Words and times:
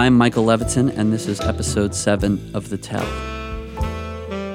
I'm 0.00 0.16
Michael 0.16 0.46
Leviton, 0.46 0.96
and 0.96 1.12
this 1.12 1.26
is 1.26 1.42
episode 1.42 1.94
seven 1.94 2.52
of 2.54 2.70
The 2.70 2.78
Tell. 2.78 3.04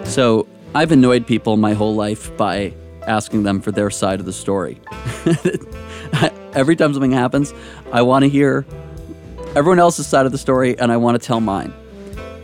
So, 0.04 0.48
I've 0.74 0.92
annoyed 0.92 1.28
people 1.28 1.56
my 1.56 1.74
whole 1.74 1.94
life 1.94 2.36
by 2.36 2.74
asking 3.06 3.44
them 3.44 3.62
for 3.62 3.72
their 3.72 3.92
side 3.92 4.20
of 4.20 4.26
the 4.26 4.34
story. 4.34 4.82
Every 6.54 6.76
time 6.76 6.94
something 6.94 7.12
happens, 7.12 7.54
I 7.92 8.02
want 8.02 8.24
to 8.24 8.30
hear 8.30 8.66
everyone 9.56 9.78
else's 9.78 10.08
side 10.08 10.26
of 10.26 10.32
the 10.32 10.40
story 10.40 10.80
and 10.80 10.92
I 10.92 10.98
want 10.98 11.22
to 11.22 11.24
tell 11.24 11.42
mine. 11.42 11.72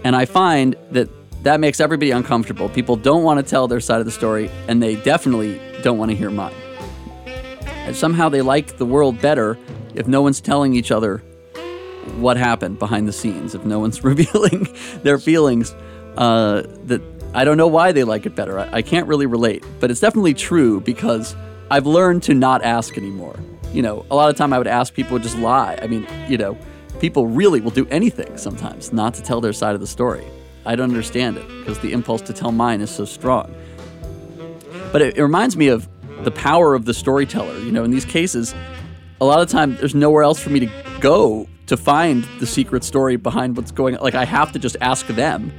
And 0.04 0.16
I 0.16 0.26
find 0.26 0.76
that 0.92 1.09
that 1.44 1.59
makes 1.59 1.80
everybody 1.80 2.12
uncomfortable. 2.12 2.70
People 2.70 2.98
don't 2.98 3.23
want 3.23 3.44
to 3.44 3.50
tell 3.50 3.68
their 3.68 3.80
side 3.80 3.98
of 4.00 4.06
the 4.06 4.12
story, 4.12 4.48
and 4.68 4.81
they 4.81 4.95
definitely 4.95 5.59
don't 5.81 5.98
want 5.98 6.12
to 6.12 6.16
hear 6.16 6.30
mine. 6.30 6.54
And 7.66 7.95
somehow 7.95 8.30
they 8.30 8.44
like 8.44 8.78
the 8.78 8.86
world 8.86 9.20
better 9.20 9.58
if 9.95 10.08
no 10.08 10.22
one's 10.22 10.40
telling 10.40 10.76
each 10.76 10.92
other 10.92 11.23
what 12.18 12.38
happened 12.38 12.80
behind 12.80 13.08
the 13.08 13.14
scenes, 13.14 13.55
if 13.55 13.64
no 13.66 13.80
one's 13.80 14.04
revealing 14.04 14.68
their 15.04 15.18
feelings. 15.18 15.73
Uh, 16.18 16.64
that 16.86 17.02
I 17.34 17.46
don't 17.46 17.58
know 17.58 17.68
why 17.68 17.94
they 17.94 18.04
like 18.04 18.26
it 18.26 18.36
better. 18.36 18.59
I, 18.59 18.70
I 18.78 18.82
can't 18.82 19.08
really 19.08 19.26
relate, 19.26 19.64
but 19.80 19.90
it's 19.90 20.02
definitely 20.02 20.34
true 20.34 20.82
because 20.82 21.36
I've 21.70 21.86
learned 21.86 22.23
to 22.23 22.34
not 22.34 22.64
ask 22.64 22.98
anymore. 22.98 23.40
You 23.72 23.81
know, 23.81 24.06
a 24.12 24.16
lot 24.16 24.30
of 24.30 24.36
time 24.36 24.52
I 24.52 24.58
would 24.58 24.67
ask 24.67 24.94
people 24.94 25.14
would 25.14 25.23
just 25.23 25.38
lie. 25.38 25.80
I 25.81 25.88
mean, 25.88 26.06
you 26.28 26.38
know, 26.38 26.58
people 27.00 27.28
really 27.28 27.62
will 27.62 27.72
do 27.72 27.88
anything 27.88 28.38
sometimes 28.38 28.92
not 28.92 29.14
to 29.14 29.22
tell 29.22 29.40
their 29.40 29.53
side 29.53 29.75
of 29.75 29.80
the 29.80 29.88
story. 29.88 30.25
I 30.66 30.75
don't 30.75 30.90
understand 30.90 31.38
it 31.38 31.47
because 31.47 31.80
the 31.80 31.94
impulse 31.94 32.22
to 32.23 32.34
tell 32.34 32.52
mine 32.52 32.81
is 32.81 32.92
so 32.92 33.06
strong. 33.06 33.56
But 34.92 35.02
it, 35.02 35.18
it 35.18 35.23
reminds 35.23 35.56
me 35.56 35.70
of 35.70 35.88
the 36.23 36.31
power 36.31 36.75
of 36.75 36.84
the 36.84 36.94
storyteller. 36.94 37.58
You 37.59 37.72
know, 37.72 37.86
in 37.86 37.92
these 37.92 38.06
cases, 38.06 38.53
a 39.22 39.25
lot 39.25 39.42
of 39.42 39.47
time 39.47 39.78
there's 39.78 39.95
nowhere 39.95 40.23
else 40.23 40.40
for 40.40 40.50
me 40.50 40.59
to 40.59 40.70
go 41.00 41.47
to 41.72 41.77
find 41.77 42.25
the 42.41 42.45
secret 42.45 42.83
story 42.83 43.16
behind 43.16 43.55
what's 43.55 43.72
going 43.72 43.95
on. 43.95 44.03
Like 44.03 44.14
I 44.14 44.25
have 44.25 44.52
to 44.52 44.59
just 44.59 44.75
ask 44.81 45.08
them. 45.08 45.53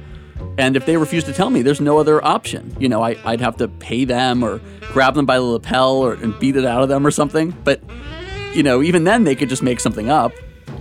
And 0.59 0.77
if 0.77 0.85
they 0.85 0.95
refuse 0.95 1.23
to 1.23 1.33
tell 1.33 1.49
me, 1.49 1.63
there's 1.63 1.81
no 1.81 1.97
other 1.97 2.23
option. 2.23 2.75
You 2.79 2.87
know, 2.87 3.01
I, 3.01 3.17
would 3.25 3.41
have 3.41 3.57
to 3.57 3.67
pay 3.67 4.05
them 4.05 4.43
or 4.43 4.61
grab 4.91 5.15
them 5.15 5.25
by 5.25 5.37
the 5.37 5.43
lapel 5.43 5.93
or 5.93 6.13
and 6.13 6.37
beat 6.37 6.55
it 6.55 6.65
out 6.65 6.83
of 6.83 6.89
them 6.89 7.07
or 7.07 7.09
something. 7.09 7.49
But, 7.63 7.81
you 8.53 8.61
know, 8.61 8.83
even 8.83 9.05
then 9.05 9.23
they 9.23 9.33
could 9.33 9.49
just 9.49 9.63
make 9.63 9.79
something 9.79 10.11
up. 10.11 10.33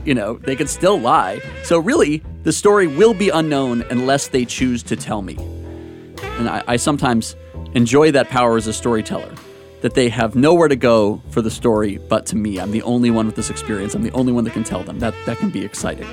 You 0.05 0.13
know, 0.13 0.37
they 0.37 0.55
could 0.55 0.69
still 0.69 1.01
lie. 1.01 1.41
So 1.63 1.79
really, 1.79 2.23
the 2.43 2.53
story 2.53 2.87
will 2.87 3.15
be 3.15 3.31
unknown 3.31 3.87
unless 3.89 4.29
they 4.29 4.45
choose 4.45 4.83
to 4.83 4.97
tell 4.97 5.23
me. 5.23 5.37
And 6.37 6.47
I, 6.47 6.63
I 6.69 6.77
sometimes 6.77 7.37
enjoy 7.73 8.13
that 8.13 8.29
power 8.29 8.59
as 8.59 8.67
a 8.67 8.73
storyteller 8.75 9.33
that 9.83 9.95
they 9.95 10.09
have 10.09 10.35
nowhere 10.35 10.69
to 10.69 10.77
go 10.77 11.21
for 11.31 11.43
the 11.43 11.51
story 11.51 11.99
but 12.09 12.27
to 12.27 12.37
me. 12.37 12.59
I'm 12.59 12.71
the 12.71 12.83
only 12.83 13.11
one 13.11 13.27
with 13.27 13.37
this 13.37 13.51
experience. 13.51 13.95
I'm 13.95 14.03
the 14.03 14.13
only 14.13 14.33
one 14.33 14.45
that 14.45 14.53
can 14.53 14.65
tell 14.65 14.83
them. 14.83 14.99
That 15.01 15.15
that 15.27 15.39
can 15.39 15.51
be 15.51 15.65
exciting. 15.65 16.09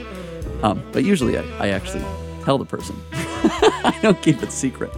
Um, 0.61 0.83
but 0.91 1.03
usually 1.03 1.37
I, 1.37 1.43
I 1.57 1.69
actually 1.69 2.03
tell 2.43 2.57
the 2.57 2.65
person. 2.65 2.95
I 3.13 3.97
don't 4.01 4.21
keep 4.21 4.43
it 4.43 4.51
secret. 4.51 4.91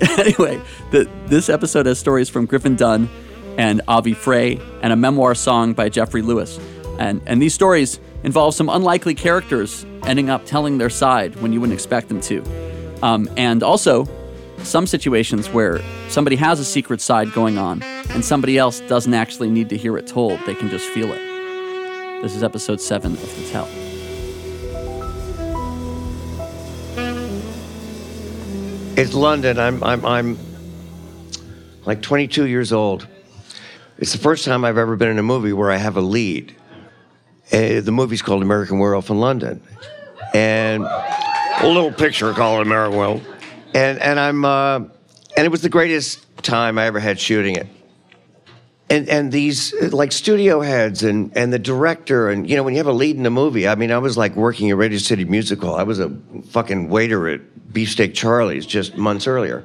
anyway, 0.18 0.60
the, 0.90 1.08
this 1.26 1.48
episode 1.48 1.86
has 1.86 1.98
stories 1.98 2.28
from 2.28 2.46
Griffin 2.46 2.76
Dunne 2.76 3.08
and 3.56 3.80
Avi 3.88 4.14
Frey 4.14 4.60
and 4.82 4.92
a 4.92 4.96
memoir 4.96 5.34
song 5.34 5.72
by 5.72 5.88
Jeffrey 5.88 6.22
Lewis. 6.22 6.60
And, 6.98 7.22
and 7.26 7.40
these 7.40 7.54
stories 7.54 7.98
involve 8.22 8.54
some 8.54 8.68
unlikely 8.68 9.14
characters 9.14 9.84
ending 10.04 10.30
up 10.30 10.44
telling 10.44 10.78
their 10.78 10.90
side 10.90 11.36
when 11.36 11.52
you 11.52 11.60
wouldn't 11.60 11.74
expect 11.74 12.08
them 12.08 12.20
to. 12.22 12.42
Um, 13.02 13.28
and 13.36 13.62
also, 13.62 14.04
some 14.64 14.86
situations 14.86 15.48
where 15.50 15.80
somebody 16.08 16.36
has 16.36 16.60
a 16.60 16.64
secret 16.64 17.00
side 17.00 17.32
going 17.32 17.58
on 17.58 17.82
and 18.10 18.24
somebody 18.24 18.58
else 18.58 18.80
doesn't 18.80 19.14
actually 19.14 19.50
need 19.50 19.68
to 19.70 19.76
hear 19.76 19.96
it 19.96 20.06
told, 20.06 20.40
they 20.46 20.54
can 20.54 20.68
just 20.68 20.88
feel 20.88 21.12
it. 21.12 22.22
This 22.22 22.34
is 22.34 22.42
episode 22.42 22.80
7 22.80 23.12
of 23.12 23.36
The 23.36 23.50
Tell. 23.50 23.68
It's 28.96 29.14
London. 29.14 29.58
I'm, 29.58 29.82
I'm, 29.84 30.04
I'm 30.04 30.38
like 31.86 32.02
22 32.02 32.46
years 32.46 32.72
old. 32.72 33.06
It's 33.98 34.12
the 34.12 34.18
first 34.18 34.44
time 34.44 34.64
I've 34.64 34.78
ever 34.78 34.96
been 34.96 35.10
in 35.10 35.18
a 35.18 35.22
movie 35.22 35.52
where 35.52 35.70
I 35.70 35.76
have 35.76 35.96
a 35.96 36.00
lead. 36.00 36.54
Uh, 37.52 37.80
the 37.80 37.92
movie's 37.92 38.22
called 38.22 38.42
American 38.42 38.78
Werewolf 38.80 39.08
in 39.08 39.20
London. 39.20 39.62
And 40.34 40.84
a 40.84 41.66
little 41.66 41.92
picture 41.92 42.32
called 42.32 42.66
American 42.66 42.98
Werewolf 42.98 43.37
and 43.74 43.98
and 43.98 44.18
I'm 44.18 44.44
uh, 44.44 44.76
and 44.76 45.46
it 45.46 45.50
was 45.50 45.62
the 45.62 45.68
greatest 45.68 46.24
time 46.42 46.78
I 46.78 46.86
ever 46.86 47.00
had 47.00 47.18
shooting 47.20 47.56
it. 47.56 47.66
And 48.90 49.08
and 49.08 49.30
these 49.30 49.74
like 49.92 50.12
studio 50.12 50.60
heads 50.60 51.02
and 51.02 51.36
and 51.36 51.52
the 51.52 51.58
director 51.58 52.30
and 52.30 52.48
you 52.48 52.56
know 52.56 52.62
when 52.62 52.74
you 52.74 52.78
have 52.78 52.86
a 52.86 52.92
lead 52.92 53.16
in 53.16 53.26
a 53.26 53.30
movie, 53.30 53.68
I 53.68 53.74
mean 53.74 53.92
I 53.92 53.98
was 53.98 54.16
like 54.16 54.34
working 54.34 54.70
at 54.70 54.76
Radio 54.76 54.98
City 54.98 55.24
Music 55.24 55.60
Hall. 55.60 55.74
I 55.74 55.82
was 55.82 56.00
a 56.00 56.10
fucking 56.50 56.88
waiter 56.88 57.28
at 57.28 57.72
Beefsteak 57.72 58.14
Charlie's 58.14 58.64
just 58.64 58.96
months 58.96 59.26
earlier. 59.26 59.64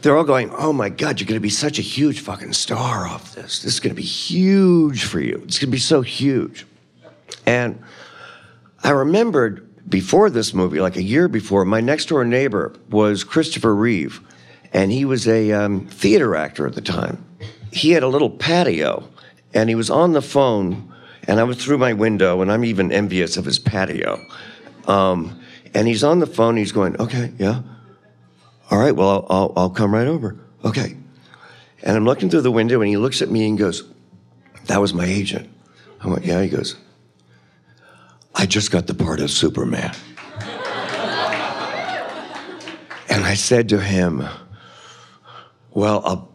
They're 0.00 0.16
all 0.16 0.24
going, 0.24 0.50
"Oh 0.50 0.72
my 0.72 0.88
God, 0.88 1.20
you're 1.20 1.28
going 1.28 1.38
to 1.38 1.40
be 1.40 1.48
such 1.48 1.78
a 1.78 1.82
huge 1.82 2.20
fucking 2.20 2.54
star 2.54 3.06
off 3.06 3.36
this. 3.36 3.62
This 3.62 3.74
is 3.74 3.80
going 3.80 3.94
to 3.94 4.00
be 4.00 4.02
huge 4.02 5.04
for 5.04 5.20
you. 5.20 5.40
It's 5.44 5.60
going 5.60 5.68
to 5.68 5.76
be 5.76 5.78
so 5.78 6.02
huge." 6.02 6.66
And 7.46 7.80
I 8.82 8.90
remembered 8.90 9.71
before 9.88 10.30
this 10.30 10.54
movie, 10.54 10.80
like 10.80 10.96
a 10.96 11.02
year 11.02 11.28
before, 11.28 11.64
my 11.64 11.80
next 11.80 12.06
door 12.06 12.24
neighbor 12.24 12.74
was 12.90 13.24
Christopher 13.24 13.74
Reeve, 13.74 14.20
and 14.72 14.90
he 14.92 15.04
was 15.04 15.28
a 15.28 15.52
um, 15.52 15.86
theater 15.86 16.34
actor 16.34 16.66
at 16.66 16.74
the 16.74 16.80
time. 16.80 17.24
He 17.72 17.92
had 17.92 18.02
a 18.02 18.08
little 18.08 18.30
patio, 18.30 19.08
and 19.52 19.68
he 19.68 19.74
was 19.74 19.90
on 19.90 20.12
the 20.12 20.22
phone, 20.22 20.92
and 21.28 21.40
I 21.40 21.44
was 21.44 21.62
through 21.62 21.78
my 21.78 21.92
window, 21.92 22.40
and 22.40 22.50
I'm 22.50 22.64
even 22.64 22.92
envious 22.92 23.36
of 23.36 23.44
his 23.44 23.58
patio. 23.58 24.24
Um, 24.86 25.40
and 25.74 25.88
he's 25.88 26.04
on 26.04 26.18
the 26.18 26.26
phone, 26.26 26.56
he's 26.56 26.72
going, 26.72 27.00
okay, 27.00 27.32
yeah. 27.38 27.62
All 28.70 28.78
right, 28.78 28.94
well, 28.94 29.10
I'll, 29.10 29.26
I'll, 29.30 29.52
I'll 29.56 29.70
come 29.70 29.92
right 29.92 30.06
over. 30.06 30.36
Okay. 30.64 30.96
And 31.82 31.96
I'm 31.96 32.04
looking 32.04 32.30
through 32.30 32.42
the 32.42 32.52
window, 32.52 32.80
and 32.80 32.88
he 32.88 32.96
looks 32.96 33.20
at 33.22 33.30
me 33.30 33.48
and 33.48 33.58
goes, 33.58 33.84
that 34.66 34.80
was 34.80 34.94
my 34.94 35.04
agent. 35.04 35.50
I 36.00 36.08
went, 36.08 36.24
yeah. 36.24 36.40
He 36.42 36.48
goes, 36.48 36.76
I 38.34 38.46
just 38.46 38.70
got 38.70 38.86
the 38.86 38.94
part 38.94 39.20
of 39.20 39.30
Superman. 39.30 39.94
and 43.08 43.24
I 43.24 43.34
said 43.34 43.68
to 43.70 43.80
him, 43.80 44.26
Well, 45.70 46.02
I'll, 46.04 46.32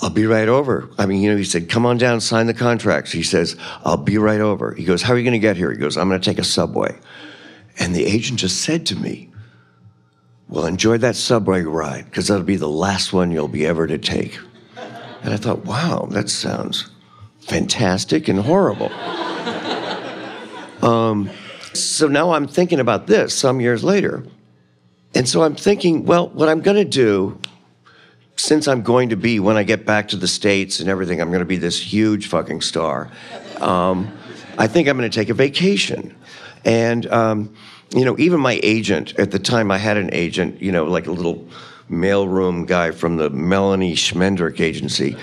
I'll 0.00 0.10
be 0.10 0.26
right 0.26 0.48
over. 0.48 0.90
I 0.98 1.06
mean, 1.06 1.22
you 1.22 1.30
know, 1.30 1.36
he 1.36 1.44
said, 1.44 1.68
Come 1.68 1.86
on 1.86 1.98
down, 1.98 2.20
sign 2.20 2.46
the 2.46 2.54
contracts. 2.54 3.12
He 3.12 3.22
says, 3.22 3.56
I'll 3.84 3.96
be 3.96 4.18
right 4.18 4.40
over. 4.40 4.74
He 4.74 4.84
goes, 4.84 5.02
How 5.02 5.12
are 5.12 5.18
you 5.18 5.24
going 5.24 5.32
to 5.32 5.38
get 5.38 5.56
here? 5.56 5.70
He 5.70 5.78
goes, 5.78 5.96
I'm 5.96 6.08
going 6.08 6.20
to 6.20 6.30
take 6.30 6.38
a 6.38 6.44
subway. 6.44 6.96
And 7.78 7.94
the 7.94 8.06
agent 8.06 8.38
just 8.38 8.62
said 8.62 8.86
to 8.86 8.96
me, 8.96 9.30
Well, 10.48 10.66
enjoy 10.66 10.98
that 10.98 11.16
subway 11.16 11.62
ride 11.62 12.06
because 12.06 12.28
that'll 12.28 12.44
be 12.44 12.56
the 12.56 12.68
last 12.68 13.12
one 13.12 13.30
you'll 13.30 13.48
be 13.48 13.66
ever 13.66 13.86
to 13.86 13.98
take. 13.98 14.38
And 15.22 15.32
I 15.32 15.36
thought, 15.36 15.64
Wow, 15.64 16.08
that 16.10 16.30
sounds 16.30 16.90
fantastic 17.40 18.28
and 18.28 18.40
horrible. 18.40 18.90
Um, 20.84 21.30
so 21.72 22.06
now 22.06 22.32
I'm 22.32 22.46
thinking 22.46 22.78
about 22.78 23.06
this 23.06 23.34
some 23.34 23.60
years 23.60 23.82
later. 23.82 24.24
And 25.14 25.28
so 25.28 25.42
I'm 25.42 25.54
thinking, 25.54 26.04
well, 26.04 26.28
what 26.28 26.48
I'm 26.48 26.60
going 26.60 26.76
to 26.76 26.84
do, 26.84 27.40
since 28.36 28.68
I'm 28.68 28.82
going 28.82 29.08
to 29.08 29.16
be, 29.16 29.40
when 29.40 29.56
I 29.56 29.62
get 29.62 29.86
back 29.86 30.08
to 30.08 30.16
the 30.16 30.28
States 30.28 30.80
and 30.80 30.88
everything, 30.88 31.20
I'm 31.20 31.28
going 31.28 31.40
to 31.40 31.46
be 31.46 31.56
this 31.56 31.80
huge 31.80 32.28
fucking 32.28 32.60
star. 32.60 33.10
Um, 33.60 34.16
I 34.58 34.66
think 34.66 34.88
I'm 34.88 34.98
going 34.98 35.10
to 35.10 35.14
take 35.14 35.30
a 35.30 35.34
vacation. 35.34 36.14
And, 36.64 37.06
um, 37.06 37.54
you 37.94 38.04
know, 38.04 38.18
even 38.18 38.40
my 38.40 38.60
agent, 38.62 39.18
at 39.18 39.30
the 39.30 39.38
time 39.38 39.70
I 39.70 39.78
had 39.78 39.96
an 39.96 40.10
agent, 40.12 40.60
you 40.60 40.72
know, 40.72 40.84
like 40.84 41.06
a 41.06 41.12
little 41.12 41.48
mailroom 41.90 42.66
guy 42.66 42.90
from 42.90 43.16
the 43.16 43.30
Melanie 43.30 43.94
Schmendrick 43.94 44.60
agency, 44.60 45.16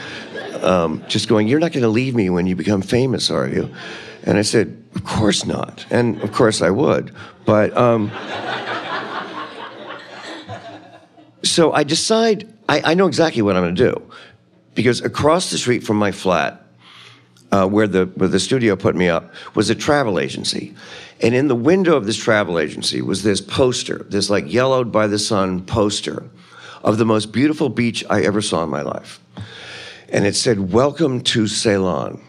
um, 0.61 1.03
just 1.07 1.27
going, 1.27 1.47
You're 1.47 1.59
not 1.59 1.71
going 1.71 1.83
to 1.83 1.89
leave 1.89 2.15
me 2.15 2.29
when 2.29 2.47
you 2.47 2.55
become 2.55 2.81
famous, 2.81 3.29
are 3.29 3.47
you? 3.47 3.69
And 4.23 4.37
I 4.37 4.43
said, 4.43 4.80
Of 4.95 5.03
course 5.03 5.45
not. 5.45 5.85
And 5.89 6.21
of 6.21 6.31
course 6.31 6.61
I 6.61 6.69
would. 6.69 7.13
But 7.45 7.75
um, 7.75 8.11
so 11.43 11.71
I 11.71 11.83
decide, 11.83 12.51
I, 12.69 12.81
I, 12.91 12.93
know 12.93 13.07
exactly 13.07 13.41
what 13.41 13.55
I'm 13.55 13.63
going 13.63 13.75
to 13.75 13.91
do. 13.91 14.11
Because 14.75 15.01
across 15.01 15.49
the 15.49 15.57
street 15.57 15.83
from 15.83 15.97
my 15.97 16.11
flat, 16.11 16.65
uh, 17.51 17.67
where, 17.67 17.87
the, 17.87 18.05
where 18.15 18.29
the 18.29 18.39
studio 18.39 18.75
put 18.75 18.95
me 18.95 19.09
up, 19.09 19.33
was 19.55 19.69
a 19.69 19.75
travel 19.75 20.19
agency. 20.19 20.73
And 21.21 21.35
in 21.35 21.47
the 21.47 21.55
window 21.55 21.95
of 21.97 22.05
this 22.05 22.17
travel 22.17 22.57
agency 22.57 23.01
was 23.01 23.23
this 23.23 23.41
poster, 23.41 24.05
this 24.09 24.29
like 24.29 24.51
yellowed 24.51 24.91
by 24.91 25.07
the 25.07 25.19
sun 25.19 25.65
poster 25.65 26.29
of 26.83 26.97
the 26.97 27.05
most 27.05 27.31
beautiful 27.31 27.69
beach 27.69 28.03
I 28.09 28.21
ever 28.21 28.41
saw 28.41 28.63
in 28.63 28.69
my 28.69 28.81
life. 28.81 29.19
And 30.09 30.25
it 30.25 30.35
said, 30.35 30.71
Welcome 30.71 31.21
to 31.21 31.47
Ceylon. 31.47 32.21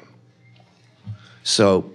So 1.42 1.90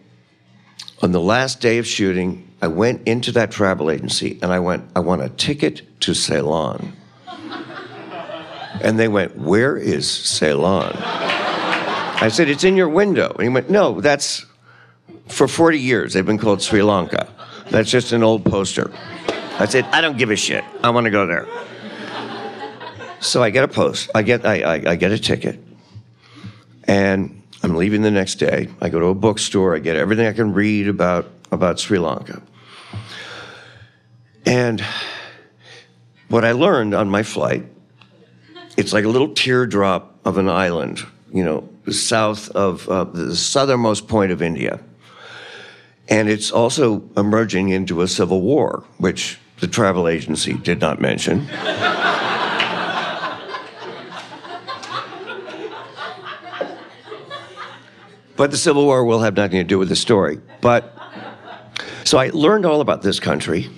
on 1.01 1.11
the 1.11 1.21
last 1.21 1.61
day 1.61 1.77
of 1.77 1.85
shooting, 1.85 2.47
I 2.61 2.67
went 2.67 3.07
into 3.07 3.31
that 3.33 3.51
travel 3.51 3.91
agency 3.91 4.39
and 4.41 4.51
I 4.51 4.59
went, 4.59 4.83
I 4.95 4.99
want 4.99 5.21
a 5.21 5.29
ticket 5.29 5.81
to 6.01 6.13
Ceylon. 6.13 6.94
and 8.81 8.97
they 8.97 9.07
went, 9.07 9.38
Where 9.38 9.77
is 9.77 10.09
Ceylon? 10.09 10.94
I 10.95 12.29
said, 12.31 12.49
It's 12.49 12.63
in 12.63 12.75
your 12.75 12.89
window. 12.89 13.31
And 13.33 13.44
he 13.44 13.49
went, 13.49 13.69
No, 13.69 14.01
that's 14.01 14.45
For 15.27 15.47
40 15.47 15.79
years, 15.79 16.13
they've 16.13 16.25
been 16.25 16.39
called 16.39 16.61
Sri 16.61 16.81
Lanka. 16.81 17.27
That's 17.69 17.91
just 17.91 18.11
an 18.11 18.23
old 18.23 18.45
poster. 18.45 18.91
I 19.59 19.65
said, 19.65 19.85
I 19.85 20.01
don't 20.01 20.17
give 20.17 20.31
a 20.31 20.35
shit. 20.35 20.63
I 20.83 20.89
want 20.89 21.05
to 21.05 21.11
go 21.11 21.25
there. 21.25 21.47
So 23.19 23.43
I 23.43 23.50
get 23.50 23.63
a 23.63 23.67
post. 23.67 24.09
I 24.13 24.21
get 24.21 24.45
I, 24.45 24.61
I, 24.61 24.91
I 24.91 24.95
get 24.95 25.11
a 25.11 25.17
ticket, 25.17 25.59
and 26.83 27.41
I'm 27.67 27.75
leaving 27.75 28.01
the 28.01 28.11
next 28.11 28.35
day. 28.35 28.69
I 28.79 28.87
go 28.87 28.97
to 28.97 29.07
a 29.07 29.13
bookstore. 29.13 29.75
I 29.75 29.79
get 29.79 29.97
everything 29.97 30.25
I 30.25 30.31
can 30.31 30.53
read 30.53 30.87
about 30.87 31.27
about 31.51 31.79
Sri 31.79 31.99
Lanka. 31.99 32.41
And 34.45 34.81
what 36.29 36.45
I 36.45 36.53
learned 36.53 36.93
on 36.93 37.09
my 37.09 37.23
flight, 37.23 37.65
it's 38.77 38.93
like 38.93 39.03
a 39.03 39.09
little 39.09 39.33
teardrop 39.33 40.17
of 40.23 40.37
an 40.37 40.47
island, 40.47 41.05
you 41.33 41.43
know, 41.43 41.67
south 41.91 42.49
of 42.51 42.87
uh, 42.87 43.03
the 43.03 43.35
southernmost 43.35 44.07
point 44.07 44.31
of 44.31 44.41
India. 44.41 44.79
And 46.07 46.29
it's 46.29 46.51
also 46.51 47.03
emerging 47.17 47.67
into 47.67 48.01
a 48.01 48.07
civil 48.07 48.39
war, 48.39 48.85
which 48.97 49.39
the 49.59 49.67
travel 49.67 50.07
agency 50.07 50.53
did 50.53 50.79
not 50.79 51.01
mention. 51.01 51.49
but 58.38 58.51
the 58.51 58.57
Civil 58.57 58.86
War 58.86 59.04
will 59.04 59.19
have 59.19 59.36
nothing 59.36 59.60
to 59.60 59.63
do 59.63 59.78
with 59.78 59.89
the 59.89 59.95
story. 59.95 60.39
But 60.62 60.98
so 62.04 62.18
I 62.18 62.30
learned 62.30 62.66
all 62.66 62.80
about 62.80 63.01
this 63.01 63.19
country, 63.19 63.69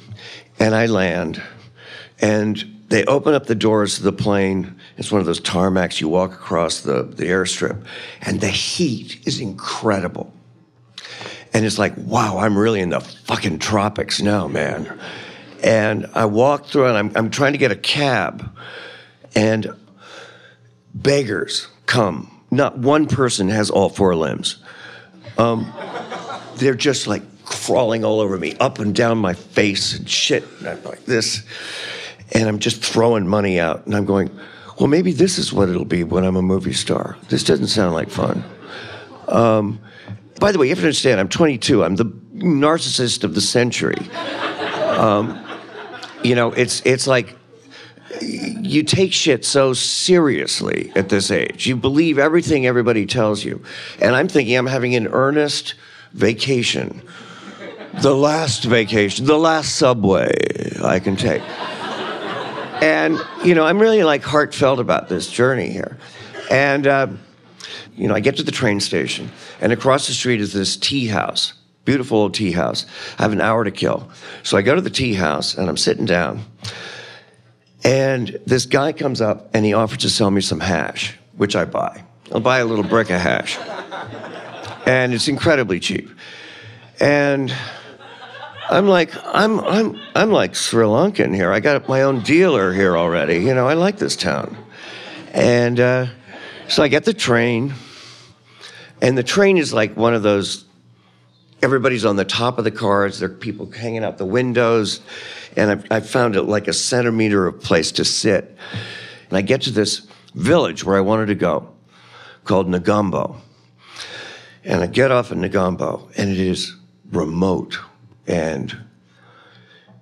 and 0.59 0.75
I 0.75 0.85
land, 0.85 1.41
and 2.19 2.63
they 2.89 3.05
open 3.05 3.33
up 3.33 3.45
the 3.45 3.55
doors 3.55 3.97
of 3.97 4.03
the 4.03 4.11
plane. 4.11 4.75
It's 4.97 5.11
one 5.11 5.21
of 5.21 5.25
those 5.25 5.39
tarmacs 5.39 6.01
you 6.01 6.09
walk 6.09 6.33
across 6.33 6.81
the, 6.81 7.03
the 7.03 7.25
airstrip, 7.25 7.83
and 8.21 8.41
the 8.41 8.49
heat 8.49 9.25
is 9.25 9.39
incredible. 9.39 10.33
And 11.53 11.65
it's 11.65 11.79
like, 11.79 11.93
wow, 11.97 12.37
I'm 12.37 12.57
really 12.57 12.81
in 12.81 12.89
the 12.89 12.99
fucking 12.99 13.59
tropics 13.59 14.21
now, 14.21 14.47
man. 14.47 14.99
And 15.63 16.05
I 16.13 16.25
walk 16.25 16.67
through, 16.67 16.85
and 16.85 16.97
I'm, 16.97 17.11
I'm 17.15 17.31
trying 17.31 17.53
to 17.53 17.57
get 17.57 17.71
a 17.71 17.75
cab, 17.75 18.55
and 19.35 19.73
beggars 20.93 21.67
come. 21.85 22.38
Not 22.51 22.77
one 22.77 23.07
person 23.07 23.49
has 23.49 23.69
all 23.69 23.89
four 23.89 24.15
limbs. 24.15 24.57
Um, 25.37 25.71
they're 26.55 26.75
just 26.75 27.07
like 27.07 27.23
crawling 27.45 28.03
all 28.03 28.19
over 28.19 28.37
me, 28.37 28.55
up 28.59 28.79
and 28.79 28.95
down 28.95 29.17
my 29.17 29.33
face 29.33 29.97
and 29.97 30.09
shit. 30.09 30.43
And 30.59 30.67
I'm 30.67 30.83
like 30.83 31.05
this. 31.05 31.43
And 32.31 32.47
I'm 32.47 32.59
just 32.59 32.83
throwing 32.83 33.27
money 33.27 33.59
out. 33.59 33.85
And 33.85 33.95
I'm 33.95 34.05
going, 34.05 34.29
well, 34.79 34.87
maybe 34.87 35.11
this 35.11 35.37
is 35.37 35.51
what 35.51 35.69
it'll 35.69 35.85
be 35.85 36.03
when 36.03 36.23
I'm 36.23 36.35
a 36.35 36.41
movie 36.41 36.73
star. 36.73 37.17
This 37.29 37.43
doesn't 37.43 37.67
sound 37.67 37.93
like 37.93 38.09
fun. 38.09 38.43
Um, 39.27 39.79
by 40.39 40.51
the 40.51 40.57
way, 40.57 40.67
you 40.67 40.71
have 40.71 40.79
to 40.79 40.85
understand, 40.85 41.19
I'm 41.19 41.29
22. 41.29 41.83
I'm 41.83 41.95
the 41.95 42.05
narcissist 42.05 43.23
of 43.23 43.35
the 43.35 43.41
century. 43.41 43.97
Um, 44.97 45.43
you 46.23 46.35
know, 46.35 46.51
it's 46.51 46.81
it's 46.85 47.07
like 47.07 47.35
you 48.21 48.83
take 48.83 49.13
shit 49.13 49.45
so 49.45 49.73
seriously 49.73 50.91
at 50.95 51.09
this 51.09 51.31
age. 51.31 51.67
You 51.67 51.75
believe 51.75 52.17
everything 52.19 52.65
everybody 52.65 53.05
tells 53.05 53.43
you. 53.43 53.63
And 53.99 54.15
I'm 54.15 54.27
thinking 54.27 54.57
I'm 54.57 54.67
having 54.67 54.95
an 54.95 55.07
earnest 55.07 55.75
vacation. 56.13 57.01
The 58.01 58.15
last 58.15 58.63
vacation, 58.63 59.25
the 59.25 59.37
last 59.37 59.75
subway 59.75 60.31
I 60.83 60.99
can 60.99 61.15
take. 61.15 61.41
And, 62.81 63.19
you 63.43 63.55
know, 63.55 63.65
I'm 63.65 63.79
really 63.79 64.03
like 64.03 64.23
heartfelt 64.23 64.79
about 64.79 65.09
this 65.09 65.29
journey 65.29 65.69
here. 65.69 65.97
And, 66.49 66.87
uh, 66.87 67.07
you 67.95 68.07
know, 68.07 68.15
I 68.15 68.21
get 68.21 68.37
to 68.37 68.43
the 68.43 68.51
train 68.51 68.79
station, 68.79 69.29
and 69.59 69.73
across 69.73 70.07
the 70.07 70.13
street 70.13 70.39
is 70.39 70.53
this 70.53 70.77
tea 70.77 71.07
house, 71.07 71.53
beautiful 71.83 72.19
old 72.19 72.33
tea 72.33 72.53
house. 72.53 72.85
I 73.17 73.23
have 73.23 73.33
an 73.33 73.41
hour 73.41 73.65
to 73.65 73.71
kill. 73.71 74.09
So 74.43 74.57
I 74.57 74.61
go 74.61 74.73
to 74.75 74.81
the 74.81 74.89
tea 74.89 75.13
house, 75.13 75.55
and 75.55 75.67
I'm 75.67 75.75
sitting 75.75 76.05
down. 76.05 76.45
And 77.83 78.39
this 78.45 78.65
guy 78.65 78.91
comes 78.91 79.21
up 79.21 79.49
and 79.53 79.65
he 79.65 79.73
offers 79.73 79.99
to 79.99 80.09
sell 80.09 80.31
me 80.31 80.41
some 80.41 80.59
hash, 80.59 81.17
which 81.37 81.55
I 81.55 81.65
buy. 81.65 82.03
I'll 82.31 82.39
buy 82.39 82.59
a 82.59 82.65
little 82.65 82.83
brick 82.83 83.09
of 83.09 83.19
hash. 83.19 83.57
And 84.85 85.13
it's 85.13 85.27
incredibly 85.27 85.79
cheap. 85.79 86.09
And 86.99 87.53
I'm 88.69 88.87
like, 88.87 89.11
I'm, 89.25 89.59
I'm, 89.61 89.99
I'm 90.15 90.31
like 90.31 90.55
Sri 90.55 90.83
Lankan 90.83 91.33
here. 91.33 91.51
I 91.51 91.59
got 91.59 91.87
my 91.87 92.03
own 92.03 92.21
dealer 92.21 92.73
here 92.73 92.97
already. 92.97 93.37
You 93.37 93.53
know, 93.55 93.67
I 93.67 93.73
like 93.73 93.97
this 93.97 94.15
town. 94.15 94.57
And 95.33 95.79
uh, 95.79 96.07
so 96.67 96.83
I 96.83 96.87
get 96.87 97.05
the 97.05 97.13
train, 97.13 97.73
and 99.01 99.17
the 99.17 99.23
train 99.23 99.57
is 99.57 99.73
like 99.73 99.95
one 99.95 100.13
of 100.13 100.23
those 100.23 100.65
everybody's 101.61 102.05
on 102.05 102.15
the 102.15 102.25
top 102.25 102.57
of 102.57 102.63
the 102.63 102.71
cars. 102.71 103.19
There 103.19 103.29
are 103.29 103.33
people 103.33 103.69
hanging 103.69 104.03
out 104.03 104.17
the 104.17 104.25
windows. 104.25 105.01
And 105.59 105.85
I, 105.91 105.97
I 105.97 105.99
found 105.99 106.37
it 106.37 106.43
like 106.43 106.69
a 106.69 106.73
centimeter 106.73 107.45
of 107.45 107.59
place 107.61 107.91
to 107.93 108.05
sit. 108.05 108.55
And 109.29 109.37
I 109.37 109.41
get 109.41 109.61
to 109.63 109.71
this 109.71 110.07
village 110.33 110.85
where 110.85 110.95
I 110.95 111.01
wanted 111.01 111.25
to 111.25 111.35
go 111.35 111.69
called 112.45 112.69
Negombo. 112.69 113.35
And 114.63 114.81
I 114.81 114.87
get 114.87 115.11
off 115.11 115.33
at 115.33 115.37
Negombo, 115.37 116.09
and 116.17 116.29
it 116.29 116.39
is 116.39 116.77
remote. 117.11 117.77
And 118.25 118.85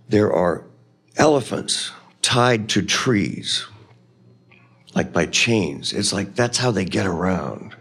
there 0.08 0.32
are 0.32 0.64
elephants 1.16 1.92
tied 2.22 2.70
to 2.70 2.84
trees, 2.84 3.66
like 4.94 5.12
by 5.12 5.26
chains. 5.26 5.92
It's 5.92 6.14
like 6.14 6.36
that's 6.36 6.60
how 6.60 6.70
they 6.70 6.86
get 6.86 7.08
around. 7.08 7.76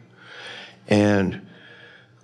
And 0.88 1.45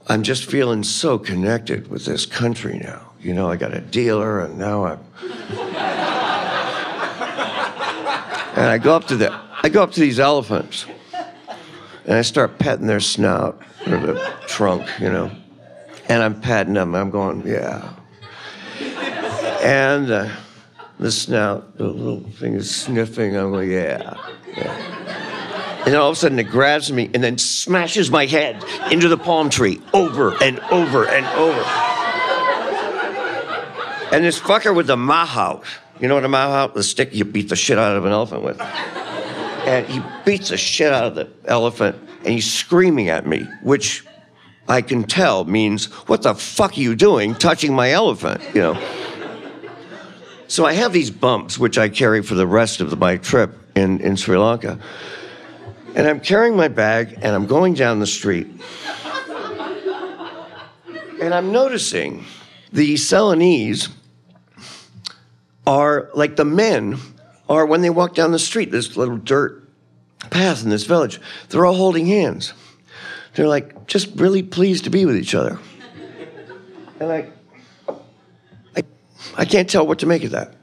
I'm 0.08 0.22
just 0.22 0.50
feeling 0.50 0.82
so 0.82 1.18
connected 1.18 1.88
with 1.88 2.04
this 2.04 2.26
country 2.26 2.78
now. 2.78 3.12
You 3.20 3.34
know, 3.34 3.48
I 3.48 3.56
got 3.56 3.72
a 3.72 3.80
dealer, 3.80 4.40
and 4.40 4.58
now 4.58 4.84
I'm. 4.84 4.98
and 8.56 8.66
I 8.66 8.78
go 8.82 8.96
up 8.96 9.06
to 9.06 9.16
the, 9.16 9.32
I 9.62 9.68
go 9.68 9.82
up 9.82 9.92
to 9.92 10.00
these 10.00 10.18
elephants, 10.18 10.86
and 12.04 12.14
I 12.14 12.22
start 12.22 12.58
petting 12.58 12.86
their 12.86 13.00
snout 13.00 13.62
or 13.86 13.98
the 13.98 14.34
trunk, 14.48 14.88
you 15.00 15.08
know, 15.08 15.30
and 16.08 16.22
I'm 16.22 16.40
patting 16.40 16.74
them. 16.74 16.94
I'm 16.94 17.10
going, 17.10 17.46
yeah. 17.46 17.94
And 19.62 20.10
uh, 20.10 20.28
the 20.98 21.12
snout, 21.12 21.76
the 21.76 21.86
little 21.86 22.28
thing 22.30 22.54
is 22.54 22.74
sniffing. 22.74 23.36
I'm 23.36 23.52
going, 23.52 23.70
yeah, 23.70 24.16
yeah. 24.56 24.91
And 25.84 25.92
then 25.92 26.00
all 26.00 26.10
of 26.10 26.16
a 26.16 26.16
sudden 26.16 26.38
it 26.38 26.44
grabs 26.44 26.92
me 26.92 27.10
and 27.12 27.24
then 27.24 27.38
smashes 27.38 28.08
my 28.08 28.26
head 28.26 28.64
into 28.92 29.08
the 29.08 29.18
palm 29.18 29.50
tree 29.50 29.80
over 29.92 30.40
and 30.42 30.60
over 30.70 31.08
and 31.08 31.26
over. 31.26 31.60
And 34.14 34.24
this 34.24 34.38
fucker 34.38 34.74
with 34.74 34.86
the 34.86 34.96
mahout, 34.96 35.64
you 36.00 36.06
know 36.06 36.14
what 36.14 36.24
a 36.24 36.28
mahout? 36.28 36.74
The 36.74 36.84
stick 36.84 37.14
you 37.14 37.24
beat 37.24 37.48
the 37.48 37.56
shit 37.56 37.78
out 37.78 37.96
of 37.96 38.04
an 38.04 38.12
elephant 38.12 38.42
with. 38.42 38.60
And 38.60 39.86
he 39.86 40.00
beats 40.24 40.50
the 40.50 40.56
shit 40.56 40.92
out 40.92 41.04
of 41.04 41.14
the 41.16 41.28
elephant 41.46 41.96
and 42.18 42.28
he's 42.28 42.52
screaming 42.52 43.08
at 43.08 43.26
me, 43.26 43.48
which 43.62 44.04
I 44.68 44.82
can 44.82 45.02
tell 45.02 45.44
means, 45.44 45.86
what 46.06 46.22
the 46.22 46.34
fuck 46.34 46.76
are 46.76 46.80
you 46.80 46.94
doing 46.94 47.34
touching 47.34 47.74
my 47.74 47.90
elephant? 47.90 48.40
You 48.54 48.60
know. 48.60 48.88
So 50.46 50.64
I 50.64 50.74
have 50.74 50.92
these 50.92 51.10
bumps, 51.10 51.58
which 51.58 51.78
I 51.78 51.88
carry 51.88 52.22
for 52.22 52.34
the 52.34 52.46
rest 52.46 52.80
of 52.80 52.96
my 52.98 53.16
trip 53.16 53.58
in, 53.74 54.00
in 54.00 54.16
Sri 54.16 54.36
Lanka. 54.36 54.78
And 55.94 56.08
I'm 56.08 56.20
carrying 56.20 56.56
my 56.56 56.68
bag 56.68 57.18
and 57.20 57.34
I'm 57.34 57.46
going 57.46 57.74
down 57.74 58.00
the 58.00 58.06
street. 58.06 58.48
And 61.20 61.34
I'm 61.34 61.52
noticing 61.52 62.24
the 62.72 62.94
Ceylonese 62.94 63.88
are 65.66 66.10
like 66.14 66.36
the 66.36 66.44
men 66.44 66.98
are 67.48 67.66
when 67.66 67.82
they 67.82 67.90
walk 67.90 68.14
down 68.14 68.32
the 68.32 68.38
street, 68.38 68.70
this 68.70 68.96
little 68.96 69.18
dirt 69.18 69.62
path 70.30 70.62
in 70.62 70.70
this 70.70 70.84
village, 70.84 71.20
they're 71.48 71.66
all 71.66 71.74
holding 71.74 72.06
hands. 72.06 72.54
They're 73.34 73.48
like 73.48 73.86
just 73.86 74.08
really 74.16 74.42
pleased 74.42 74.84
to 74.84 74.90
be 74.90 75.04
with 75.04 75.16
each 75.16 75.34
other. 75.34 75.58
And 77.00 77.12
I, 77.12 77.28
I, 78.76 78.82
I 79.36 79.44
can't 79.44 79.68
tell 79.68 79.86
what 79.86 79.98
to 80.00 80.06
make 80.06 80.24
of 80.24 80.30
that. 80.30 80.54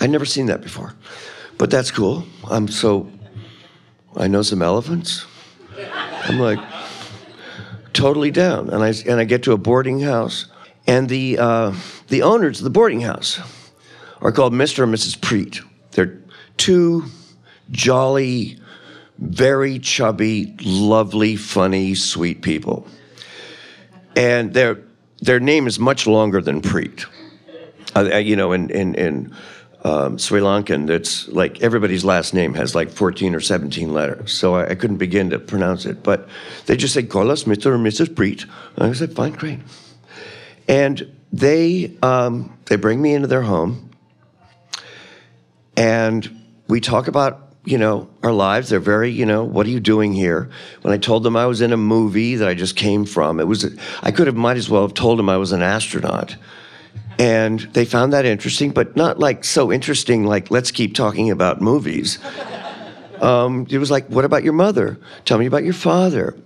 I'd 0.00 0.10
never 0.10 0.24
seen 0.24 0.46
that 0.46 0.60
before. 0.60 0.94
But 1.58 1.70
that's 1.70 1.90
cool. 1.90 2.24
I'm 2.50 2.68
so 2.68 3.10
I 4.16 4.28
know 4.28 4.42
some 4.42 4.62
elephants. 4.62 5.26
I'm 6.24 6.38
like, 6.38 6.58
totally 7.92 8.30
down. 8.30 8.70
And 8.70 8.82
I, 8.82 8.92
and 9.06 9.20
I 9.20 9.24
get 9.24 9.42
to 9.44 9.52
a 9.52 9.58
boarding 9.58 10.00
house, 10.00 10.46
and 10.86 11.08
the, 11.08 11.38
uh, 11.38 11.74
the 12.08 12.22
owners 12.22 12.60
of 12.60 12.64
the 12.64 12.70
boarding 12.70 13.00
house 13.00 13.40
are 14.20 14.32
called 14.32 14.52
Mr. 14.52 14.84
and 14.84 14.94
Mrs. 14.94 15.18
Preet. 15.18 15.64
They're 15.92 16.18
two 16.56 17.04
jolly, 17.70 18.58
very 19.18 19.78
chubby, 19.78 20.54
lovely, 20.62 21.36
funny, 21.36 21.94
sweet 21.94 22.42
people. 22.42 22.86
And 24.14 24.54
their, 24.54 24.78
their 25.20 25.40
name 25.40 25.66
is 25.66 25.78
much 25.78 26.06
longer 26.06 26.40
than 26.40 26.62
Preet. 26.62 27.06
Uh, 27.94 28.16
you 28.18 28.36
know, 28.36 28.52
in, 28.52 28.70
in, 28.70 28.94
in 28.94 29.34
um, 29.86 30.18
Sri 30.18 30.40
Lankan 30.40 30.88
that's 30.88 31.28
like 31.28 31.62
everybody's 31.62 32.04
last 32.04 32.34
name 32.34 32.54
has 32.54 32.74
like 32.74 32.90
14 32.90 33.36
or 33.36 33.40
17 33.40 33.94
letters. 33.94 34.32
So 34.32 34.56
I, 34.56 34.70
I 34.70 34.74
couldn't 34.74 34.96
begin 34.96 35.30
to 35.30 35.38
pronounce 35.38 35.86
it. 35.86 36.02
But 36.02 36.28
they 36.66 36.76
just 36.76 36.92
said, 36.92 37.08
call 37.08 37.30
us 37.30 37.44
Mr. 37.44 37.66
or 37.66 37.78
Mrs. 37.78 38.08
Preet. 38.08 38.48
And 38.74 38.90
I 38.90 38.92
said, 38.94 39.14
fine, 39.14 39.32
great. 39.32 39.60
And 40.66 41.14
they 41.32 41.96
um, 42.02 42.58
they 42.64 42.74
bring 42.74 43.00
me 43.00 43.14
into 43.14 43.28
their 43.28 43.42
home, 43.42 43.90
and 45.76 46.28
we 46.66 46.80
talk 46.80 47.06
about 47.06 47.52
you 47.64 47.78
know 47.78 48.08
our 48.22 48.32
lives. 48.32 48.70
They're 48.70 48.80
very 48.80 49.10
you 49.10 49.26
know 49.26 49.44
what 49.44 49.66
are 49.66 49.70
you 49.70 49.80
doing 49.80 50.12
here? 50.12 50.50
When 50.82 50.92
I 50.92 50.98
told 50.98 51.22
them 51.22 51.36
I 51.36 51.46
was 51.46 51.60
in 51.60 51.72
a 51.72 51.76
movie 51.76 52.36
that 52.36 52.48
I 52.48 52.54
just 52.54 52.74
came 52.74 53.04
from, 53.04 53.38
it 53.38 53.46
was 53.46 53.76
I 54.02 54.10
could 54.10 54.26
have 54.26 54.36
might 54.36 54.56
as 54.56 54.68
well 54.68 54.82
have 54.82 54.94
told 54.94 55.18
them 55.18 55.28
I 55.28 55.36
was 55.36 55.52
an 55.52 55.62
astronaut. 55.62 56.36
And 57.18 57.60
they 57.60 57.84
found 57.84 58.12
that 58.12 58.24
interesting, 58.24 58.72
but 58.72 58.94
not 58.94 59.18
like 59.18 59.44
so 59.44 59.72
interesting, 59.72 60.24
like, 60.24 60.50
let's 60.50 60.70
keep 60.70 60.94
talking 60.94 61.30
about 61.30 61.60
movies. 61.60 62.18
Um, 63.22 63.66
it 63.70 63.78
was 63.78 63.90
like, 63.90 64.06
what 64.08 64.26
about 64.26 64.44
your 64.44 64.52
mother? 64.52 64.98
Tell 65.24 65.38
me 65.38 65.46
about 65.46 65.64
your 65.64 65.72
father. 65.72 66.36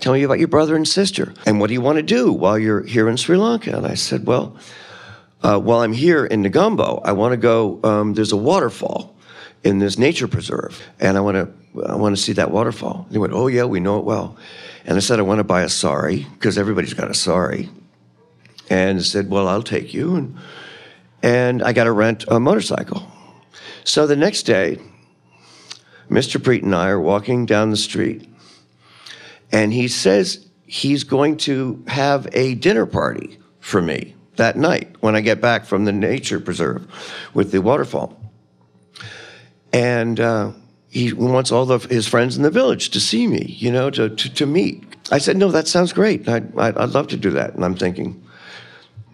Tell 0.00 0.14
me 0.14 0.22
about 0.22 0.38
your 0.38 0.48
brother 0.48 0.76
and 0.76 0.88
sister. 0.88 1.34
And 1.44 1.60
what 1.60 1.66
do 1.66 1.74
you 1.74 1.82
want 1.82 1.96
to 1.96 2.02
do 2.02 2.32
while 2.32 2.58
you're 2.58 2.82
here 2.82 3.08
in 3.08 3.16
Sri 3.16 3.36
Lanka? 3.36 3.76
And 3.76 3.86
I 3.86 3.94
said, 3.94 4.26
well, 4.26 4.56
uh, 5.42 5.58
while 5.58 5.80
I'm 5.80 5.92
here 5.92 6.24
in 6.24 6.42
Negombo, 6.42 7.02
I 7.04 7.12
want 7.12 7.32
to 7.32 7.36
go, 7.36 7.80
um, 7.84 8.14
there's 8.14 8.32
a 8.32 8.36
waterfall 8.36 9.14
in 9.62 9.78
this 9.78 9.98
nature 9.98 10.28
preserve, 10.28 10.80
and 11.00 11.16
I 11.16 11.20
want 11.20 11.36
to, 11.36 11.86
I 11.86 11.96
want 11.96 12.16
to 12.16 12.22
see 12.22 12.32
that 12.34 12.50
waterfall. 12.50 13.02
And 13.04 13.12
he 13.12 13.18
went, 13.18 13.32
oh 13.32 13.48
yeah, 13.48 13.64
we 13.64 13.80
know 13.80 13.98
it 13.98 14.04
well. 14.04 14.36
And 14.86 14.96
I 14.96 15.00
said, 15.00 15.18
I 15.18 15.22
want 15.22 15.38
to 15.38 15.44
buy 15.44 15.62
a 15.62 15.68
sari, 15.68 16.26
because 16.34 16.56
everybody's 16.56 16.94
got 16.94 17.10
a 17.10 17.14
sari 17.14 17.68
and 18.70 19.04
said, 19.04 19.30
Well, 19.30 19.48
I'll 19.48 19.62
take 19.62 19.94
you. 19.94 20.16
And, 20.16 20.36
and 21.22 21.62
I 21.62 21.72
got 21.72 21.84
to 21.84 21.92
rent 21.92 22.24
a 22.28 22.38
motorcycle. 22.38 23.10
So 23.84 24.06
the 24.06 24.16
next 24.16 24.42
day, 24.42 24.78
Mr. 26.10 26.40
Preet 26.40 26.62
and 26.62 26.74
I 26.74 26.88
are 26.88 27.00
walking 27.00 27.46
down 27.46 27.70
the 27.70 27.76
street, 27.76 28.28
and 29.52 29.72
he 29.72 29.88
says 29.88 30.46
he's 30.66 31.04
going 31.04 31.36
to 31.38 31.82
have 31.88 32.28
a 32.32 32.54
dinner 32.54 32.86
party 32.86 33.38
for 33.60 33.80
me 33.82 34.14
that 34.36 34.56
night 34.56 34.96
when 35.00 35.16
I 35.16 35.20
get 35.20 35.40
back 35.40 35.64
from 35.64 35.84
the 35.84 35.92
nature 35.92 36.40
preserve 36.40 36.86
with 37.34 37.50
the 37.50 37.60
waterfall. 37.60 38.18
And 39.72 40.18
uh, 40.18 40.52
he 40.88 41.12
wants 41.12 41.52
all 41.52 41.70
of 41.70 41.84
his 41.84 42.06
friends 42.06 42.36
in 42.36 42.42
the 42.42 42.50
village 42.50 42.90
to 42.90 43.00
see 43.00 43.26
me, 43.26 43.56
you 43.58 43.70
know, 43.70 43.90
to, 43.90 44.08
to, 44.08 44.34
to 44.34 44.46
meet. 44.46 44.84
I 45.10 45.18
said, 45.18 45.36
No, 45.36 45.50
that 45.50 45.68
sounds 45.68 45.92
great. 45.92 46.28
I'd, 46.28 46.56
I'd 46.56 46.90
love 46.90 47.08
to 47.08 47.16
do 47.16 47.30
that. 47.30 47.54
And 47.54 47.64
I'm 47.64 47.74
thinking, 47.74 48.22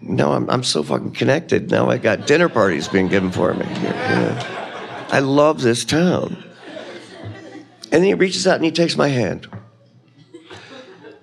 no, 0.01 0.33
I'm, 0.33 0.49
I'm 0.49 0.63
so 0.63 0.83
fucking 0.83 1.11
connected. 1.11 1.71
Now 1.71 1.89
I 1.89 1.97
got 1.97 2.27
dinner 2.27 2.49
parties 2.49 2.87
being 2.87 3.07
given 3.07 3.31
for 3.31 3.53
me. 3.53 3.65
Yeah. 3.65 5.07
I 5.09 5.19
love 5.19 5.61
this 5.61 5.85
town. 5.85 6.43
And 7.83 8.03
then 8.03 8.03
he 8.03 8.13
reaches 8.13 8.45
out 8.45 8.55
and 8.55 8.65
he 8.65 8.71
takes 8.71 8.97
my 8.97 9.07
hand. 9.07 9.47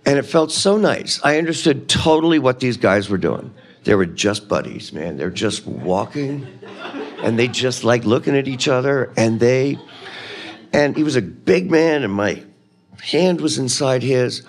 And 0.05 0.19
it 0.19 0.23
felt 0.23 0.51
so 0.51 0.77
nice. 0.79 1.21
I 1.23 1.39
understood 1.39 1.89
totally 1.89 2.39
what 2.39 2.61
these 2.61 2.77
guys 2.77 3.09
were 3.09 3.19
doing. 3.19 3.55
They 3.85 3.95
were 3.95 4.07
just 4.07 4.49
buddies, 4.49 4.93
man. 4.93 5.17
They're 5.17 5.31
just 5.31 5.67
walking 5.67 6.47
and 7.23 7.39
they 7.39 7.49
just 7.49 7.85
like 7.85 8.05
looking 8.05 8.37
at 8.37 8.49
each 8.49 8.69
other. 8.69 9.13
And 9.17 9.39
they, 9.39 9.79
and 10.73 10.97
he 10.97 11.05
was 11.05 11.17
a 11.17 11.23
big 11.23 11.71
man 11.71 12.03
and 12.03 12.13
my 12.13 12.43
hand 13.03 13.41
was 13.41 13.59
inside 13.59 14.03
his. 14.03 14.43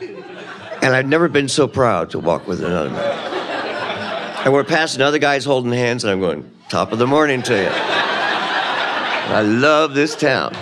And 0.00 0.96
I'd 0.96 1.06
never 1.06 1.28
been 1.28 1.48
so 1.48 1.68
proud 1.68 2.10
to 2.10 2.18
walk 2.18 2.48
with 2.48 2.62
another 2.62 2.90
man. 2.90 3.11
And 4.44 4.52
we're 4.52 4.64
passing 4.64 5.00
other 5.02 5.20
guys 5.20 5.44
holding 5.44 5.70
hands, 5.70 6.02
and 6.02 6.10
I'm 6.10 6.18
going, 6.18 6.50
top 6.68 6.90
of 6.90 6.98
the 6.98 7.06
morning 7.06 7.42
to 7.42 7.54
you. 7.54 7.68
I 7.70 9.42
love 9.42 9.94
this 9.94 10.16
town. 10.16 10.52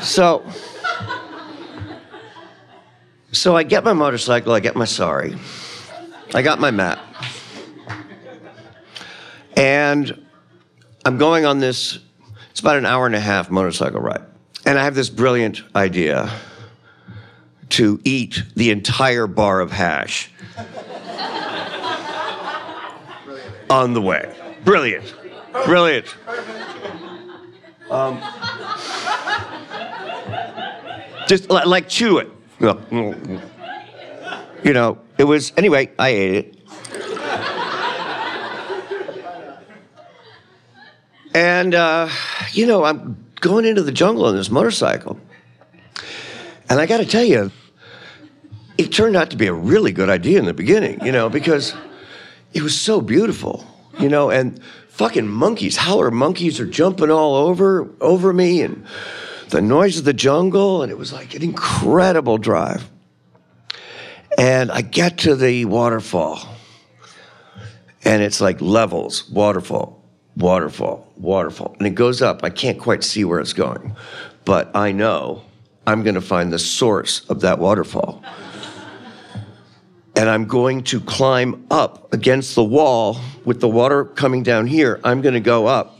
So, 0.00 0.42
so 3.32 3.54
I 3.54 3.64
get 3.64 3.84
my 3.84 3.92
motorcycle, 3.92 4.54
I 4.54 4.60
get 4.60 4.76
my 4.76 4.86
sari, 4.86 5.36
I 6.34 6.40
got 6.40 6.58
my 6.58 6.70
map, 6.70 7.00
and 9.56 10.26
I'm 11.04 11.18
going 11.18 11.44
on 11.44 11.58
this, 11.58 11.98
it's 12.50 12.60
about 12.60 12.78
an 12.78 12.86
hour 12.86 13.04
and 13.04 13.14
a 13.14 13.20
half 13.20 13.50
motorcycle 13.50 14.00
ride. 14.00 14.22
And 14.64 14.78
I 14.78 14.84
have 14.84 14.94
this 14.94 15.10
brilliant 15.10 15.62
idea 15.76 16.32
to 17.70 18.00
eat 18.04 18.42
the 18.56 18.70
entire 18.70 19.26
bar 19.26 19.60
of 19.60 19.70
hash 19.70 20.30
on 23.70 23.92
the 23.92 24.00
way. 24.00 24.34
Brilliant. 24.64 25.14
Brilliant. 25.64 26.14
Um, 27.90 28.20
just 31.26 31.48
like 31.50 31.88
chew 31.88 32.18
it. 32.18 32.30
You 34.64 34.72
know, 34.72 34.98
it 35.16 35.24
was, 35.24 35.52
anyway, 35.56 35.90
I 35.98 36.08
ate 36.08 36.34
it. 36.34 36.54
And, 41.34 41.74
uh, 41.74 42.08
you 42.52 42.66
know, 42.66 42.84
I'm 42.84 43.24
going 43.40 43.64
into 43.64 43.82
the 43.82 43.92
jungle 43.92 44.24
on 44.24 44.34
this 44.34 44.50
motorcycle. 44.50 45.18
And 46.68 46.80
I 46.80 46.86
got 46.86 46.98
to 46.98 47.06
tell 47.06 47.24
you, 47.24 47.52
it 48.78 48.92
turned 48.92 49.16
out 49.16 49.30
to 49.30 49.36
be 49.36 49.48
a 49.48 49.52
really 49.52 49.90
good 49.90 50.08
idea 50.08 50.38
in 50.38 50.44
the 50.44 50.54
beginning, 50.54 51.04
you 51.04 51.10
know, 51.10 51.28
because 51.28 51.74
it 52.54 52.62
was 52.62 52.80
so 52.80 53.00
beautiful, 53.00 53.66
you 53.98 54.08
know, 54.08 54.30
and 54.30 54.62
fucking 54.88 55.26
monkeys, 55.26 55.76
howler 55.76 56.12
monkeys 56.12 56.60
are 56.60 56.66
jumping 56.66 57.10
all 57.10 57.34
over 57.34 57.90
over 58.00 58.32
me 58.32 58.62
and 58.62 58.86
the 59.50 59.60
noise 59.60 59.98
of 59.98 60.04
the 60.04 60.12
jungle 60.12 60.82
and 60.82 60.92
it 60.92 60.96
was 60.96 61.12
like 61.12 61.34
an 61.34 61.42
incredible 61.42 62.38
drive. 62.38 62.88
And 64.38 64.70
I 64.70 64.82
get 64.82 65.18
to 65.18 65.34
the 65.34 65.64
waterfall 65.64 66.38
and 68.04 68.22
it's 68.22 68.40
like 68.40 68.60
levels, 68.60 69.28
waterfall, 69.28 70.04
waterfall, 70.36 71.12
waterfall. 71.16 71.74
And 71.78 71.86
it 71.88 71.96
goes 71.96 72.22
up. 72.22 72.44
I 72.44 72.50
can't 72.50 72.78
quite 72.78 73.02
see 73.02 73.24
where 73.24 73.40
it's 73.40 73.52
going, 73.52 73.96
but 74.44 74.70
I 74.76 74.92
know 74.92 75.42
I'm 75.84 76.04
going 76.04 76.14
to 76.14 76.20
find 76.20 76.52
the 76.52 76.60
source 76.60 77.28
of 77.28 77.40
that 77.40 77.58
waterfall 77.58 78.22
and 80.18 80.28
I'm 80.28 80.46
going 80.46 80.82
to 80.84 81.00
climb 81.00 81.64
up 81.70 82.12
against 82.12 82.56
the 82.56 82.64
wall 82.64 83.20
with 83.44 83.60
the 83.60 83.68
water 83.68 84.04
coming 84.04 84.42
down 84.42 84.66
here. 84.66 85.00
I'm 85.04 85.20
going 85.22 85.34
to 85.34 85.40
go 85.40 85.68
up 85.68 85.96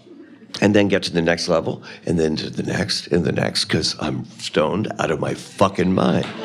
and 0.60 0.74
then 0.74 0.88
get 0.88 1.04
to 1.04 1.12
the 1.12 1.22
next 1.22 1.48
level 1.48 1.84
and 2.04 2.18
then 2.18 2.34
to 2.34 2.50
the 2.50 2.64
next 2.64 3.06
and 3.06 3.24
the 3.24 3.30
next 3.30 3.66
because 3.66 3.94
I'm 4.00 4.24
stoned 4.40 4.92
out 4.98 5.12
of 5.12 5.20
my 5.20 5.34
fucking 5.34 5.94
mind. 5.94 6.26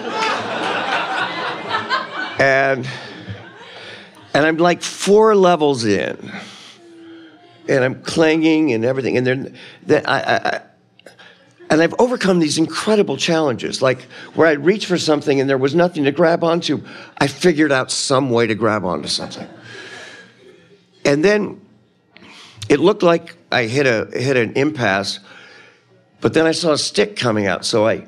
and 2.39 2.87
and 4.35 4.45
I'm 4.45 4.57
like 4.57 4.83
four 4.83 5.35
levels 5.35 5.83
in, 5.83 6.31
and 7.67 7.83
I'm 7.83 8.03
clanging 8.03 8.71
and 8.73 8.85
everything, 8.85 9.17
and 9.17 9.25
then, 9.25 9.57
then 9.81 10.05
I, 10.05 10.19
I 10.19 10.61
and 11.73 11.81
I've 11.81 11.95
overcome 11.97 12.37
these 12.37 12.59
incredible 12.59 13.17
challenges, 13.17 13.81
like 13.81 14.03
where 14.35 14.47
I'd 14.47 14.63
reach 14.63 14.85
for 14.85 14.99
something 14.99 15.41
and 15.41 15.49
there 15.49 15.57
was 15.57 15.73
nothing 15.73 16.03
to 16.03 16.11
grab 16.11 16.43
onto. 16.43 16.83
I 17.17 17.25
figured 17.25 17.71
out 17.71 17.89
some 17.89 18.29
way 18.29 18.45
to 18.45 18.53
grab 18.53 18.85
onto 18.85 19.07
something. 19.07 19.47
And 21.03 21.25
then 21.25 21.59
it 22.69 22.79
looked 22.79 23.01
like 23.01 23.35
I 23.51 23.63
hit 23.63 23.87
a 23.87 24.07
hit 24.13 24.37
an 24.37 24.53
impasse, 24.53 25.19
but 26.21 26.35
then 26.35 26.45
I 26.45 26.51
saw 26.51 26.73
a 26.73 26.77
stick 26.77 27.15
coming 27.15 27.47
out. 27.47 27.65
So 27.65 27.87
I 27.87 28.05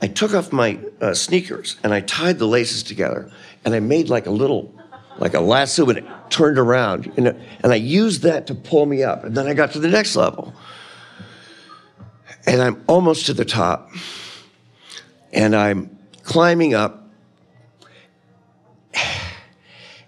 I 0.00 0.06
took 0.06 0.32
off 0.32 0.52
my 0.52 0.78
uh, 1.00 1.14
sneakers 1.14 1.76
and 1.82 1.92
I 1.92 2.00
tied 2.00 2.38
the 2.38 2.46
laces 2.46 2.84
together 2.84 3.28
and 3.64 3.74
I 3.74 3.80
made 3.80 4.08
like 4.08 4.26
a 4.26 4.30
little 4.30 4.72
like 5.18 5.34
a 5.34 5.40
lasso 5.40 5.84
and 5.88 5.98
it 5.98 6.04
turned 6.30 6.58
around 6.58 7.12
and, 7.16 7.26
and 7.26 7.72
I 7.72 7.74
used 7.74 8.22
that 8.22 8.46
to 8.46 8.54
pull 8.54 8.86
me 8.86 9.02
up. 9.02 9.24
And 9.24 9.36
then 9.36 9.48
I 9.48 9.54
got 9.54 9.72
to 9.72 9.80
the 9.80 9.88
next 9.88 10.14
level 10.14 10.54
and 12.46 12.62
I'm 12.62 12.82
almost 12.86 13.26
to 13.26 13.34
the 13.34 13.44
top. 13.44 13.90
And 15.32 15.54
I'm 15.56 15.98
climbing 16.22 16.74
up. 16.74 17.08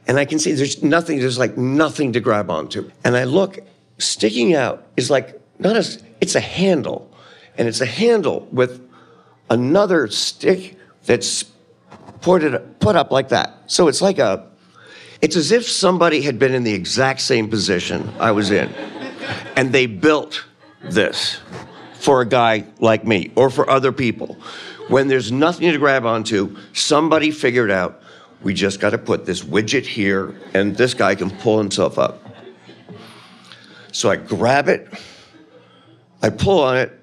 And 0.09 0.19
I 0.19 0.25
can 0.25 0.39
see 0.39 0.53
there's 0.53 0.83
nothing, 0.83 1.19
there's 1.19 1.39
like 1.39 1.57
nothing 1.57 2.13
to 2.13 2.21
grab 2.21 2.51
onto. 2.51 2.91
And 3.05 3.17
I 3.17 3.25
look, 3.25 3.59
sticking 3.99 4.55
out 4.55 4.87
is 4.97 5.11
like 5.11 5.41
not 5.59 5.77
a, 5.77 6.01
it's 6.21 6.35
a 6.35 6.41
handle. 6.41 7.11
And 7.59 7.67
it's 7.67 7.81
a 7.81 7.87
handle 7.87 8.47
with 8.53 8.89
another 9.51 10.09
stick 10.09 10.77
that's 11.07 11.45
it, 12.25 12.81
put 12.81 12.97
up 12.97 13.11
like 13.11 13.31
that. 13.31 13.55
So 13.67 13.89
it's 13.89 14.03
like 14.03 14.19
a, 14.19 14.47
it's 15.23 15.37
as 15.37 15.51
if 15.51 15.67
somebody 15.67 16.23
had 16.23 16.39
been 16.39 16.55
in 16.55 16.65
the 16.65 16.75
exact 16.75 17.21
same 17.21 17.49
position 17.49 18.13
I 18.21 18.33
was 18.33 18.51
in. 18.51 18.69
And 19.57 19.73
they 19.73 19.87
built 19.87 20.45
this 20.83 21.41
for 22.07 22.21
a 22.21 22.25
guy 22.25 22.65
like 22.79 23.05
me 23.05 23.33
or 23.35 23.51
for 23.51 23.69
other 23.69 23.91
people. 23.91 24.37
When 24.87 25.09
there's 25.09 25.33
nothing 25.33 25.73
to 25.73 25.77
grab 25.77 26.07
onto, 26.07 26.57
somebody 26.73 27.33
figured 27.33 27.69
out 27.69 28.01
we 28.43 28.55
just 28.55 28.79
got 28.79 28.91
to 28.91 28.99
put 28.99 29.27
this 29.27 29.43
widget 29.43 29.85
here 29.85 30.33
and 30.55 30.77
this 30.77 30.95
guy 30.95 31.17
can 31.17 31.31
pull 31.31 31.59
himself 31.59 31.99
up. 31.99 32.23
So 33.91 34.09
I 34.09 34.15
grab 34.15 34.69
it, 34.69 34.89
I 36.23 36.31
pull 36.31 36.61
on 36.63 36.77
it, 36.77 36.97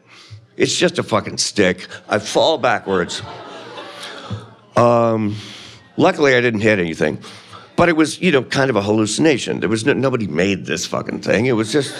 it's 0.55 0.73
just 0.73 0.97
a 0.99 1.03
fucking 1.03 1.37
stick. 1.37 1.85
I 2.07 2.19
fall 2.19 2.57
backwards. 2.57 3.21
Um, 4.77 5.35
Luckily, 5.97 6.33
I 6.33 6.39
didn't 6.39 6.61
hit 6.61 6.79
anything. 6.79 7.19
But 7.75 7.89
it 7.89 7.97
was, 7.97 8.21
you 8.21 8.31
know, 8.31 8.43
kind 8.43 8.69
of 8.69 8.77
a 8.77 8.81
hallucination. 8.81 9.59
There 9.59 9.69
was 9.69 9.85
no, 9.85 9.91
nobody 9.91 10.27
made 10.27 10.65
this 10.65 10.85
fucking 10.85 11.23
thing. 11.23 11.47
It 11.47 11.53
was 11.53 11.73
just. 11.73 11.93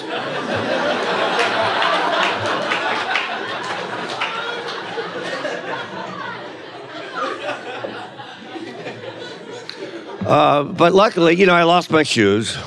Uh, 10.25 10.63
but 10.63 10.94
luckily, 10.94 11.36
you 11.36 11.46
know, 11.46 11.53
I 11.53 11.63
lost 11.63 11.92
my 11.92 12.03
shoes. 12.03 12.56
and 12.56 12.63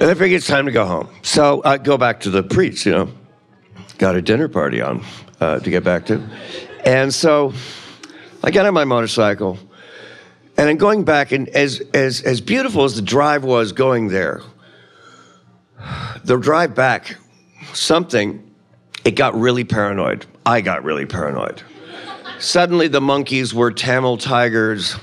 I 0.00 0.14
figured 0.14 0.38
it's 0.38 0.46
time 0.46 0.64
to 0.64 0.72
go 0.72 0.86
home. 0.86 1.10
So 1.22 1.60
I 1.62 1.76
go 1.76 1.98
back 1.98 2.20
to 2.20 2.30
the 2.30 2.42
Preets, 2.42 2.86
you 2.86 2.92
know. 2.92 3.10
Got 3.98 4.16
a 4.16 4.22
dinner 4.22 4.48
party 4.48 4.80
on 4.80 5.04
uh, 5.40 5.60
to 5.60 5.70
get 5.70 5.84
back 5.84 6.06
to. 6.06 6.26
And 6.86 7.12
so 7.12 7.52
I 8.42 8.50
got 8.50 8.64
on 8.64 8.72
my 8.72 8.84
motorcycle, 8.84 9.58
and 10.56 10.70
I'm 10.70 10.78
going 10.78 11.04
back, 11.04 11.32
and 11.32 11.48
as, 11.50 11.82
as, 11.92 12.22
as 12.22 12.40
beautiful 12.40 12.84
as 12.84 12.94
the 12.94 13.02
drive 13.02 13.44
was 13.44 13.72
going 13.72 14.08
there, 14.08 14.40
the 16.24 16.38
drive 16.38 16.74
back, 16.74 17.16
something, 17.74 18.42
it 19.04 19.16
got 19.16 19.34
really 19.38 19.64
paranoid. 19.64 20.24
I 20.46 20.62
got 20.62 20.82
really 20.82 21.04
paranoid. 21.04 21.62
Suddenly, 22.38 22.88
the 22.88 23.00
monkeys 23.00 23.54
were 23.54 23.70
Tamil 23.72 24.18
tigers 24.18 24.96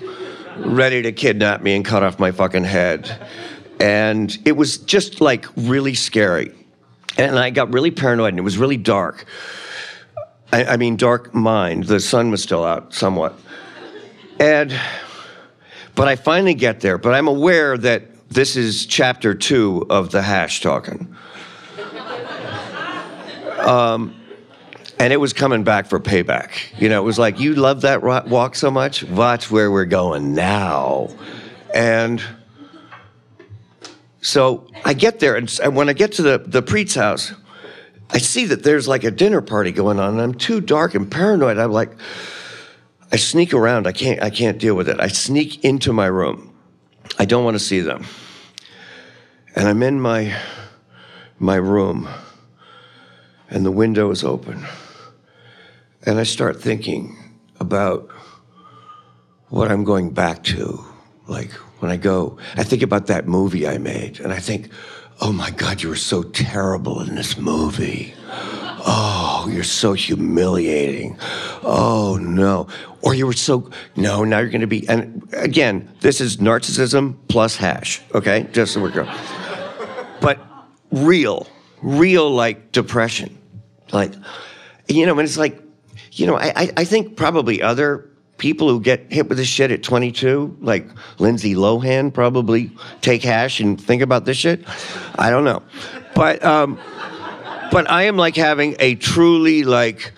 ready 0.57 1.01
to 1.01 1.11
kidnap 1.11 1.61
me 1.61 1.75
and 1.75 1.83
cut 1.83 2.03
off 2.03 2.19
my 2.19 2.31
fucking 2.31 2.63
head. 2.63 3.27
And 3.79 4.37
it 4.45 4.51
was 4.53 4.77
just 4.77 5.19
like 5.19 5.45
really 5.55 5.95
scary. 5.95 6.53
And 7.17 7.37
I 7.37 7.49
got 7.49 7.73
really 7.73 7.91
paranoid, 7.91 8.29
and 8.29 8.39
it 8.39 8.43
was 8.43 8.57
really 8.57 8.77
dark. 8.77 9.25
I, 10.51 10.63
I 10.65 10.77
mean, 10.77 10.95
dark 10.95 11.33
mind. 11.33 11.85
The 11.85 11.99
sun 11.99 12.29
was 12.29 12.43
still 12.43 12.63
out 12.63 12.93
somewhat. 12.93 13.37
And, 14.39 14.73
but 15.95 16.07
I 16.07 16.15
finally 16.15 16.53
get 16.53 16.81
there, 16.81 16.97
but 16.97 17.13
I'm 17.13 17.27
aware 17.27 17.77
that 17.77 18.29
this 18.29 18.55
is 18.55 18.85
chapter 18.85 19.33
two 19.33 19.85
of 19.89 20.11
the 20.11 20.21
hash 20.21 20.61
talking. 20.61 21.15
Um, 23.59 24.15
and 25.03 25.11
it 25.11 25.17
was 25.17 25.33
coming 25.33 25.65
back 25.65 25.87
for 25.87 25.99
payback. 25.99 26.51
You 26.79 26.87
know, 26.87 27.01
it 27.01 27.03
was 27.03 27.19
like, 27.19 27.37
you 27.37 27.55
love 27.55 27.81
that 27.81 28.01
walk 28.01 28.55
so 28.55 28.71
much? 28.71 29.03
Watch 29.03 29.51
where 29.51 29.69
we're 29.69 29.83
going 29.83 30.33
now. 30.33 31.09
And 31.75 32.23
so 34.21 34.65
I 34.85 34.93
get 34.93 35.19
there, 35.19 35.35
and 35.35 35.75
when 35.75 35.89
I 35.89 35.93
get 35.93 36.13
to 36.13 36.21
the, 36.21 36.37
the 36.37 36.61
Preet's 36.61 36.95
house, 36.95 37.33
I 38.11 38.19
see 38.19 38.45
that 38.45 38.63
there's 38.63 38.87
like 38.87 39.03
a 39.03 39.11
dinner 39.11 39.41
party 39.41 39.73
going 39.73 39.99
on, 39.99 40.13
and 40.13 40.21
I'm 40.21 40.35
too 40.35 40.61
dark 40.61 40.95
and 40.95 41.11
paranoid. 41.11 41.57
I'm 41.57 41.73
like, 41.73 41.91
I 43.11 43.17
sneak 43.17 43.53
around. 43.53 43.87
I 43.87 43.91
can't, 43.91 44.23
I 44.23 44.29
can't 44.29 44.57
deal 44.57 44.75
with 44.75 44.87
it. 44.87 45.01
I 45.01 45.09
sneak 45.09 45.65
into 45.65 45.91
my 45.91 46.05
room. 46.05 46.55
I 47.19 47.25
don't 47.25 47.43
want 47.43 47.55
to 47.55 47.59
see 47.59 47.81
them. 47.81 48.05
And 49.53 49.67
I'm 49.67 49.83
in 49.83 49.99
my, 49.99 50.33
my 51.39 51.57
room, 51.57 52.07
and 53.49 53.65
the 53.65 53.71
window 53.71 54.09
is 54.09 54.23
open. 54.23 54.65
And 56.05 56.19
I 56.19 56.23
start 56.23 56.61
thinking 56.61 57.17
about 57.59 58.09
what 59.49 59.71
I'm 59.71 59.83
going 59.83 60.09
back 60.11 60.43
to. 60.45 60.83
Like 61.27 61.51
when 61.79 61.89
I 61.91 61.97
go, 61.97 62.37
I 62.57 62.63
think 62.63 62.81
about 62.81 63.07
that 63.07 63.27
movie 63.27 63.67
I 63.67 63.77
made, 63.77 64.19
and 64.19 64.33
I 64.33 64.39
think, 64.39 64.69
oh 65.21 65.31
my 65.31 65.51
God, 65.51 65.81
you 65.81 65.87
were 65.89 65.95
so 65.95 66.23
terrible 66.23 67.01
in 67.01 67.15
this 67.15 67.37
movie. 67.37 68.13
Oh, 68.85 69.47
you're 69.49 69.63
so 69.63 69.93
humiliating. 69.93 71.17
Oh 71.63 72.17
no. 72.19 72.67
Or 73.01 73.13
you 73.13 73.25
were 73.25 73.33
so, 73.33 73.69
no, 73.95 74.25
now 74.25 74.39
you're 74.39 74.49
going 74.49 74.61
to 74.61 74.67
be, 74.67 74.87
and 74.89 75.25
again, 75.33 75.89
this 76.01 76.19
is 76.19 76.37
narcissism 76.37 77.15
plus 77.29 77.55
hash, 77.55 78.01
okay? 78.13 78.47
Just 78.51 78.73
so 78.73 78.81
we're 78.81 78.91
going. 78.91 79.09
But 80.19 80.39
real, 80.91 81.47
real 81.81 82.29
like 82.29 82.73
depression. 82.73 83.37
Like, 83.93 84.13
you 84.89 85.05
know, 85.05 85.13
and 85.13 85.21
it's 85.21 85.37
like, 85.37 85.62
you 86.15 86.27
know, 86.27 86.37
I, 86.37 86.71
I 86.77 86.85
think 86.85 87.15
probably 87.15 87.61
other 87.61 88.09
people 88.37 88.69
who 88.69 88.79
get 88.79 89.11
hit 89.11 89.29
with 89.29 89.37
this 89.37 89.47
shit 89.47 89.71
at 89.71 89.83
22, 89.83 90.57
like 90.61 90.87
Lindsay 91.19 91.55
Lohan, 91.55 92.13
probably 92.13 92.71
take 93.01 93.23
hash 93.23 93.59
and 93.59 93.79
think 93.81 94.01
about 94.01 94.25
this 94.25 94.37
shit. 94.37 94.63
I 95.17 95.29
don't 95.29 95.43
know, 95.43 95.63
but 96.13 96.43
um, 96.43 96.79
but 97.71 97.89
I 97.89 98.03
am 98.03 98.17
like 98.17 98.35
having 98.35 98.75
a 98.79 98.95
truly 98.95 99.63
like. 99.63 100.13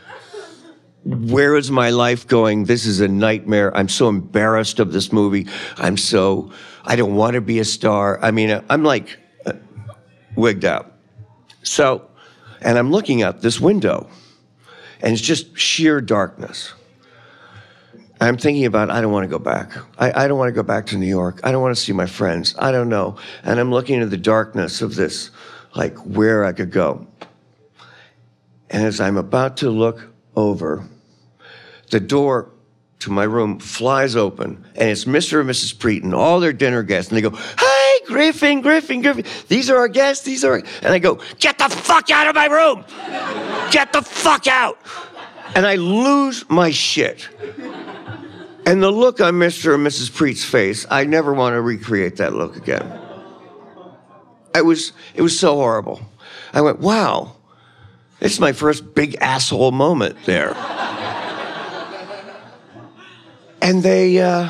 Where 1.08 1.56
is 1.56 1.70
my 1.70 1.92
life 1.92 2.26
going? 2.26 2.66
This 2.66 2.88
is 2.88 3.00
a 3.00 3.08
nightmare. 3.08 3.72
I'm 3.78 3.90
so 3.90 4.10
embarrassed 4.10 4.80
of 4.80 4.92
this 4.92 5.14
movie. 5.14 5.46
I'm 5.78 5.98
so, 5.98 6.52
I 6.84 6.96
don't 6.96 7.14
want 7.14 7.36
to 7.36 7.42
be 7.42 7.60
a 7.60 7.64
star. 7.64 8.20
I 8.24 8.32
mean, 8.32 8.60
I'm 8.72 8.84
like 8.84 9.20
uh, 9.46 9.54
wigged 10.36 10.66
out. 10.66 10.94
So, 11.62 12.10
and 12.60 12.80
I'm 12.80 12.90
looking 12.90 13.22
out 13.22 13.42
this 13.42 13.62
window 13.62 14.10
and 15.02 15.14
it's 15.14 15.22
just 15.22 15.58
sheer 15.58 16.02
darkness. 16.02 16.74
I'm 18.22 18.38
thinking 18.38 18.66
about, 18.66 18.90
I 18.90 19.02
don't 19.02 19.12
want 19.12 19.26
to 19.26 19.30
go 19.30 19.40
back. 19.40 19.74
I, 20.00 20.24
I 20.24 20.28
don't 20.28 20.38
want 20.38 20.50
to 20.50 20.54
go 20.54 20.64
back 20.64 20.86
to 20.88 20.98
New 20.98 21.06
York. 21.06 21.42
I 21.44 21.52
don't 21.52 21.62
want 21.62 21.76
to 21.76 21.82
see 21.82 21.92
my 21.92 22.06
friends. 22.06 22.56
I 22.58 22.72
don't 22.72 22.88
know. 22.88 23.18
And 23.44 23.60
I'm 23.60 23.72
looking 23.72 24.02
at 24.02 24.10
the 24.10 24.18
darkness 24.18 24.82
of 24.82 24.96
this, 24.96 25.32
like 25.76 25.98
where 25.98 26.46
I 26.46 26.54
could 26.54 26.72
go. 26.72 27.08
And 28.70 28.84
as 28.86 29.02
I'm 29.02 29.18
about 29.18 29.58
to 29.58 29.70
look 29.70 30.14
over, 30.36 30.88
the 31.92 32.00
door 32.00 32.52
to 33.00 33.12
my 33.12 33.24
room 33.24 33.60
flies 33.60 34.16
open, 34.16 34.66
and 34.76 34.90
it's 34.90 35.06
Mr. 35.06 35.42
and 35.42 35.50
Mrs. 35.50 35.76
Preet 35.76 36.04
and 36.04 36.14
all 36.14 36.40
their 36.40 36.54
dinner 36.54 36.82
guests. 36.82 37.12
And 37.12 37.18
they 37.18 37.22
go, 37.22 37.38
Griffin, 38.06 38.62
Griffin, 38.62 39.02
Griffin, 39.02 39.26
these 39.48 39.70
are 39.70 39.78
our 39.78 39.88
guests, 39.88 40.24
these 40.24 40.44
are, 40.44 40.56
and 40.56 40.94
I 40.94 41.00
go, 41.00 41.20
Get 41.40 41.58
the 41.58 41.70
fuck 41.70 42.10
out 42.10 42.28
of 42.28 42.36
my 42.36 42.46
room! 42.46 42.86
Get 43.72 43.94
the 43.94 44.02
fuck 44.02 44.48
out! 44.48 44.80
And 45.56 45.66
I 45.66 45.76
lose 45.76 46.48
my 46.50 46.72
shit. 46.72 47.30
And 48.66 48.82
the 48.82 48.92
look 48.92 49.22
on 49.22 49.36
Mr. 49.36 49.76
and 49.76 49.86
Mrs. 49.86 50.14
Preet's 50.14 50.44
face, 50.44 50.86
I 50.90 51.06
never 51.06 51.34
want 51.34 51.54
to 51.54 51.62
recreate 51.62 52.18
that 52.18 52.34
look 52.34 52.56
again. 52.58 53.00
It 54.56 54.66
was, 54.66 54.94
it 55.14 55.22
was 55.22 55.38
so 55.38 55.56
horrible. 55.56 56.02
I 56.54 56.62
went, 56.62 56.80
wow, 56.80 57.36
this 58.20 58.34
is 58.34 58.40
my 58.40 58.54
first 58.54 58.96
big 58.96 59.16
asshole 59.22 59.72
moment 59.72 60.18
there. 60.26 60.56
and 63.62 63.84
they, 63.84 64.20
uh, 64.20 64.50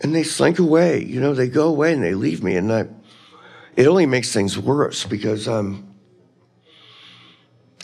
and 0.00 0.14
they 0.14 0.22
slink 0.22 0.58
away. 0.58 1.04
You 1.04 1.20
know, 1.20 1.34
they 1.34 1.48
go 1.48 1.68
away 1.68 1.92
and 1.92 2.02
they 2.02 2.14
leave 2.14 2.42
me, 2.42 2.56
and 2.56 2.72
I, 2.72 2.86
it 3.76 3.86
only 3.86 4.06
makes 4.06 4.32
things 4.32 4.58
worse 4.58 5.04
because, 5.04 5.46
um, 5.46 5.86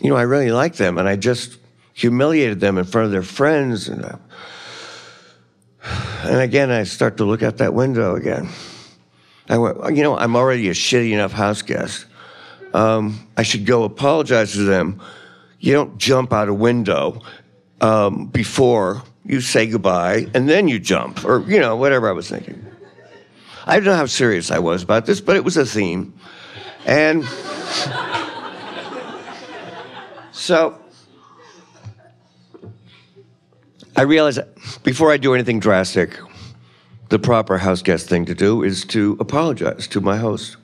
you 0.00 0.10
know, 0.10 0.16
I 0.16 0.22
really 0.22 0.50
like 0.50 0.76
them, 0.76 0.98
and 0.98 1.08
I 1.08 1.16
just 1.16 1.58
humiliated 1.94 2.60
them 2.60 2.78
in 2.78 2.84
front 2.84 3.06
of 3.06 3.12
their 3.12 3.22
friends. 3.22 3.88
And, 3.88 4.04
uh, 4.04 4.16
and 6.24 6.40
again, 6.40 6.70
I 6.70 6.84
start 6.84 7.16
to 7.18 7.24
look 7.24 7.42
out 7.42 7.58
that 7.58 7.74
window 7.74 8.16
again. 8.16 8.48
I 9.48 9.58
went, 9.58 9.96
you 9.96 10.02
know, 10.02 10.16
I'm 10.16 10.36
already 10.36 10.68
a 10.68 10.72
shitty 10.72 11.12
enough 11.12 11.32
house 11.32 11.62
guest. 11.62 12.06
Um, 12.74 13.26
I 13.36 13.42
should 13.42 13.64
go 13.64 13.84
apologize 13.84 14.52
to 14.52 14.64
them. 14.64 15.00
You 15.60 15.72
don't 15.72 15.96
jump 15.96 16.32
out 16.32 16.48
a 16.48 16.54
window 16.54 17.22
um, 17.80 18.26
before 18.26 19.02
you 19.26 19.40
say 19.40 19.66
goodbye 19.66 20.28
and 20.34 20.48
then 20.48 20.68
you 20.68 20.78
jump, 20.78 21.24
or, 21.24 21.40
you 21.48 21.58
know, 21.58 21.76
whatever 21.76 22.08
I 22.08 22.12
was 22.12 22.28
thinking. 22.28 22.64
I 23.66 23.76
don't 23.76 23.84
know 23.84 23.96
how 23.96 24.06
serious 24.06 24.50
I 24.50 24.60
was 24.60 24.82
about 24.82 25.06
this, 25.06 25.20
but 25.20 25.36
it 25.36 25.44
was 25.44 25.56
a 25.56 25.66
theme. 25.66 26.14
And 26.84 27.24
so 30.32 30.78
I 33.96 34.02
realized 34.02 34.38
before 34.84 35.10
I 35.10 35.16
do 35.16 35.34
anything 35.34 35.58
drastic, 35.58 36.16
the 37.08 37.18
proper 37.18 37.58
house 37.58 37.82
guest 37.82 38.08
thing 38.08 38.24
to 38.26 38.34
do 38.34 38.62
is 38.62 38.84
to 38.86 39.16
apologize 39.18 39.88
to 39.88 40.00
my 40.00 40.16
host. 40.16 40.56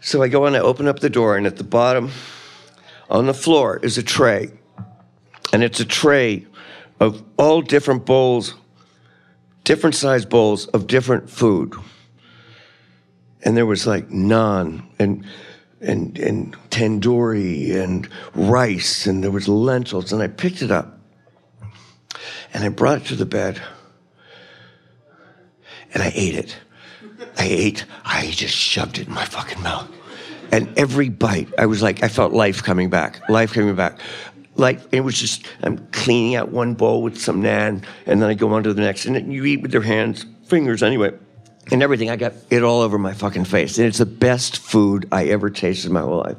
So 0.00 0.20
I 0.22 0.28
go 0.28 0.46
and 0.46 0.56
I 0.56 0.58
open 0.58 0.88
up 0.88 0.98
the 1.00 1.08
door, 1.08 1.36
and 1.36 1.46
at 1.46 1.56
the 1.56 1.64
bottom 1.64 2.10
on 3.08 3.26
the 3.26 3.34
floor 3.34 3.78
is 3.78 3.96
a 3.98 4.02
tray. 4.02 4.50
And 5.52 5.62
it's 5.62 5.80
a 5.80 5.84
tray 5.84 6.46
of 7.02 7.20
all 7.36 7.60
different 7.62 8.06
bowls, 8.06 8.54
different 9.64 9.96
size 9.96 10.24
bowls 10.24 10.68
of 10.68 10.86
different 10.86 11.28
food. 11.28 11.74
And 13.42 13.56
there 13.56 13.66
was 13.66 13.88
like 13.88 14.08
naan 14.08 14.84
and 15.00 15.26
and 15.80 16.16
and 16.16 16.56
tandoori 16.70 17.74
and 17.74 18.08
rice 18.36 19.08
and 19.08 19.24
there 19.24 19.32
was 19.32 19.48
lentils 19.48 20.12
and 20.12 20.22
I 20.22 20.28
picked 20.28 20.62
it 20.62 20.70
up 20.70 21.00
and 22.54 22.62
I 22.62 22.68
brought 22.68 22.98
it 22.98 23.06
to 23.06 23.16
the 23.16 23.26
bed 23.26 23.60
and 25.92 26.04
I 26.04 26.12
ate 26.14 26.36
it. 26.36 26.56
I 27.36 27.46
ate, 27.46 27.84
I 28.04 28.30
just 28.30 28.54
shoved 28.54 28.98
it 28.98 29.08
in 29.08 29.14
my 29.14 29.24
fucking 29.24 29.60
mouth. 29.60 29.90
And 30.52 30.68
every 30.78 31.08
bite, 31.08 31.48
I 31.58 31.66
was 31.66 31.82
like, 31.82 32.04
I 32.04 32.08
felt 32.08 32.32
life 32.32 32.62
coming 32.62 32.90
back, 32.90 33.28
life 33.28 33.54
coming 33.54 33.74
back. 33.74 33.98
Like 34.56 34.80
it 34.92 35.00
was 35.00 35.18
just 35.18 35.46
I'm 35.62 35.86
cleaning 35.88 36.34
out 36.34 36.50
one 36.50 36.74
bowl 36.74 37.02
with 37.02 37.20
some 37.20 37.42
nan, 37.42 37.84
and 38.06 38.20
then 38.20 38.28
I 38.28 38.34
go 38.34 38.52
on 38.52 38.62
to 38.64 38.74
the 38.74 38.82
next, 38.82 39.06
and 39.06 39.32
you 39.32 39.44
eat 39.44 39.62
with 39.62 39.72
your 39.72 39.82
hands, 39.82 40.26
fingers 40.44 40.82
anyway, 40.82 41.12
and 41.70 41.82
everything. 41.82 42.10
I 42.10 42.16
got 42.16 42.34
it 42.50 42.62
all 42.62 42.80
over 42.80 42.98
my 42.98 43.12
fucking 43.14 43.44
face, 43.44 43.78
and 43.78 43.86
it's 43.86 43.98
the 43.98 44.06
best 44.06 44.58
food 44.58 45.08
I 45.12 45.26
ever 45.26 45.50
tasted 45.50 45.88
in 45.88 45.92
my 45.94 46.00
whole 46.00 46.18
life, 46.18 46.38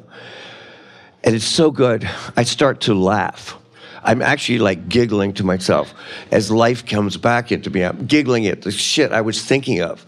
and 1.23 1.35
it's 1.35 1.45
so 1.45 1.71
good. 1.71 2.09
I 2.35 2.43
start 2.43 2.81
to 2.81 2.93
laugh. 2.93 3.57
I'm 4.05 4.21
actually 4.21 4.59
like 4.59 4.89
giggling 4.89 5.33
to 5.35 5.45
myself 5.45 5.93
as 6.29 6.51
life 6.51 6.85
comes 6.85 7.15
back 7.15 7.51
into 7.53 7.69
me. 7.69 7.83
I'm 7.83 8.05
giggling 8.05 8.47
at 8.47 8.61
the 8.63 8.71
shit 8.71 9.13
I 9.13 9.21
was 9.21 9.41
thinking 9.43 9.81
of 9.81 10.05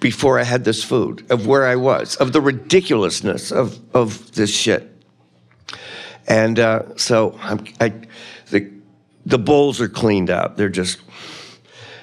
before 0.00 0.38
I 0.38 0.44
had 0.44 0.64
this 0.64 0.82
food, 0.82 1.26
of 1.30 1.46
where 1.46 1.66
I 1.66 1.76
was, 1.76 2.16
of 2.16 2.32
the 2.32 2.40
ridiculousness 2.40 3.50
of, 3.50 3.78
of 3.94 4.32
this 4.32 4.54
shit. 4.54 4.97
And 6.28 6.58
uh, 6.58 6.94
so 6.96 7.36
I'm, 7.40 7.64
I, 7.80 7.92
the, 8.50 8.70
the 9.24 9.38
bowls 9.38 9.80
are 9.80 9.88
cleaned 9.88 10.28
out. 10.28 10.58
They're 10.58 10.68
just, 10.68 11.00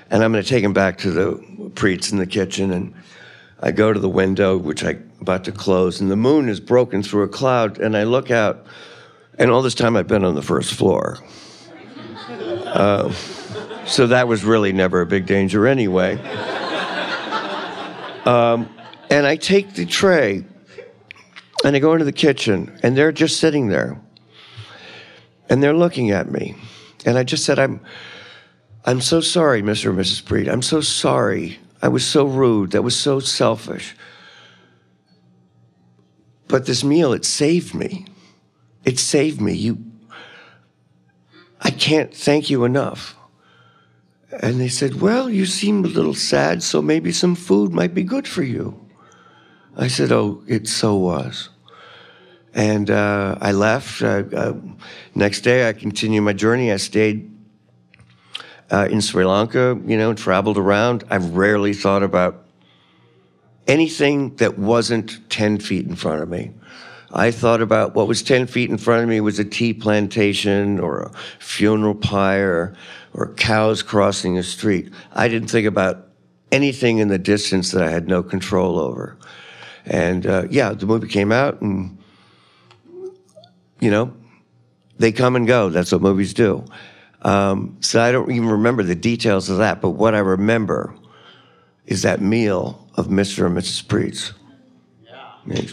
and 0.09 0.23
I'm 0.23 0.31
going 0.31 0.43
to 0.43 0.49
take 0.49 0.63
them 0.63 0.73
back 0.73 0.97
to 0.99 1.11
the 1.11 1.33
preets 1.75 2.11
in 2.11 2.17
the 2.17 2.25
kitchen. 2.25 2.71
And 2.71 2.95
I 3.59 3.71
go 3.71 3.93
to 3.93 3.99
the 3.99 4.09
window, 4.09 4.57
which 4.57 4.83
I'm 4.83 5.11
about 5.21 5.43
to 5.45 5.51
close, 5.51 6.01
and 6.01 6.09
the 6.09 6.15
moon 6.15 6.49
is 6.49 6.59
broken 6.59 7.03
through 7.03 7.23
a 7.23 7.27
cloud. 7.27 7.79
And 7.79 7.95
I 7.95 8.03
look 8.03 8.31
out, 8.31 8.65
and 9.37 9.51
all 9.51 9.61
this 9.61 9.75
time 9.75 9.95
I've 9.95 10.07
been 10.07 10.25
on 10.25 10.33
the 10.33 10.41
first 10.41 10.73
floor. 10.73 11.19
Uh, 12.27 13.11
so 13.85 14.07
that 14.07 14.27
was 14.27 14.43
really 14.43 14.73
never 14.73 15.01
a 15.01 15.05
big 15.05 15.27
danger 15.27 15.67
anyway. 15.67 16.17
Um, 18.25 18.67
and 19.11 19.27
I 19.27 19.35
take 19.35 19.73
the 19.73 19.85
tray 19.85 20.43
and 21.63 21.75
I 21.75 21.79
go 21.79 21.93
into 21.93 22.05
the 22.05 22.11
kitchen, 22.11 22.77
and 22.83 22.97
they're 22.97 23.11
just 23.11 23.39
sitting 23.39 23.69
there. 23.69 24.01
And 25.49 25.61
they're 25.61 25.73
looking 25.73 26.11
at 26.11 26.31
me. 26.31 26.55
And 27.05 27.17
I 27.17 27.23
just 27.23 27.45
said, 27.45 27.59
I'm, 27.59 27.81
I'm 28.85 29.01
so 29.01 29.21
sorry, 29.21 29.61
Mr. 29.61 29.89
and 29.89 29.99
Mrs. 29.99 30.25
Breed. 30.25 30.47
I'm 30.47 30.61
so 30.61 30.81
sorry. 30.81 31.59
I 31.81 31.87
was 31.87 32.05
so 32.05 32.25
rude. 32.25 32.71
That 32.71 32.81
was 32.83 32.97
so 32.97 33.19
selfish. 33.19 33.95
But 36.47 36.65
this 36.65 36.83
meal, 36.83 37.13
it 37.13 37.25
saved 37.25 37.73
me. 37.73 38.05
It 38.83 38.99
saved 38.99 39.41
me. 39.41 39.53
You, 39.53 39.83
I 41.61 41.71
can't 41.71 42.13
thank 42.13 42.49
you 42.49 42.63
enough. 42.63 43.15
And 44.41 44.59
they 44.59 44.67
said, 44.67 45.01
Well, 45.01 45.29
you 45.29 45.45
seem 45.45 45.83
a 45.83 45.87
little 45.87 46.13
sad, 46.13 46.61
so 46.61 46.81
maybe 46.81 47.11
some 47.11 47.35
food 47.35 47.71
might 47.71 47.93
be 47.93 48.03
good 48.03 48.27
for 48.27 48.43
you. 48.43 48.79
I 49.75 49.87
said, 49.87 50.11
Oh, 50.11 50.43
it 50.47 50.67
so 50.67 50.95
was. 50.95 51.49
And 52.55 52.89
uh, 52.89 53.37
I 53.41 53.51
left. 53.51 54.01
Uh, 54.01 54.23
uh, 54.33 54.53
next 55.13 55.41
day, 55.41 55.67
I 55.67 55.73
continued 55.73 56.21
my 56.21 56.33
journey. 56.33 56.71
I 56.71 56.77
stayed 56.77 57.29
uh, 58.71 58.87
in 58.89 59.01
Sri 59.01 59.25
Lanka, 59.25 59.79
you 59.85 59.97
know, 59.97 60.13
traveled 60.13 60.57
around. 60.57 61.03
I've 61.09 61.35
rarely 61.35 61.73
thought 61.73 62.01
about 62.01 62.45
anything 63.67 64.35
that 64.37 64.57
wasn't 64.57 65.29
10 65.29 65.59
feet 65.59 65.85
in 65.85 65.95
front 65.95 66.23
of 66.23 66.29
me. 66.29 66.51
I 67.13 67.31
thought 67.31 67.61
about 67.61 67.93
what 67.93 68.07
was 68.07 68.23
10 68.23 68.47
feet 68.47 68.69
in 68.69 68.77
front 68.77 69.03
of 69.03 69.09
me 69.09 69.21
was 69.21 69.37
a 69.37 69.45
tea 69.45 69.73
plantation 69.73 70.79
or 70.79 71.03
a 71.03 71.11
funeral 71.39 71.95
pyre 71.95 72.75
or 73.13 73.33
cows 73.35 73.83
crossing 73.83 74.37
a 74.37 74.43
street. 74.43 74.91
I 75.13 75.27
didn't 75.27 75.49
think 75.49 75.67
about 75.67 76.07
anything 76.51 76.97
in 76.97 77.07
the 77.07 77.17
distance 77.17 77.71
that 77.71 77.83
I 77.83 77.89
had 77.89 78.07
no 78.07 78.23
control 78.23 78.79
over. 78.79 79.17
And 79.85 80.25
uh, 80.25 80.47
yeah, 80.49 80.73
the 80.73 80.85
movie 80.85 81.07
came 81.07 81.31
out, 81.31 81.61
and 81.61 81.97
you 83.79 83.91
know, 83.91 84.13
they 84.97 85.11
come 85.11 85.35
and 85.35 85.47
go. 85.47 85.69
That's 85.69 85.91
what 85.91 86.01
movies 86.01 86.33
do. 86.33 86.65
Um, 87.21 87.77
so 87.81 88.01
I 88.01 88.11
don't 88.11 88.31
even 88.31 88.49
remember 88.49 88.83
the 88.83 88.95
details 88.95 89.49
of 89.49 89.57
that, 89.57 89.81
but 89.81 89.91
what 89.91 90.13
I 90.13 90.19
remember 90.19 90.95
is 91.85 92.03
that 92.03 92.21
meal 92.21 92.87
of 92.95 93.07
Mr. 93.07 93.45
and 93.45 93.57
Mrs. 93.57 93.83
Preetz. 93.85 94.33
Yeah. 95.45 95.67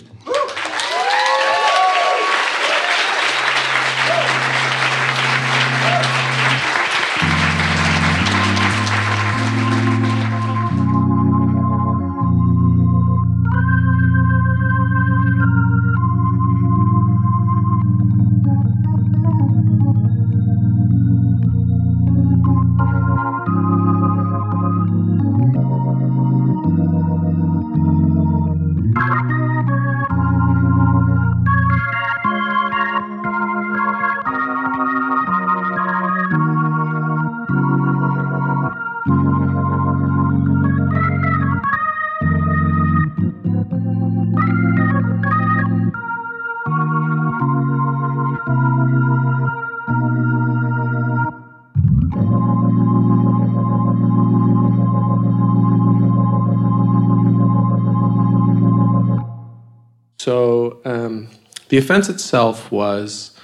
So 60.53 60.83
um, 60.85 61.29
the 61.71 61.79
offense 61.79 62.11
itself 62.11 62.71
was, 62.71 63.35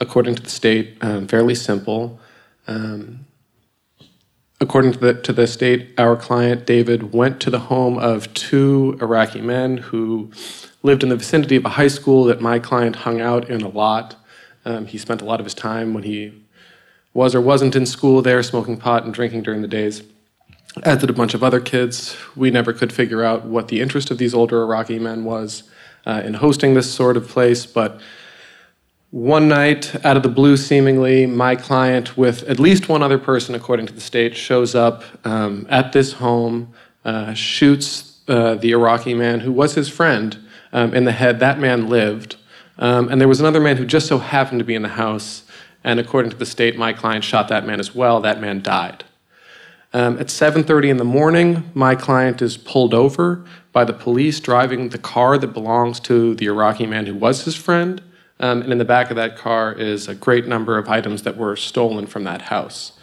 according 0.00 0.36
to 0.36 0.42
the 0.42 0.48
state, 0.48 0.96
um, 1.02 1.28
fairly 1.28 1.54
simple. 1.54 2.18
Um, 2.66 3.26
according 4.58 4.92
to 4.92 4.98
the, 4.98 5.14
to 5.20 5.34
the 5.34 5.46
state, 5.46 5.92
our 5.98 6.16
client 6.16 6.64
David 6.64 7.12
went 7.12 7.40
to 7.40 7.50
the 7.50 7.58
home 7.58 7.98
of 7.98 8.32
two 8.32 8.96
Iraqi 9.02 9.42
men 9.42 9.76
who 9.76 10.30
lived 10.82 11.02
in 11.02 11.10
the 11.10 11.16
vicinity 11.16 11.56
of 11.56 11.66
a 11.66 11.76
high 11.80 11.88
school 11.88 12.24
that 12.24 12.40
my 12.40 12.58
client 12.58 12.96
hung 12.96 13.20
out 13.20 13.50
in 13.50 13.60
a 13.60 13.68
lot. 13.68 14.16
Um, 14.64 14.86
he 14.86 14.96
spent 14.96 15.20
a 15.20 15.26
lot 15.26 15.40
of 15.40 15.44
his 15.44 15.54
time 15.54 15.92
when 15.92 16.04
he 16.04 16.42
was 17.12 17.34
or 17.34 17.42
wasn't 17.42 17.76
in 17.76 17.84
school 17.84 18.22
there, 18.22 18.42
smoking 18.42 18.78
pot 18.78 19.04
and 19.04 19.12
drinking 19.12 19.42
during 19.42 19.60
the 19.60 19.68
days 19.68 20.02
as 20.82 20.98
did 20.98 21.10
a 21.10 21.14
bunch 21.14 21.34
of 21.34 21.42
other 21.42 21.60
kids. 21.60 22.16
We 22.34 22.50
never 22.50 22.72
could 22.72 22.92
figure 22.92 23.24
out 23.24 23.44
what 23.44 23.68
the 23.68 23.80
interest 23.80 24.10
of 24.10 24.18
these 24.18 24.34
older 24.34 24.62
Iraqi 24.62 24.98
men 24.98 25.24
was 25.24 25.62
uh, 26.06 26.22
in 26.24 26.34
hosting 26.34 26.74
this 26.74 26.92
sort 26.92 27.16
of 27.16 27.28
place, 27.28 27.66
but 27.66 28.00
one 29.10 29.48
night, 29.48 30.04
out 30.04 30.16
of 30.16 30.22
the 30.22 30.28
blue, 30.28 30.56
seemingly, 30.56 31.26
my 31.26 31.56
client, 31.56 32.18
with 32.18 32.42
at 32.44 32.58
least 32.58 32.88
one 32.88 33.02
other 33.02 33.18
person, 33.18 33.54
according 33.54 33.86
to 33.86 33.92
the 33.92 34.00
state, 34.00 34.36
shows 34.36 34.74
up 34.74 35.04
um, 35.24 35.66
at 35.70 35.92
this 35.92 36.14
home, 36.14 36.74
uh, 37.04 37.32
shoots 37.32 38.18
uh, 38.28 38.56
the 38.56 38.72
Iraqi 38.72 39.14
man 39.14 39.40
who 39.40 39.52
was 39.52 39.74
his 39.74 39.88
friend 39.88 40.36
um, 40.72 40.92
in 40.92 41.04
the 41.04 41.12
head. 41.12 41.38
That 41.40 41.58
man 41.58 41.88
lived. 41.88 42.36
Um, 42.78 43.08
and 43.08 43.20
there 43.20 43.28
was 43.28 43.40
another 43.40 43.60
man 43.60 43.76
who 43.76 43.86
just 43.86 44.06
so 44.08 44.18
happened 44.18 44.58
to 44.58 44.64
be 44.64 44.74
in 44.74 44.82
the 44.82 44.88
house. 44.88 45.44
And 45.84 46.00
according 46.00 46.32
to 46.32 46.36
the 46.36 46.44
state, 46.44 46.76
my 46.76 46.92
client 46.92 47.22
shot 47.22 47.48
that 47.48 47.64
man 47.64 47.78
as 47.78 47.94
well. 47.94 48.20
That 48.20 48.40
man 48.40 48.60
died. 48.60 49.04
Um, 49.92 50.18
at 50.18 50.26
7:30 50.26 50.90
in 50.90 50.96
the 50.96 51.04
morning, 51.04 51.70
my 51.72 51.94
client 51.94 52.42
is 52.42 52.56
pulled 52.56 52.92
over 52.92 53.44
by 53.76 53.84
the 53.84 53.92
police 53.92 54.40
driving 54.40 54.88
the 54.88 54.96
car 54.96 55.36
that 55.36 55.48
belongs 55.48 56.00
to 56.00 56.34
the 56.36 56.46
Iraqi 56.46 56.86
man 56.86 57.04
who 57.04 57.14
was 57.14 57.44
his 57.44 57.54
friend. 57.54 58.02
Um, 58.40 58.62
and 58.62 58.72
in 58.72 58.78
the 58.78 58.86
back 58.86 59.10
of 59.10 59.16
that 59.16 59.36
car 59.36 59.70
is 59.74 60.08
a 60.08 60.14
great 60.14 60.46
number 60.46 60.78
of 60.78 60.88
items 60.88 61.24
that 61.24 61.36
were 61.36 61.56
stolen 61.56 62.06
from 62.06 62.24
that 62.24 62.40
house. 62.40 62.98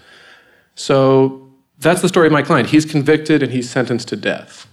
So 0.74 1.48
that's 1.78 2.02
the 2.02 2.10
story 2.10 2.26
of 2.26 2.34
my 2.34 2.42
client. 2.42 2.70
He's 2.70 2.86
convicted 2.86 3.44
and 3.44 3.52
he's 3.52 3.70
sentenced 3.70 4.08
to 4.08 4.16
death. 4.16 4.68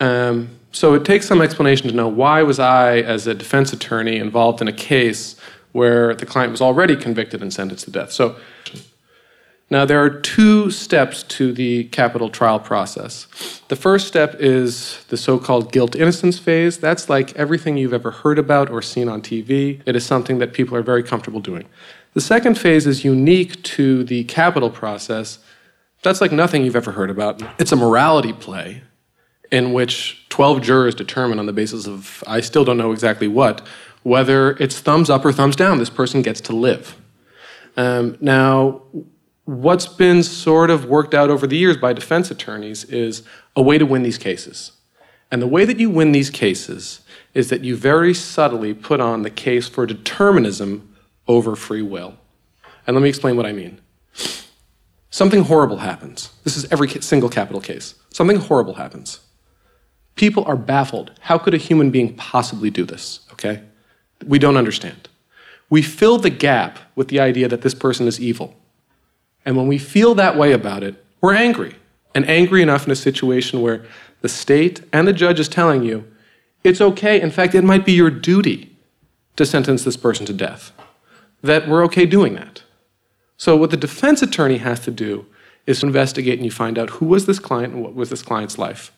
Um, 0.00 0.58
so 0.72 0.94
it 0.94 1.04
takes 1.04 1.24
some 1.28 1.40
explanation 1.40 1.86
to 1.86 1.94
know 1.94 2.08
why 2.08 2.42
was 2.42 2.58
I, 2.58 2.96
as 2.96 3.28
a 3.28 3.34
defense 3.34 3.72
attorney, 3.72 4.16
involved 4.16 4.60
in 4.60 4.66
a 4.66 4.72
case 4.72 5.36
where 5.70 6.16
the 6.16 6.26
client 6.26 6.50
was 6.50 6.60
already 6.60 6.96
convicted 6.96 7.42
and 7.42 7.54
sentenced 7.54 7.84
to 7.84 7.92
death. 7.92 8.10
So 8.10 8.34
now, 9.68 9.84
there 9.84 10.00
are 10.00 10.10
two 10.10 10.70
steps 10.70 11.24
to 11.24 11.52
the 11.52 11.84
capital 11.84 12.30
trial 12.30 12.60
process. 12.60 13.26
The 13.66 13.74
first 13.74 14.06
step 14.06 14.36
is 14.38 15.04
the 15.08 15.16
so 15.16 15.38
called 15.40 15.72
guilt 15.72 15.96
innocence 15.96 16.38
phase. 16.38 16.78
That's 16.78 17.08
like 17.08 17.34
everything 17.34 17.76
you've 17.76 17.92
ever 17.92 18.12
heard 18.12 18.38
about 18.38 18.70
or 18.70 18.80
seen 18.80 19.08
on 19.08 19.22
TV. 19.22 19.82
It 19.84 19.96
is 19.96 20.06
something 20.06 20.38
that 20.38 20.52
people 20.52 20.76
are 20.76 20.82
very 20.82 21.02
comfortable 21.02 21.40
doing. 21.40 21.66
The 22.14 22.20
second 22.20 22.56
phase 22.56 22.86
is 22.86 23.04
unique 23.04 23.60
to 23.64 24.04
the 24.04 24.22
capital 24.24 24.70
process. 24.70 25.40
That's 26.02 26.20
like 26.20 26.30
nothing 26.30 26.64
you've 26.64 26.76
ever 26.76 26.92
heard 26.92 27.10
about. 27.10 27.42
It's 27.58 27.72
a 27.72 27.76
morality 27.76 28.32
play 28.32 28.82
in 29.50 29.72
which 29.72 30.26
12 30.28 30.62
jurors 30.62 30.94
determine 30.94 31.40
on 31.40 31.46
the 31.46 31.52
basis 31.52 31.88
of, 31.88 32.22
I 32.26 32.40
still 32.40 32.64
don't 32.64 32.78
know 32.78 32.92
exactly 32.92 33.28
what, 33.28 33.66
Whether 34.04 34.52
it's 34.58 34.78
thumbs 34.78 35.10
up 35.10 35.24
or 35.24 35.32
thumbs 35.32 35.56
down, 35.56 35.78
this 35.78 35.90
person 35.90 36.22
gets 36.22 36.40
to 36.42 36.54
live. 36.54 36.96
Um, 37.76 38.16
now, 38.20 38.82
what's 39.46 39.86
been 39.86 40.22
sort 40.22 40.70
of 40.70 40.84
worked 40.84 41.14
out 41.14 41.30
over 41.30 41.46
the 41.46 41.56
years 41.56 41.76
by 41.76 41.92
defense 41.92 42.30
attorneys 42.30 42.84
is 42.84 43.22
a 43.54 43.62
way 43.62 43.78
to 43.78 43.86
win 43.86 44.02
these 44.02 44.18
cases. 44.18 44.72
And 45.30 45.40
the 45.40 45.46
way 45.46 45.64
that 45.64 45.78
you 45.78 45.88
win 45.88 46.12
these 46.12 46.30
cases 46.30 47.00
is 47.32 47.48
that 47.50 47.64
you 47.64 47.76
very 47.76 48.12
subtly 48.12 48.74
put 48.74 49.00
on 49.00 49.22
the 49.22 49.30
case 49.30 49.68
for 49.68 49.86
determinism 49.86 50.94
over 51.26 51.56
free 51.56 51.82
will. 51.82 52.14
And 52.86 52.94
let 52.94 53.02
me 53.02 53.08
explain 53.08 53.36
what 53.36 53.46
I 53.46 53.52
mean. 53.52 53.80
Something 55.10 55.44
horrible 55.44 55.78
happens. 55.78 56.30
This 56.44 56.56
is 56.56 56.70
every 56.72 56.88
single 56.88 57.28
capital 57.28 57.60
case. 57.60 57.94
Something 58.10 58.36
horrible 58.36 58.74
happens. 58.74 59.20
People 60.14 60.44
are 60.44 60.56
baffled. 60.56 61.12
How 61.20 61.38
could 61.38 61.54
a 61.54 61.58
human 61.58 61.90
being 61.90 62.14
possibly 62.16 62.70
do 62.70 62.84
this? 62.84 63.20
Okay? 63.32 63.62
We 64.26 64.38
don't 64.38 64.56
understand. 64.56 65.08
We 65.70 65.82
fill 65.82 66.18
the 66.18 66.30
gap 66.30 66.78
with 66.94 67.08
the 67.08 67.20
idea 67.20 67.48
that 67.48 67.62
this 67.62 67.74
person 67.74 68.06
is 68.06 68.20
evil. 68.20 68.54
And 69.46 69.56
when 69.56 69.68
we 69.68 69.78
feel 69.78 70.14
that 70.16 70.36
way 70.36 70.52
about 70.52 70.82
it, 70.82 71.02
we're 71.22 71.34
angry. 71.34 71.76
And 72.14 72.28
angry 72.28 72.62
enough 72.62 72.84
in 72.84 72.90
a 72.92 72.96
situation 72.96 73.62
where 73.62 73.86
the 74.20 74.28
state 74.28 74.82
and 74.92 75.06
the 75.06 75.12
judge 75.12 75.38
is 75.38 75.48
telling 75.48 75.82
you 75.82 76.04
it's 76.64 76.80
okay. 76.80 77.20
In 77.20 77.30
fact, 77.30 77.54
it 77.54 77.62
might 77.62 77.86
be 77.86 77.92
your 77.92 78.10
duty 78.10 78.76
to 79.36 79.46
sentence 79.46 79.84
this 79.84 79.96
person 79.96 80.26
to 80.26 80.32
death. 80.32 80.72
That 81.42 81.68
we're 81.68 81.84
okay 81.84 82.06
doing 82.06 82.34
that. 82.34 82.64
So, 83.36 83.54
what 83.54 83.70
the 83.70 83.76
defense 83.76 84.20
attorney 84.20 84.58
has 84.58 84.80
to 84.80 84.90
do 84.90 85.26
is 85.66 85.80
to 85.80 85.86
investigate 85.86 86.38
and 86.38 86.44
you 86.44 86.50
find 86.50 86.78
out 86.78 86.90
who 86.90 87.06
was 87.06 87.26
this 87.26 87.38
client 87.38 87.74
and 87.74 87.82
what 87.82 87.94
was 87.94 88.10
this 88.10 88.22
client's 88.22 88.58
life. 88.58 88.90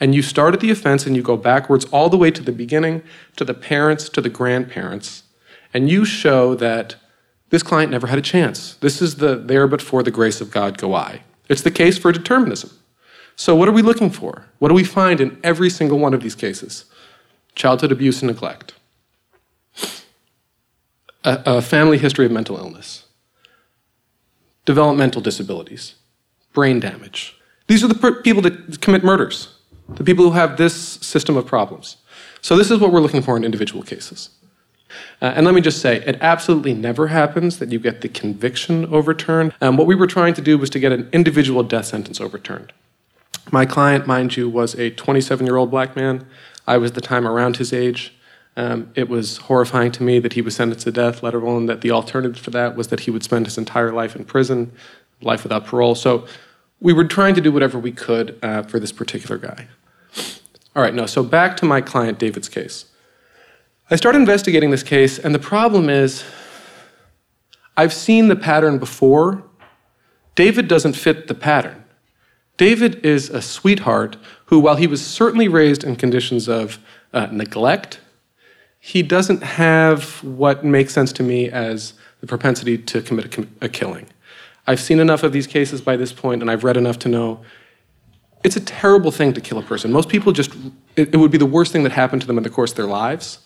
And 0.00 0.14
you 0.14 0.22
start 0.22 0.54
at 0.54 0.60
the 0.60 0.70
offense 0.70 1.06
and 1.06 1.14
you 1.14 1.22
go 1.22 1.36
backwards 1.36 1.84
all 1.86 2.08
the 2.08 2.16
way 2.16 2.30
to 2.30 2.42
the 2.42 2.52
beginning, 2.52 3.02
to 3.36 3.44
the 3.44 3.54
parents, 3.54 4.08
to 4.08 4.20
the 4.20 4.30
grandparents, 4.30 5.24
and 5.74 5.90
you 5.90 6.04
show 6.04 6.54
that 6.54 6.96
this 7.50 7.62
client 7.62 7.90
never 7.90 8.06
had 8.06 8.18
a 8.18 8.22
chance. 8.22 8.74
This 8.76 9.02
is 9.02 9.16
the 9.16 9.36
there 9.36 9.66
but 9.66 9.82
for 9.82 10.02
the 10.02 10.10
grace 10.10 10.40
of 10.40 10.50
God 10.50 10.78
go 10.78 10.94
I. 10.94 11.22
It's 11.48 11.62
the 11.62 11.70
case 11.70 11.98
for 11.98 12.12
determinism. 12.12 12.70
So, 13.36 13.56
what 13.56 13.68
are 13.68 13.72
we 13.72 13.82
looking 13.82 14.10
for? 14.10 14.46
What 14.58 14.68
do 14.68 14.74
we 14.74 14.84
find 14.84 15.20
in 15.20 15.38
every 15.42 15.70
single 15.70 15.98
one 15.98 16.14
of 16.14 16.22
these 16.22 16.34
cases? 16.34 16.84
Childhood 17.54 17.90
abuse 17.90 18.22
and 18.22 18.30
neglect, 18.30 18.74
a, 21.24 21.42
a 21.46 21.62
family 21.62 21.98
history 21.98 22.24
of 22.26 22.32
mental 22.32 22.56
illness, 22.56 23.06
developmental 24.64 25.20
disabilities, 25.20 25.96
brain 26.52 26.78
damage. 26.78 27.36
These 27.66 27.82
are 27.82 27.88
the 27.88 27.94
per- 27.94 28.22
people 28.22 28.42
that 28.42 28.80
commit 28.80 29.02
murders, 29.02 29.56
the 29.88 30.04
people 30.04 30.24
who 30.26 30.32
have 30.32 30.56
this 30.56 30.74
system 30.74 31.36
of 31.36 31.46
problems. 31.46 31.96
So, 32.42 32.56
this 32.56 32.70
is 32.70 32.78
what 32.78 32.92
we're 32.92 33.00
looking 33.00 33.22
for 33.22 33.36
in 33.36 33.42
individual 33.42 33.82
cases. 33.82 34.30
Uh, 35.22 35.32
and 35.36 35.46
let 35.46 35.54
me 35.54 35.60
just 35.60 35.80
say, 35.80 35.96
it 36.04 36.18
absolutely 36.20 36.74
never 36.74 37.08
happens 37.08 37.58
that 37.58 37.70
you 37.70 37.78
get 37.78 38.00
the 38.00 38.08
conviction 38.08 38.86
overturned. 38.86 39.54
Um, 39.60 39.76
what 39.76 39.86
we 39.86 39.94
were 39.94 40.06
trying 40.06 40.34
to 40.34 40.40
do 40.40 40.58
was 40.58 40.70
to 40.70 40.78
get 40.78 40.92
an 40.92 41.08
individual 41.12 41.62
death 41.62 41.86
sentence 41.86 42.20
overturned. 42.20 42.72
My 43.52 43.66
client, 43.66 44.06
mind 44.06 44.36
you, 44.36 44.48
was 44.48 44.74
a 44.74 44.90
27 44.90 45.46
year 45.46 45.56
old 45.56 45.70
black 45.70 45.96
man. 45.96 46.26
I 46.66 46.76
was 46.76 46.92
the 46.92 47.00
time 47.00 47.26
around 47.26 47.56
his 47.56 47.72
age. 47.72 48.14
Um, 48.56 48.90
it 48.94 49.08
was 49.08 49.38
horrifying 49.38 49.92
to 49.92 50.02
me 50.02 50.18
that 50.18 50.34
he 50.34 50.42
was 50.42 50.56
sentenced 50.56 50.84
to 50.84 50.92
death, 50.92 51.22
let 51.22 51.34
alone 51.34 51.66
that 51.66 51.80
the 51.80 51.90
alternative 51.90 52.38
for 52.42 52.50
that 52.50 52.76
was 52.76 52.88
that 52.88 53.00
he 53.00 53.10
would 53.10 53.22
spend 53.22 53.46
his 53.46 53.56
entire 53.56 53.92
life 53.92 54.14
in 54.16 54.24
prison, 54.24 54.72
life 55.22 55.42
without 55.42 55.66
parole. 55.66 55.94
So 55.94 56.26
we 56.80 56.92
were 56.92 57.04
trying 57.04 57.34
to 57.34 57.40
do 57.40 57.52
whatever 57.52 57.78
we 57.78 57.92
could 57.92 58.38
uh, 58.42 58.62
for 58.62 58.80
this 58.80 58.92
particular 58.92 59.38
guy. 59.38 59.68
All 60.74 60.82
right, 60.82 60.94
no, 60.94 61.06
so 61.06 61.22
back 61.22 61.56
to 61.58 61.64
my 61.64 61.80
client 61.80 62.18
David's 62.18 62.48
case. 62.48 62.86
I 63.92 63.96
started 63.96 64.18
investigating 64.18 64.70
this 64.70 64.84
case, 64.84 65.18
and 65.18 65.34
the 65.34 65.40
problem 65.40 65.90
is 65.90 66.22
I've 67.76 67.92
seen 67.92 68.28
the 68.28 68.36
pattern 68.36 68.78
before. 68.78 69.42
David 70.36 70.68
doesn't 70.68 70.92
fit 70.92 71.26
the 71.26 71.34
pattern. 71.34 71.84
David 72.56 73.04
is 73.04 73.30
a 73.30 73.42
sweetheart 73.42 74.16
who, 74.46 74.60
while 74.60 74.76
he 74.76 74.86
was 74.86 75.04
certainly 75.04 75.48
raised 75.48 75.82
in 75.82 75.96
conditions 75.96 76.48
of 76.48 76.78
uh, 77.12 77.26
neglect, 77.32 77.98
he 78.78 79.02
doesn't 79.02 79.42
have 79.42 80.22
what 80.22 80.64
makes 80.64 80.94
sense 80.94 81.12
to 81.14 81.24
me 81.24 81.50
as 81.50 81.94
the 82.20 82.28
propensity 82.28 82.78
to 82.78 83.02
commit 83.02 83.36
a, 83.36 83.48
a 83.62 83.68
killing. 83.68 84.06
I've 84.68 84.80
seen 84.80 85.00
enough 85.00 85.24
of 85.24 85.32
these 85.32 85.48
cases 85.48 85.80
by 85.80 85.96
this 85.96 86.12
point, 86.12 86.42
and 86.42 86.50
I've 86.50 86.62
read 86.62 86.76
enough 86.76 87.00
to 87.00 87.08
know 87.08 87.40
it's 88.44 88.56
a 88.56 88.60
terrible 88.60 89.10
thing 89.10 89.32
to 89.32 89.40
kill 89.40 89.58
a 89.58 89.62
person. 89.62 89.90
Most 89.90 90.08
people 90.08 90.32
just, 90.32 90.54
it, 90.94 91.12
it 91.12 91.16
would 91.16 91.32
be 91.32 91.38
the 91.38 91.44
worst 91.44 91.72
thing 91.72 91.82
that 91.82 91.92
happened 91.92 92.22
to 92.22 92.28
them 92.28 92.38
in 92.38 92.44
the 92.44 92.50
course 92.50 92.70
of 92.70 92.76
their 92.76 92.86
lives. 92.86 93.40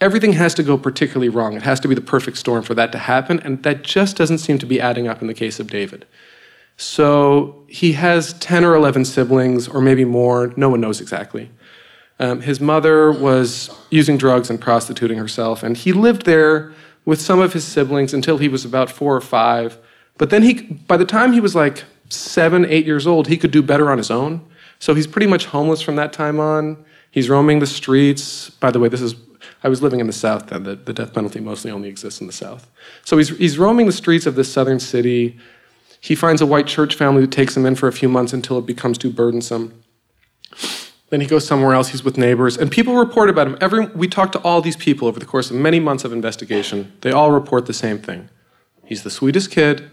Everything 0.00 0.34
has 0.34 0.54
to 0.54 0.62
go 0.62 0.78
particularly 0.78 1.28
wrong. 1.28 1.54
It 1.54 1.62
has 1.62 1.80
to 1.80 1.88
be 1.88 1.94
the 1.94 2.00
perfect 2.00 2.36
storm 2.36 2.62
for 2.62 2.74
that 2.74 2.92
to 2.92 2.98
happen, 2.98 3.40
and 3.40 3.62
that 3.64 3.82
just 3.82 4.16
doesn't 4.16 4.38
seem 4.38 4.58
to 4.58 4.66
be 4.66 4.80
adding 4.80 5.08
up 5.08 5.20
in 5.20 5.26
the 5.26 5.34
case 5.34 5.58
of 5.58 5.66
David. 5.68 6.06
So 6.76 7.64
he 7.66 7.92
has 7.94 8.34
10 8.34 8.64
or 8.64 8.74
11 8.74 9.04
siblings, 9.04 9.66
or 9.66 9.80
maybe 9.80 10.04
more, 10.04 10.52
no 10.56 10.68
one 10.68 10.80
knows 10.80 11.00
exactly. 11.00 11.50
Um, 12.20 12.40
his 12.40 12.60
mother 12.60 13.10
was 13.10 13.70
using 13.90 14.16
drugs 14.16 14.50
and 14.50 14.60
prostituting 14.60 15.18
herself, 15.18 15.64
and 15.64 15.76
he 15.76 15.92
lived 15.92 16.24
there 16.24 16.72
with 17.04 17.20
some 17.20 17.40
of 17.40 17.52
his 17.52 17.64
siblings 17.64 18.14
until 18.14 18.38
he 18.38 18.48
was 18.48 18.64
about 18.64 18.90
four 18.90 19.16
or 19.16 19.20
five. 19.20 19.78
But 20.18 20.30
then 20.30 20.42
he, 20.42 20.62
by 20.62 20.96
the 20.96 21.04
time 21.04 21.32
he 21.32 21.40
was 21.40 21.54
like 21.54 21.84
seven, 22.08 22.64
eight 22.66 22.86
years 22.86 23.06
old, 23.06 23.26
he 23.26 23.36
could 23.36 23.50
do 23.50 23.62
better 23.62 23.90
on 23.90 23.98
his 23.98 24.10
own. 24.10 24.46
So 24.78 24.94
he's 24.94 25.06
pretty 25.06 25.26
much 25.26 25.46
homeless 25.46 25.82
from 25.82 25.96
that 25.96 26.12
time 26.12 26.38
on. 26.38 26.84
He's 27.10 27.28
roaming 27.28 27.58
the 27.58 27.66
streets. 27.66 28.50
By 28.50 28.70
the 28.70 28.78
way, 28.78 28.88
this 28.88 29.00
is 29.00 29.14
I 29.62 29.68
was 29.68 29.82
living 29.82 30.00
in 30.00 30.06
the 30.06 30.12
South 30.12 30.46
then. 30.46 30.62
The, 30.62 30.76
the 30.76 30.92
death 30.92 31.12
penalty 31.12 31.40
mostly 31.40 31.70
only 31.70 31.88
exists 31.88 32.20
in 32.20 32.26
the 32.26 32.32
South. 32.32 32.70
So 33.04 33.16
he's, 33.16 33.30
he's 33.36 33.58
roaming 33.58 33.86
the 33.86 33.92
streets 33.92 34.26
of 34.26 34.34
this 34.34 34.52
southern 34.52 34.80
city. 34.80 35.38
He 36.00 36.14
finds 36.14 36.40
a 36.40 36.46
white 36.46 36.66
church 36.66 36.94
family 36.94 37.22
who 37.22 37.26
takes 37.26 37.56
him 37.56 37.66
in 37.66 37.74
for 37.74 37.88
a 37.88 37.92
few 37.92 38.08
months 38.08 38.32
until 38.32 38.58
it 38.58 38.66
becomes 38.66 38.98
too 38.98 39.10
burdensome. 39.10 39.82
Then 41.10 41.20
he 41.20 41.26
goes 41.26 41.46
somewhere 41.46 41.74
else. 41.74 41.88
He's 41.88 42.04
with 42.04 42.18
neighbors, 42.18 42.56
and 42.56 42.70
people 42.70 42.94
report 42.94 43.30
about 43.30 43.46
him. 43.46 43.58
Every 43.60 43.86
we 43.86 44.08
talked 44.08 44.32
to 44.32 44.40
all 44.40 44.60
these 44.60 44.76
people 44.76 45.08
over 45.08 45.18
the 45.18 45.26
course 45.26 45.50
of 45.50 45.56
many 45.56 45.80
months 45.80 46.04
of 46.04 46.12
investigation. 46.12 46.92
They 47.00 47.10
all 47.10 47.30
report 47.30 47.66
the 47.66 47.72
same 47.72 47.98
thing. 47.98 48.28
He's 48.84 49.02
the 49.02 49.10
sweetest 49.10 49.50
kid. 49.50 49.90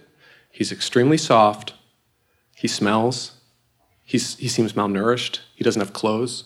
He's 0.51 0.71
extremely 0.71 1.17
soft. 1.17 1.73
He 2.55 2.67
smells. 2.67 3.33
He's, 4.03 4.37
he 4.37 4.47
seems 4.47 4.73
malnourished. 4.73 5.39
He 5.55 5.63
doesn't 5.63 5.81
have 5.81 5.93
clothes. 5.93 6.45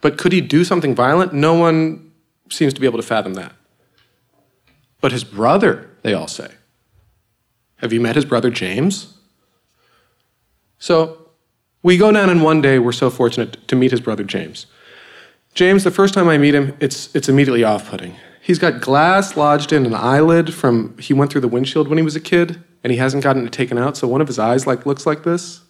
But 0.00 0.18
could 0.18 0.32
he 0.32 0.40
do 0.40 0.62
something 0.64 0.94
violent? 0.94 1.32
No 1.32 1.54
one 1.54 2.11
seems 2.50 2.74
to 2.74 2.80
be 2.80 2.86
able 2.86 2.98
to 2.98 3.06
fathom 3.06 3.34
that. 3.34 3.52
But 5.00 5.12
his 5.12 5.24
brother, 5.24 5.90
they 6.02 6.14
all 6.14 6.28
say. 6.28 6.52
Have 7.76 7.92
you 7.92 8.00
met 8.00 8.14
his 8.14 8.24
brother 8.24 8.50
James? 8.50 9.18
So 10.78 11.28
we 11.82 11.96
go 11.96 12.12
down, 12.12 12.30
and 12.30 12.42
one 12.42 12.60
day 12.60 12.78
we're 12.78 12.92
so 12.92 13.10
fortunate 13.10 13.66
to 13.68 13.76
meet 13.76 13.90
his 13.90 14.00
brother 14.00 14.24
James. 14.24 14.66
James, 15.54 15.84
the 15.84 15.90
first 15.90 16.14
time 16.14 16.28
I 16.28 16.38
meet 16.38 16.54
him, 16.54 16.76
it's, 16.80 17.14
it's 17.14 17.28
immediately 17.28 17.64
off 17.64 17.90
putting. 17.90 18.16
He's 18.40 18.58
got 18.58 18.80
glass 18.80 19.36
lodged 19.36 19.72
in 19.72 19.84
an 19.86 19.94
eyelid 19.94 20.54
from 20.54 20.96
he 20.98 21.12
went 21.12 21.30
through 21.30 21.42
the 21.42 21.48
windshield 21.48 21.88
when 21.88 21.98
he 21.98 22.04
was 22.04 22.16
a 22.16 22.20
kid, 22.20 22.62
and 22.82 22.90
he 22.90 22.98
hasn't 22.98 23.22
gotten 23.22 23.46
it 23.46 23.52
taken 23.52 23.78
out, 23.78 23.96
so 23.96 24.08
one 24.08 24.20
of 24.20 24.28
his 24.28 24.38
eyes 24.38 24.66
like 24.66 24.86
looks 24.86 25.06
like 25.06 25.24
this. 25.24 25.60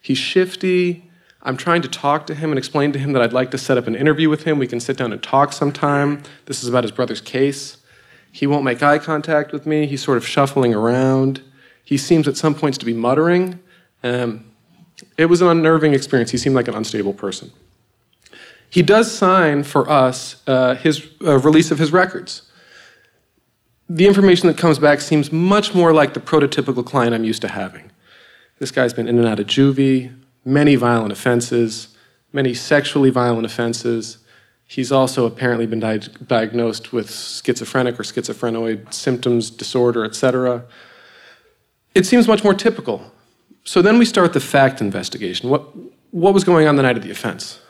He's 0.00 0.18
shifty. 0.18 1.07
I'm 1.42 1.56
trying 1.56 1.82
to 1.82 1.88
talk 1.88 2.26
to 2.26 2.34
him 2.34 2.50
and 2.50 2.58
explain 2.58 2.92
to 2.92 2.98
him 2.98 3.12
that 3.12 3.22
I'd 3.22 3.32
like 3.32 3.50
to 3.52 3.58
set 3.58 3.78
up 3.78 3.86
an 3.86 3.94
interview 3.94 4.28
with 4.28 4.42
him. 4.42 4.58
We 4.58 4.66
can 4.66 4.80
sit 4.80 4.96
down 4.96 5.12
and 5.12 5.22
talk 5.22 5.52
sometime. 5.52 6.22
This 6.46 6.62
is 6.62 6.68
about 6.68 6.84
his 6.84 6.90
brother's 6.90 7.20
case. 7.20 7.78
He 8.32 8.46
won't 8.46 8.64
make 8.64 8.82
eye 8.82 8.98
contact 8.98 9.52
with 9.52 9.64
me. 9.64 9.86
He's 9.86 10.02
sort 10.02 10.16
of 10.16 10.26
shuffling 10.26 10.74
around. 10.74 11.42
He 11.84 11.96
seems 11.96 12.28
at 12.28 12.36
some 12.36 12.54
points 12.54 12.76
to 12.78 12.84
be 12.84 12.92
muttering. 12.92 13.60
Um, 14.02 14.44
it 15.16 15.26
was 15.26 15.40
an 15.40 15.48
unnerving 15.48 15.94
experience. 15.94 16.30
He 16.30 16.38
seemed 16.38 16.56
like 16.56 16.68
an 16.68 16.74
unstable 16.74 17.12
person. 17.12 17.52
He 18.68 18.82
does 18.82 19.10
sign 19.10 19.62
for 19.62 19.88
us 19.88 20.42
uh, 20.46 20.74
his 20.74 21.08
uh, 21.24 21.38
release 21.38 21.70
of 21.70 21.78
his 21.78 21.92
records. 21.92 22.42
The 23.88 24.06
information 24.06 24.48
that 24.48 24.58
comes 24.58 24.78
back 24.78 25.00
seems 25.00 25.32
much 25.32 25.74
more 25.74 25.94
like 25.94 26.12
the 26.12 26.20
prototypical 26.20 26.84
client 26.84 27.14
I'm 27.14 27.24
used 27.24 27.40
to 27.42 27.48
having. 27.48 27.90
This 28.58 28.70
guy's 28.70 28.92
been 28.92 29.08
in 29.08 29.18
and 29.18 29.26
out 29.26 29.40
of 29.40 29.46
juvie, 29.46 30.12
many 30.44 30.76
violent 30.76 31.12
offenses, 31.12 31.96
many 32.32 32.54
sexually 32.54 33.10
violent 33.10 33.46
offenses. 33.46 34.18
He's 34.66 34.92
also 34.92 35.26
apparently 35.26 35.66
been 35.66 35.80
di- 35.80 35.98
diagnosed 36.26 36.92
with 36.92 37.10
schizophrenic 37.10 37.98
or 37.98 38.02
schizophrenoid 38.02 38.92
symptoms, 38.92 39.50
disorder, 39.50 40.04
etc. 40.04 40.64
It 41.94 42.06
seems 42.06 42.28
much 42.28 42.44
more 42.44 42.54
typical. 42.54 43.12
So 43.64 43.82
then 43.82 43.98
we 43.98 44.04
start 44.04 44.32
the 44.32 44.40
fact 44.40 44.80
investigation. 44.80 45.50
What, 45.50 45.62
what 46.10 46.34
was 46.34 46.44
going 46.44 46.66
on 46.66 46.76
the 46.76 46.82
night 46.82 46.96
of 46.96 47.02
the 47.02 47.10
offense? 47.10 47.60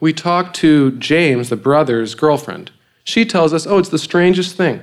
We 0.00 0.12
talk 0.12 0.54
to 0.54 0.92
James, 0.92 1.48
the 1.48 1.56
brother's 1.56 2.14
girlfriend. 2.14 2.70
She 3.02 3.24
tells 3.24 3.52
us, 3.52 3.66
oh, 3.66 3.78
it's 3.78 3.88
the 3.88 3.98
strangest 3.98 4.56
thing. 4.56 4.80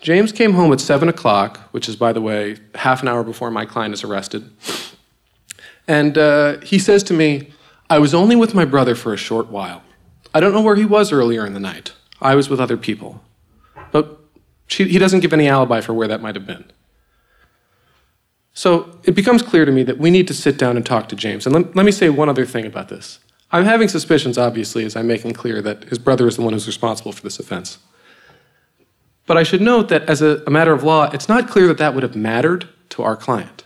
James 0.00 0.32
came 0.32 0.52
home 0.52 0.72
at 0.72 0.80
7 0.80 1.08
o'clock, 1.08 1.58
which 1.72 1.88
is, 1.88 1.96
by 1.96 2.12
the 2.12 2.20
way, 2.20 2.56
half 2.74 3.02
an 3.02 3.08
hour 3.08 3.24
before 3.24 3.50
my 3.50 3.66
client 3.66 3.94
is 3.94 4.04
arrested. 4.04 4.50
And 5.86 6.16
uh, 6.16 6.60
he 6.60 6.78
says 6.78 7.02
to 7.04 7.14
me, 7.14 7.50
I 7.90 7.98
was 7.98 8.14
only 8.14 8.36
with 8.36 8.54
my 8.54 8.64
brother 8.64 8.94
for 8.94 9.12
a 9.12 9.16
short 9.16 9.48
while. 9.48 9.82
I 10.32 10.40
don't 10.40 10.52
know 10.52 10.62
where 10.62 10.76
he 10.76 10.84
was 10.84 11.12
earlier 11.12 11.46
in 11.46 11.54
the 11.54 11.60
night. 11.60 11.92
I 12.20 12.34
was 12.34 12.48
with 12.48 12.60
other 12.60 12.76
people. 12.76 13.22
But 13.92 14.18
she, 14.66 14.84
he 14.88 14.98
doesn't 14.98 15.20
give 15.20 15.32
any 15.32 15.48
alibi 15.48 15.80
for 15.80 15.92
where 15.92 16.08
that 16.08 16.22
might 16.22 16.34
have 16.34 16.46
been. 16.46 16.64
So 18.54 18.98
it 19.04 19.12
becomes 19.14 19.42
clear 19.42 19.64
to 19.64 19.72
me 19.72 19.82
that 19.82 19.98
we 19.98 20.10
need 20.10 20.28
to 20.28 20.34
sit 20.34 20.56
down 20.56 20.76
and 20.76 20.86
talk 20.86 21.08
to 21.08 21.16
James. 21.16 21.44
And 21.44 21.54
let, 21.54 21.76
let 21.76 21.84
me 21.84 21.92
say 21.92 22.08
one 22.08 22.28
other 22.28 22.46
thing 22.46 22.64
about 22.64 22.88
this. 22.88 23.18
I'm 23.50 23.64
having 23.64 23.88
suspicions, 23.88 24.38
obviously, 24.38 24.84
as 24.84 24.96
I'm 24.96 25.06
making 25.06 25.32
clear 25.32 25.60
that 25.62 25.84
his 25.84 25.98
brother 25.98 26.26
is 26.26 26.36
the 26.36 26.42
one 26.42 26.52
who's 26.52 26.66
responsible 26.66 27.12
for 27.12 27.22
this 27.22 27.38
offense. 27.38 27.78
But 29.26 29.36
I 29.36 29.42
should 29.42 29.60
note 29.60 29.88
that 29.88 30.02
as 30.08 30.22
a, 30.22 30.42
a 30.46 30.50
matter 30.50 30.72
of 30.72 30.82
law, 30.82 31.10
it's 31.12 31.28
not 31.28 31.48
clear 31.48 31.66
that 31.66 31.78
that 31.78 31.94
would 31.94 32.02
have 32.02 32.16
mattered 32.16 32.68
to 32.90 33.02
our 33.02 33.16
client. 33.16 33.63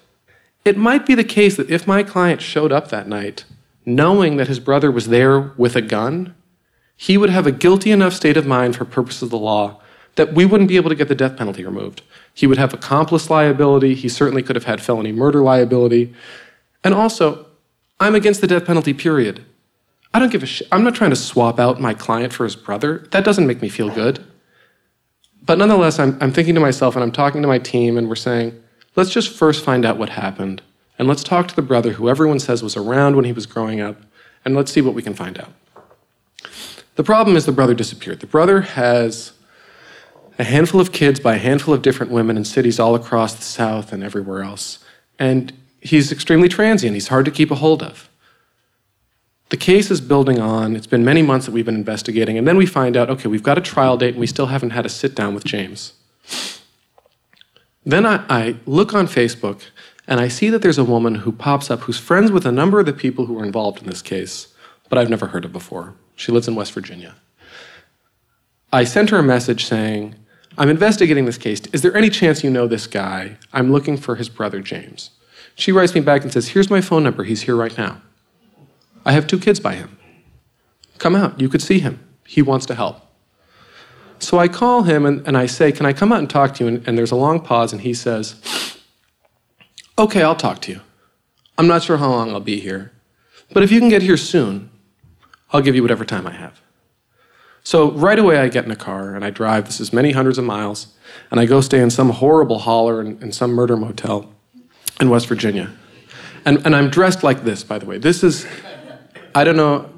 It 0.64 0.76
might 0.76 1.06
be 1.06 1.14
the 1.14 1.24
case 1.24 1.56
that 1.56 1.70
if 1.70 1.86
my 1.86 2.02
client 2.02 2.42
showed 2.42 2.72
up 2.72 2.88
that 2.88 3.08
night 3.08 3.44
knowing 3.86 4.36
that 4.36 4.48
his 4.48 4.60
brother 4.60 4.90
was 4.90 5.08
there 5.08 5.40
with 5.56 5.74
a 5.74 5.80
gun, 5.80 6.34
he 6.94 7.16
would 7.16 7.30
have 7.30 7.46
a 7.46 7.52
guilty 7.52 7.90
enough 7.90 8.12
state 8.12 8.36
of 8.36 8.46
mind 8.46 8.76
for 8.76 8.84
purposes 8.84 9.22
of 9.22 9.30
the 9.30 9.38
law 9.38 9.80
that 10.16 10.34
we 10.34 10.44
wouldn't 10.44 10.68
be 10.68 10.76
able 10.76 10.90
to 10.90 10.96
get 10.96 11.08
the 11.08 11.14
death 11.14 11.36
penalty 11.36 11.64
removed. 11.64 12.02
He 12.34 12.46
would 12.46 12.58
have 12.58 12.74
accomplice 12.74 13.30
liability. 13.30 13.94
He 13.94 14.08
certainly 14.08 14.42
could 14.42 14.56
have 14.56 14.64
had 14.64 14.82
felony 14.82 15.12
murder 15.12 15.40
liability. 15.40 16.12
And 16.84 16.92
also, 16.92 17.46
I'm 18.00 18.14
against 18.14 18.40
the 18.40 18.46
death 18.46 18.66
penalty, 18.66 18.92
period. 18.92 19.44
I 20.12 20.18
don't 20.18 20.30
give 20.32 20.42
a 20.42 20.46
shit. 20.46 20.68
I'm 20.72 20.84
not 20.84 20.94
trying 20.94 21.10
to 21.10 21.16
swap 21.16 21.58
out 21.58 21.80
my 21.80 21.94
client 21.94 22.32
for 22.32 22.44
his 22.44 22.56
brother. 22.56 23.06
That 23.12 23.24
doesn't 23.24 23.46
make 23.46 23.62
me 23.62 23.68
feel 23.68 23.90
good. 23.90 24.24
But 25.42 25.58
nonetheless, 25.58 25.98
I'm, 25.98 26.18
I'm 26.20 26.32
thinking 26.32 26.54
to 26.56 26.60
myself 26.60 26.96
and 26.96 27.02
I'm 27.02 27.12
talking 27.12 27.40
to 27.42 27.48
my 27.48 27.58
team, 27.58 27.96
and 27.96 28.08
we're 28.08 28.16
saying, 28.16 28.60
let's 28.98 29.10
just 29.10 29.30
first 29.30 29.64
find 29.64 29.84
out 29.84 29.96
what 29.96 30.08
happened. 30.08 30.60
And 30.98 31.06
let's 31.06 31.22
talk 31.22 31.46
to 31.46 31.54
the 31.56 31.62
brother 31.62 31.92
who 31.92 32.08
everyone 32.08 32.40
says 32.40 32.64
was 32.64 32.76
around 32.76 33.14
when 33.14 33.24
he 33.24 33.32
was 33.32 33.46
growing 33.46 33.80
up, 33.80 34.02
and 34.44 34.56
let's 34.56 34.72
see 34.72 34.80
what 34.80 34.92
we 34.92 35.02
can 35.02 35.14
find 35.14 35.38
out. 35.38 35.52
The 36.96 37.04
problem 37.04 37.36
is 37.36 37.46
the 37.46 37.52
brother 37.52 37.74
disappeared. 37.74 38.18
The 38.18 38.26
brother 38.26 38.62
has 38.62 39.32
a 40.36 40.42
handful 40.42 40.80
of 40.80 40.90
kids 40.90 41.20
by 41.20 41.36
a 41.36 41.38
handful 41.38 41.72
of 41.72 41.80
different 41.80 42.10
women 42.10 42.36
in 42.36 42.44
cities 42.44 42.80
all 42.80 42.96
across 42.96 43.34
the 43.34 43.42
South 43.42 43.92
and 43.92 44.02
everywhere 44.02 44.42
else. 44.42 44.80
And 45.16 45.52
he's 45.80 46.10
extremely 46.10 46.48
transient. 46.48 46.94
He's 46.94 47.08
hard 47.08 47.24
to 47.26 47.30
keep 47.30 47.52
a 47.52 47.56
hold 47.56 47.84
of. 47.84 48.08
The 49.50 49.56
case 49.56 49.92
is 49.92 50.00
building 50.00 50.40
on. 50.40 50.74
It's 50.74 50.88
been 50.88 51.04
many 51.04 51.22
months 51.22 51.46
that 51.46 51.52
we've 51.52 51.64
been 51.64 51.76
investigating. 51.76 52.36
And 52.36 52.48
then 52.48 52.56
we 52.56 52.66
find 52.66 52.96
out 52.96 53.08
okay, 53.10 53.28
we've 53.28 53.44
got 53.44 53.58
a 53.58 53.60
trial 53.60 53.96
date 53.96 54.14
and 54.14 54.20
we 54.20 54.26
still 54.26 54.46
haven't 54.46 54.70
had 54.70 54.84
a 54.84 54.88
sit 54.88 55.14
down 55.14 55.34
with 55.34 55.44
James. 55.44 55.92
Then 57.88 58.04
I, 58.04 58.22
I 58.28 58.56
look 58.66 58.92
on 58.92 59.06
Facebook 59.06 59.62
and 60.06 60.20
I 60.20 60.28
see 60.28 60.50
that 60.50 60.60
there's 60.60 60.76
a 60.76 60.84
woman 60.84 61.14
who 61.14 61.32
pops 61.32 61.70
up 61.70 61.80
who's 61.80 61.98
friends 61.98 62.30
with 62.30 62.44
a 62.44 62.52
number 62.52 62.78
of 62.78 62.84
the 62.84 62.92
people 62.92 63.24
who 63.24 63.32
were 63.32 63.44
involved 63.44 63.80
in 63.80 63.88
this 63.88 64.02
case, 64.02 64.48
but 64.90 64.98
I've 64.98 65.08
never 65.08 65.28
heard 65.28 65.46
of 65.46 65.54
before. 65.54 65.94
She 66.14 66.30
lives 66.30 66.46
in 66.46 66.54
West 66.54 66.72
Virginia. 66.72 67.14
I 68.70 68.84
sent 68.84 69.08
her 69.08 69.16
a 69.16 69.22
message 69.22 69.64
saying, 69.64 70.16
I'm 70.58 70.68
investigating 70.68 71.24
this 71.24 71.38
case. 71.38 71.62
Is 71.72 71.80
there 71.80 71.96
any 71.96 72.10
chance 72.10 72.44
you 72.44 72.50
know 72.50 72.66
this 72.66 72.86
guy? 72.86 73.38
I'm 73.54 73.72
looking 73.72 73.96
for 73.96 74.16
his 74.16 74.28
brother, 74.28 74.60
James. 74.60 75.12
She 75.54 75.72
writes 75.72 75.94
me 75.94 76.02
back 76.02 76.22
and 76.22 76.30
says, 76.30 76.48
Here's 76.48 76.68
my 76.68 76.82
phone 76.82 77.04
number. 77.04 77.24
He's 77.24 77.42
here 77.42 77.56
right 77.56 77.76
now. 77.78 78.02
I 79.06 79.12
have 79.12 79.26
two 79.26 79.38
kids 79.38 79.60
by 79.60 79.76
him. 79.76 79.96
Come 80.98 81.16
out. 81.16 81.40
You 81.40 81.48
could 81.48 81.62
see 81.62 81.78
him. 81.78 82.06
He 82.26 82.42
wants 82.42 82.66
to 82.66 82.74
help. 82.74 83.07
So 84.20 84.38
I 84.38 84.48
call 84.48 84.82
him 84.82 85.06
and, 85.06 85.26
and 85.26 85.36
I 85.36 85.46
say, 85.46 85.72
Can 85.72 85.86
I 85.86 85.92
come 85.92 86.12
out 86.12 86.18
and 86.18 86.28
talk 86.30 86.54
to 86.54 86.64
you? 86.64 86.68
And, 86.68 86.88
and 86.88 86.98
there's 86.98 87.10
a 87.10 87.16
long 87.16 87.40
pause, 87.40 87.72
and 87.72 87.82
he 87.82 87.94
says, 87.94 88.36
Okay, 89.98 90.22
I'll 90.22 90.36
talk 90.36 90.60
to 90.62 90.72
you. 90.72 90.80
I'm 91.56 91.66
not 91.66 91.82
sure 91.82 91.96
how 91.96 92.10
long 92.10 92.30
I'll 92.30 92.40
be 92.40 92.60
here, 92.60 92.92
but 93.52 93.62
if 93.62 93.72
you 93.72 93.80
can 93.80 93.88
get 93.88 94.02
here 94.02 94.16
soon, 94.16 94.70
I'll 95.52 95.62
give 95.62 95.74
you 95.74 95.82
whatever 95.82 96.04
time 96.04 96.26
I 96.26 96.32
have. 96.32 96.60
So 97.64 97.90
right 97.90 98.18
away, 98.18 98.38
I 98.38 98.48
get 98.48 98.64
in 98.64 98.70
a 98.70 98.76
car 98.76 99.14
and 99.14 99.24
I 99.24 99.30
drive. 99.30 99.66
This 99.66 99.80
is 99.80 99.92
many 99.92 100.12
hundreds 100.12 100.38
of 100.38 100.44
miles, 100.44 100.94
and 101.30 101.40
I 101.40 101.46
go 101.46 101.60
stay 101.60 101.80
in 101.80 101.90
some 101.90 102.10
horrible 102.10 102.60
holler 102.60 103.00
in, 103.00 103.20
in 103.22 103.32
some 103.32 103.50
murder 103.52 103.76
motel 103.76 104.32
in 105.00 105.10
West 105.10 105.26
Virginia. 105.26 105.70
And, 106.44 106.64
and 106.64 106.74
I'm 106.74 106.88
dressed 106.88 107.22
like 107.22 107.44
this, 107.44 107.64
by 107.64 107.78
the 107.78 107.86
way. 107.86 107.98
This 107.98 108.22
is, 108.22 108.46
I 109.34 109.44
don't 109.44 109.56
know, 109.56 109.90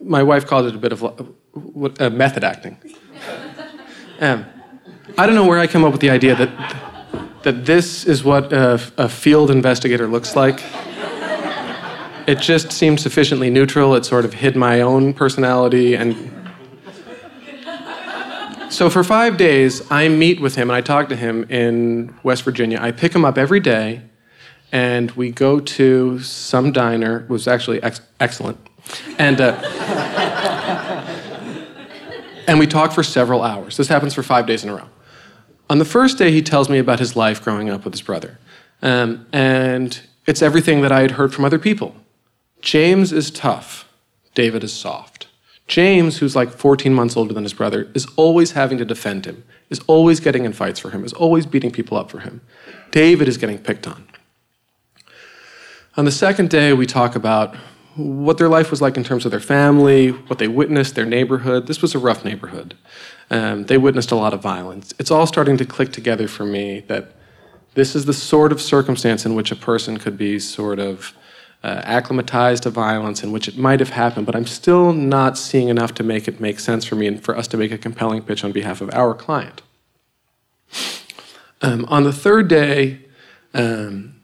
my 0.00 0.22
wife 0.22 0.46
called 0.46 0.66
it 0.66 0.74
a 0.74 0.78
bit 0.78 0.92
of 0.92 1.04
uh, 1.04 2.10
method 2.10 2.44
acting. 2.44 2.78
Um, 4.22 4.46
I 5.18 5.26
don't 5.26 5.34
know 5.34 5.44
where 5.44 5.58
I 5.58 5.66
come 5.66 5.84
up 5.84 5.90
with 5.90 6.00
the 6.00 6.10
idea 6.10 6.36
that 6.36 7.42
that 7.42 7.66
this 7.66 8.06
is 8.06 8.22
what 8.22 8.52
a, 8.52 8.80
a 8.96 9.08
field 9.08 9.50
investigator 9.50 10.06
looks 10.06 10.36
like. 10.36 10.62
It 12.28 12.38
just 12.38 12.70
seemed 12.70 13.00
sufficiently 13.00 13.50
neutral. 13.50 13.96
It 13.96 14.04
sort 14.04 14.24
of 14.24 14.34
hid 14.34 14.54
my 14.54 14.80
own 14.80 15.12
personality 15.12 15.96
and 15.96 16.14
so 18.68 18.88
for 18.88 19.02
five 19.02 19.36
days, 19.36 19.82
I 19.90 20.06
meet 20.06 20.40
with 20.40 20.54
him 20.54 20.70
and 20.70 20.76
I 20.76 20.82
talk 20.82 21.08
to 21.08 21.16
him 21.16 21.42
in 21.50 22.14
West 22.22 22.44
Virginia. 22.44 22.78
I 22.80 22.92
pick 22.92 23.12
him 23.12 23.24
up 23.24 23.36
every 23.36 23.60
day, 23.60 24.02
and 24.70 25.10
we 25.10 25.32
go 25.32 25.58
to 25.58 26.20
some 26.20 26.70
diner. 26.70 27.22
It 27.22 27.28
was 27.28 27.48
actually 27.48 27.82
ex- 27.82 28.00
excellent, 28.20 28.56
and 29.18 29.40
uh, 29.40 29.58
and 32.46 32.58
we 32.58 32.66
talk 32.66 32.92
for 32.92 33.02
several 33.02 33.42
hours. 33.42 33.76
This 33.76 33.88
happens 33.88 34.14
for 34.14 34.22
five 34.22 34.46
days 34.46 34.64
in 34.64 34.70
a 34.70 34.74
row. 34.74 34.88
On 35.70 35.78
the 35.78 35.84
first 35.84 36.18
day, 36.18 36.30
he 36.30 36.42
tells 36.42 36.68
me 36.68 36.78
about 36.78 36.98
his 36.98 37.16
life 37.16 37.42
growing 37.42 37.70
up 37.70 37.84
with 37.84 37.94
his 37.94 38.02
brother. 38.02 38.38
Um, 38.82 39.26
and 39.32 40.00
it's 40.26 40.42
everything 40.42 40.82
that 40.82 40.92
I 40.92 41.00
had 41.00 41.12
heard 41.12 41.32
from 41.32 41.44
other 41.44 41.58
people. 41.58 41.94
James 42.60 43.12
is 43.12 43.30
tough, 43.30 43.88
David 44.34 44.62
is 44.64 44.72
soft. 44.72 45.28
James, 45.68 46.18
who's 46.18 46.36
like 46.36 46.50
14 46.50 46.92
months 46.92 47.16
older 47.16 47.32
than 47.32 47.44
his 47.44 47.54
brother, 47.54 47.88
is 47.94 48.06
always 48.16 48.52
having 48.52 48.78
to 48.78 48.84
defend 48.84 49.24
him, 49.24 49.44
is 49.70 49.80
always 49.86 50.20
getting 50.20 50.44
in 50.44 50.52
fights 50.52 50.78
for 50.78 50.90
him, 50.90 51.04
is 51.04 51.12
always 51.12 51.46
beating 51.46 51.70
people 51.70 51.96
up 51.96 52.10
for 52.10 52.18
him. 52.18 52.40
David 52.90 53.28
is 53.28 53.38
getting 53.38 53.58
picked 53.58 53.86
on. 53.86 54.06
On 55.96 56.04
the 56.04 56.12
second 56.12 56.50
day, 56.50 56.72
we 56.72 56.86
talk 56.86 57.14
about 57.14 57.54
what 57.96 58.38
their 58.38 58.48
life 58.48 58.70
was 58.70 58.80
like 58.80 58.96
in 58.96 59.04
terms 59.04 59.24
of 59.24 59.30
their 59.30 59.40
family, 59.40 60.10
what 60.10 60.38
they 60.38 60.48
witnessed, 60.48 60.94
their 60.94 61.06
neighborhood. 61.06 61.66
This 61.66 61.82
was 61.82 61.94
a 61.94 61.98
rough 61.98 62.24
neighborhood. 62.24 62.74
Um, 63.30 63.64
they 63.64 63.78
witnessed 63.78 64.10
a 64.10 64.16
lot 64.16 64.32
of 64.34 64.40
violence. 64.40 64.94
It's 64.98 65.10
all 65.10 65.26
starting 65.26 65.56
to 65.58 65.64
click 65.64 65.92
together 65.92 66.28
for 66.28 66.44
me 66.44 66.80
that 66.88 67.12
this 67.74 67.94
is 67.94 68.04
the 68.04 68.12
sort 68.12 68.52
of 68.52 68.60
circumstance 68.60 69.24
in 69.24 69.34
which 69.34 69.50
a 69.50 69.56
person 69.56 69.98
could 69.98 70.16
be 70.16 70.38
sort 70.38 70.78
of 70.78 71.14
uh, 71.62 71.80
acclimatized 71.84 72.64
to 72.64 72.70
violence, 72.70 73.22
in 73.22 73.30
which 73.30 73.46
it 73.46 73.56
might 73.56 73.80
have 73.80 73.90
happened, 73.90 74.26
but 74.26 74.34
I'm 74.34 74.46
still 74.46 74.92
not 74.92 75.38
seeing 75.38 75.68
enough 75.68 75.94
to 75.94 76.02
make 76.02 76.26
it 76.26 76.40
make 76.40 76.58
sense 76.58 76.84
for 76.84 76.96
me 76.96 77.06
and 77.06 77.22
for 77.22 77.36
us 77.36 77.46
to 77.48 77.56
make 77.56 77.70
a 77.70 77.78
compelling 77.78 78.22
pitch 78.22 78.42
on 78.42 78.52
behalf 78.52 78.80
of 78.80 78.90
our 78.92 79.14
client. 79.14 79.62
Um, 81.60 81.84
on 81.84 82.02
the 82.02 82.12
third 82.12 82.48
day, 82.48 83.02
um, 83.54 84.21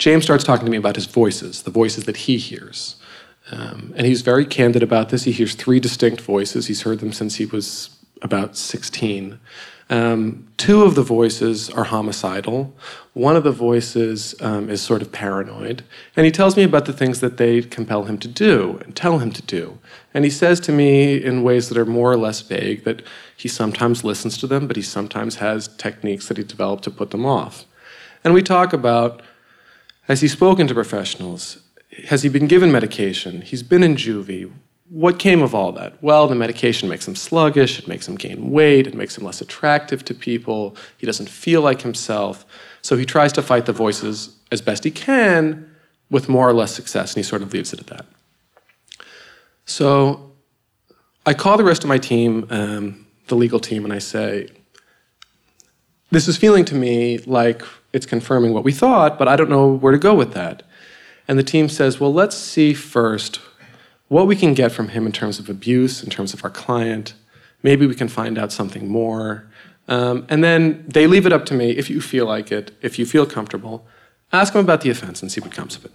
James 0.00 0.24
starts 0.24 0.42
talking 0.42 0.64
to 0.64 0.70
me 0.70 0.78
about 0.78 0.96
his 0.96 1.04
voices, 1.04 1.62
the 1.64 1.70
voices 1.70 2.04
that 2.04 2.16
he 2.16 2.38
hears. 2.38 2.96
Um, 3.50 3.92
and 3.94 4.06
he's 4.06 4.22
very 4.22 4.46
candid 4.46 4.82
about 4.82 5.10
this. 5.10 5.24
He 5.24 5.32
hears 5.32 5.54
three 5.54 5.78
distinct 5.78 6.22
voices. 6.22 6.68
He's 6.68 6.82
heard 6.82 7.00
them 7.00 7.12
since 7.12 7.34
he 7.34 7.44
was 7.44 7.98
about 8.22 8.56
16. 8.56 9.38
Um, 9.90 10.48
two 10.56 10.84
of 10.84 10.94
the 10.94 11.02
voices 11.02 11.68
are 11.68 11.84
homicidal. 11.84 12.74
One 13.12 13.36
of 13.36 13.44
the 13.44 13.52
voices 13.52 14.34
um, 14.40 14.70
is 14.70 14.80
sort 14.80 15.02
of 15.02 15.12
paranoid. 15.12 15.84
And 16.16 16.24
he 16.24 16.32
tells 16.32 16.56
me 16.56 16.62
about 16.62 16.86
the 16.86 16.94
things 16.94 17.20
that 17.20 17.36
they 17.36 17.60
compel 17.60 18.04
him 18.04 18.16
to 18.20 18.28
do 18.28 18.80
and 18.82 18.96
tell 18.96 19.18
him 19.18 19.30
to 19.32 19.42
do. 19.42 19.80
And 20.14 20.24
he 20.24 20.30
says 20.30 20.60
to 20.60 20.72
me 20.72 21.22
in 21.22 21.42
ways 21.42 21.68
that 21.68 21.76
are 21.76 21.84
more 21.84 22.10
or 22.10 22.16
less 22.16 22.40
vague 22.40 22.84
that 22.84 23.02
he 23.36 23.48
sometimes 23.48 24.02
listens 24.02 24.38
to 24.38 24.46
them, 24.46 24.66
but 24.66 24.76
he 24.76 24.82
sometimes 24.82 25.36
has 25.36 25.68
techniques 25.68 26.28
that 26.28 26.38
he 26.38 26.44
developed 26.44 26.84
to 26.84 26.90
put 26.90 27.10
them 27.10 27.26
off. 27.26 27.66
And 28.24 28.32
we 28.32 28.42
talk 28.42 28.72
about 28.72 29.20
has 30.02 30.20
he 30.20 30.28
spoken 30.28 30.66
to 30.66 30.74
professionals? 30.74 31.58
Has 32.08 32.22
he 32.22 32.28
been 32.28 32.46
given 32.46 32.72
medication? 32.72 33.42
He's 33.42 33.62
been 33.62 33.82
in 33.82 33.96
juvie. 33.96 34.50
What 34.88 35.18
came 35.18 35.42
of 35.42 35.54
all 35.54 35.70
that? 35.72 36.02
Well, 36.02 36.26
the 36.26 36.34
medication 36.34 36.88
makes 36.88 37.06
him 37.06 37.14
sluggish, 37.14 37.78
it 37.78 37.86
makes 37.86 38.08
him 38.08 38.16
gain 38.16 38.50
weight, 38.50 38.88
it 38.88 38.94
makes 38.94 39.16
him 39.16 39.24
less 39.24 39.40
attractive 39.40 40.04
to 40.06 40.14
people, 40.14 40.74
he 40.98 41.06
doesn't 41.06 41.28
feel 41.28 41.62
like 41.62 41.82
himself. 41.82 42.44
So 42.82 42.96
he 42.96 43.04
tries 43.04 43.32
to 43.34 43.42
fight 43.42 43.66
the 43.66 43.72
voices 43.72 44.36
as 44.50 44.60
best 44.60 44.82
he 44.82 44.90
can 44.90 45.70
with 46.10 46.28
more 46.28 46.48
or 46.48 46.52
less 46.52 46.74
success, 46.74 47.14
and 47.14 47.24
he 47.24 47.28
sort 47.28 47.42
of 47.42 47.52
leaves 47.52 47.72
it 47.72 47.78
at 47.78 47.86
that. 47.86 48.06
So 49.64 50.32
I 51.24 51.34
call 51.34 51.56
the 51.56 51.64
rest 51.64 51.84
of 51.84 51.88
my 51.88 51.98
team, 51.98 52.46
um, 52.50 53.06
the 53.28 53.36
legal 53.36 53.60
team, 53.60 53.84
and 53.84 53.92
I 53.92 54.00
say, 54.00 54.48
This 56.10 56.26
is 56.26 56.36
feeling 56.36 56.64
to 56.64 56.74
me 56.74 57.18
like 57.18 57.62
it's 57.92 58.06
confirming 58.06 58.52
what 58.52 58.64
we 58.64 58.72
thought, 58.72 59.18
but 59.18 59.28
I 59.28 59.36
don't 59.36 59.50
know 59.50 59.68
where 59.68 59.92
to 59.92 59.98
go 59.98 60.14
with 60.14 60.32
that. 60.34 60.62
And 61.26 61.38
the 61.38 61.44
team 61.44 61.68
says, 61.68 62.00
well, 62.00 62.12
let's 62.12 62.36
see 62.36 62.74
first 62.74 63.40
what 64.08 64.26
we 64.26 64.34
can 64.34 64.54
get 64.54 64.72
from 64.72 64.88
him 64.88 65.06
in 65.06 65.12
terms 65.12 65.38
of 65.38 65.48
abuse, 65.48 66.02
in 66.02 66.10
terms 66.10 66.34
of 66.34 66.42
our 66.42 66.50
client. 66.50 67.14
Maybe 67.62 67.86
we 67.86 67.94
can 67.94 68.08
find 68.08 68.38
out 68.38 68.50
something 68.50 68.88
more. 68.88 69.48
Um, 69.86 70.26
and 70.28 70.42
then 70.42 70.84
they 70.88 71.06
leave 71.06 71.26
it 71.26 71.32
up 71.32 71.46
to 71.46 71.54
me 71.54 71.70
if 71.70 71.88
you 71.88 72.00
feel 72.00 72.26
like 72.26 72.50
it, 72.50 72.72
if 72.82 72.98
you 72.98 73.06
feel 73.06 73.26
comfortable. 73.26 73.86
Ask 74.32 74.54
him 74.54 74.60
about 74.60 74.80
the 74.80 74.90
offense 74.90 75.22
and 75.22 75.30
see 75.30 75.40
what 75.40 75.52
comes 75.52 75.76
of 75.76 75.84
it. 75.84 75.94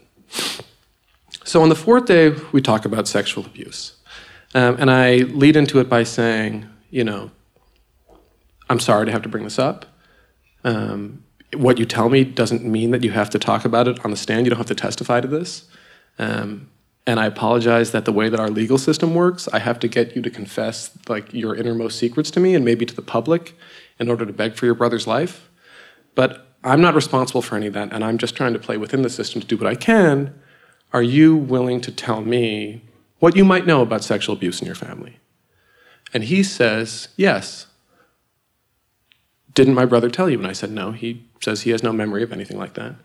So 1.44 1.62
on 1.62 1.68
the 1.68 1.76
fourth 1.76 2.06
day, 2.06 2.30
we 2.54 2.62
talk 2.62 2.86
about 2.86 3.08
sexual 3.08 3.46
abuse. 3.46 3.98
Um, 4.54 4.78
and 4.80 4.90
I 4.90 5.18
lead 5.18 5.58
into 5.58 5.80
it 5.80 5.90
by 5.90 6.04
saying, 6.04 6.66
you 6.90 7.04
know, 7.04 7.32
I'm 8.70 8.80
sorry 8.80 9.06
to 9.06 9.12
have 9.12 9.24
to 9.24 9.30
bring 9.30 9.44
this 9.44 9.60
up. 9.60 9.86
Um, 10.64 11.25
what 11.56 11.80
you 11.80 11.86
tell 11.86 12.10
me 12.10 12.24
doesn't 12.24 12.64
mean 12.64 12.92
that 12.92 13.04
you 13.04 13.12
have 13.12 13.30
to 13.32 13.40
talk 13.40 13.66
about 13.66 13.88
it 13.88 14.04
on 14.04 14.12
the 14.12 14.18
stand. 14.18 14.46
You 14.46 14.52
don't 14.52 14.58
have 14.58 14.68
to 14.68 14.76
testify 14.76 15.22
to 15.22 15.28
this. 15.28 15.68
Um, 16.18 16.70
and 17.08 17.20
I 17.20 17.26
apologize 17.28 17.92
that 17.92 18.06
the 18.06 18.12
way 18.12 18.30
that 18.30 18.40
our 18.40 18.50
legal 18.50 18.78
system 18.78 19.14
works, 19.14 19.48
I 19.54 19.60
have 19.60 19.80
to 19.82 19.88
get 19.88 20.16
you 20.16 20.22
to 20.24 20.30
confess 20.30 20.92
like 21.08 21.34
your 21.34 21.56
innermost 21.56 22.00
secrets 22.00 22.32
to 22.32 22.40
me 22.40 22.56
and 22.56 22.66
maybe 22.66 22.86
to 22.86 22.96
the 22.96 23.02
public 23.02 23.56
in 24.00 24.10
order 24.10 24.26
to 24.26 24.34
beg 24.34 24.56
for 24.56 24.66
your 24.66 24.76
brother's 24.76 25.06
life. 25.06 25.50
But 26.16 26.48
I'm 26.64 26.82
not 26.82 26.96
responsible 26.96 27.44
for 27.44 27.56
any 27.56 27.68
of 27.68 27.74
that, 27.74 27.94
and 27.94 28.04
I'm 28.04 28.18
just 28.18 28.36
trying 28.36 28.54
to 28.54 28.60
play 28.60 28.78
within 28.78 29.04
the 29.04 29.10
system 29.10 29.40
to 29.40 29.48
do 29.48 29.56
what 29.56 29.68
I 29.68 29.76
can. 29.76 30.34
Are 30.94 31.04
you 31.04 31.36
willing 31.36 31.80
to 31.82 31.92
tell 31.92 32.22
me 32.22 32.84
what 33.20 33.36
you 33.36 33.46
might 33.46 33.68
know 33.68 33.82
about 33.82 34.04
sexual 34.04 34.36
abuse 34.36 34.62
in 34.62 34.66
your 34.66 34.76
family? 34.76 35.20
And 36.14 36.24
he 36.24 36.42
says, 36.42 37.10
Yes. 37.18 37.68
Didn't 39.56 39.74
my 39.74 39.86
brother 39.86 40.10
tell 40.10 40.30
you? 40.30 40.38
And 40.38 40.48
I 40.48 40.54
said, 40.54 40.70
No. 40.70 40.92
He 40.92 41.26
says 41.42 41.62
he 41.62 41.72
has 41.72 41.82
no 41.82 41.92
memory 41.92 42.22
of 42.22 42.32
anything 42.32 42.58
like 42.58 42.76
that. 42.76 42.96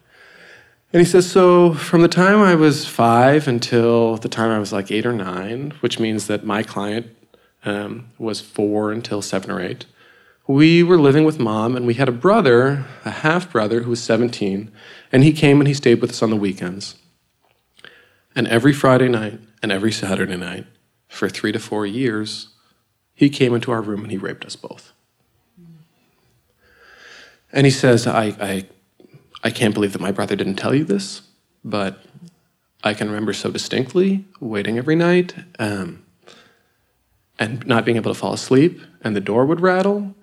And 0.92 1.01
he 1.01 1.05
says, 1.05 1.30
So 1.30 1.72
from 1.72 2.03
the 2.03 2.09
time 2.09 2.40
I 2.40 2.55
was 2.55 2.86
five 2.86 3.48
until 3.48 4.16
the 4.16 4.28
time 4.28 4.51
I 4.51 4.59
was 4.59 4.72
like 4.72 4.90
eight 4.90 5.07
or 5.07 5.12
nine, 5.12 5.72
which 5.80 5.98
means 5.98 6.26
that 6.26 6.44
my 6.44 6.62
client 6.62 7.07
um, 7.64 8.11
was 8.18 8.40
four 8.40 8.92
until 8.92 9.22
seven 9.22 9.51
or 9.51 9.61
eight, 9.61 9.86
we 10.46 10.82
were 10.82 10.98
living 10.98 11.24
with 11.24 11.38
mom 11.38 11.76
and 11.76 11.86
we 11.86 11.94
had 11.94 12.09
a 12.09 12.12
brother, 12.12 12.84
a 13.05 13.11
half 13.11 13.53
brother, 13.53 13.82
who 13.82 13.90
was 13.90 14.03
17, 14.03 14.72
and 15.12 15.22
he 15.22 15.32
came 15.32 15.61
and 15.61 15.68
he 15.68 15.74
stayed 15.74 16.01
with 16.01 16.11
us 16.11 16.22
on 16.22 16.30
the 16.30 16.36
weekends. 16.36 16.96
And 18.34 18.48
every 18.48 18.72
Friday 18.72 19.09
night 19.09 19.38
and 19.62 19.70
every 19.70 19.92
Saturday 19.92 20.36
night 20.36 20.66
for 21.07 21.28
three 21.28 21.53
to 21.53 21.61
four 21.61 21.86
years, 21.86 22.48
he 23.14 23.30
came 23.30 23.55
into 23.55 23.70
our 23.70 23.82
room 23.82 24.03
and 24.03 24.11
he 24.11 24.18
raped 24.18 24.44
us 24.44 24.57
both. 24.57 24.92
And 27.53 27.66
he 27.66 27.70
says, 27.70 28.07
I, 28.07 28.34
I, 28.40 28.66
I 29.42 29.51
can't 29.51 29.74
believe 29.74 29.92
that 29.92 30.01
my 30.01 30.12
brother 30.12 30.36
didn't 30.36 30.57
tell 30.57 30.74
you 30.74 30.84
this, 30.84 31.22
but 31.64 32.03
I 32.82 32.94
can 32.94 33.09
remember 33.09 33.32
so 33.32 33.51
distinctly 33.51 34.24
waiting 34.38 34.78
every 34.78 34.96
night 34.96 35.34
um, 35.59 36.05
and 37.38 37.66
not 37.66 37.84
being 37.84 37.96
able 37.96 38.12
to 38.12 38.18
fall 38.18 38.32
asleep, 38.32 38.80
and 39.03 39.16
the 39.16 39.20
door 39.20 39.46
would 39.46 39.61
rattle, 39.61 40.14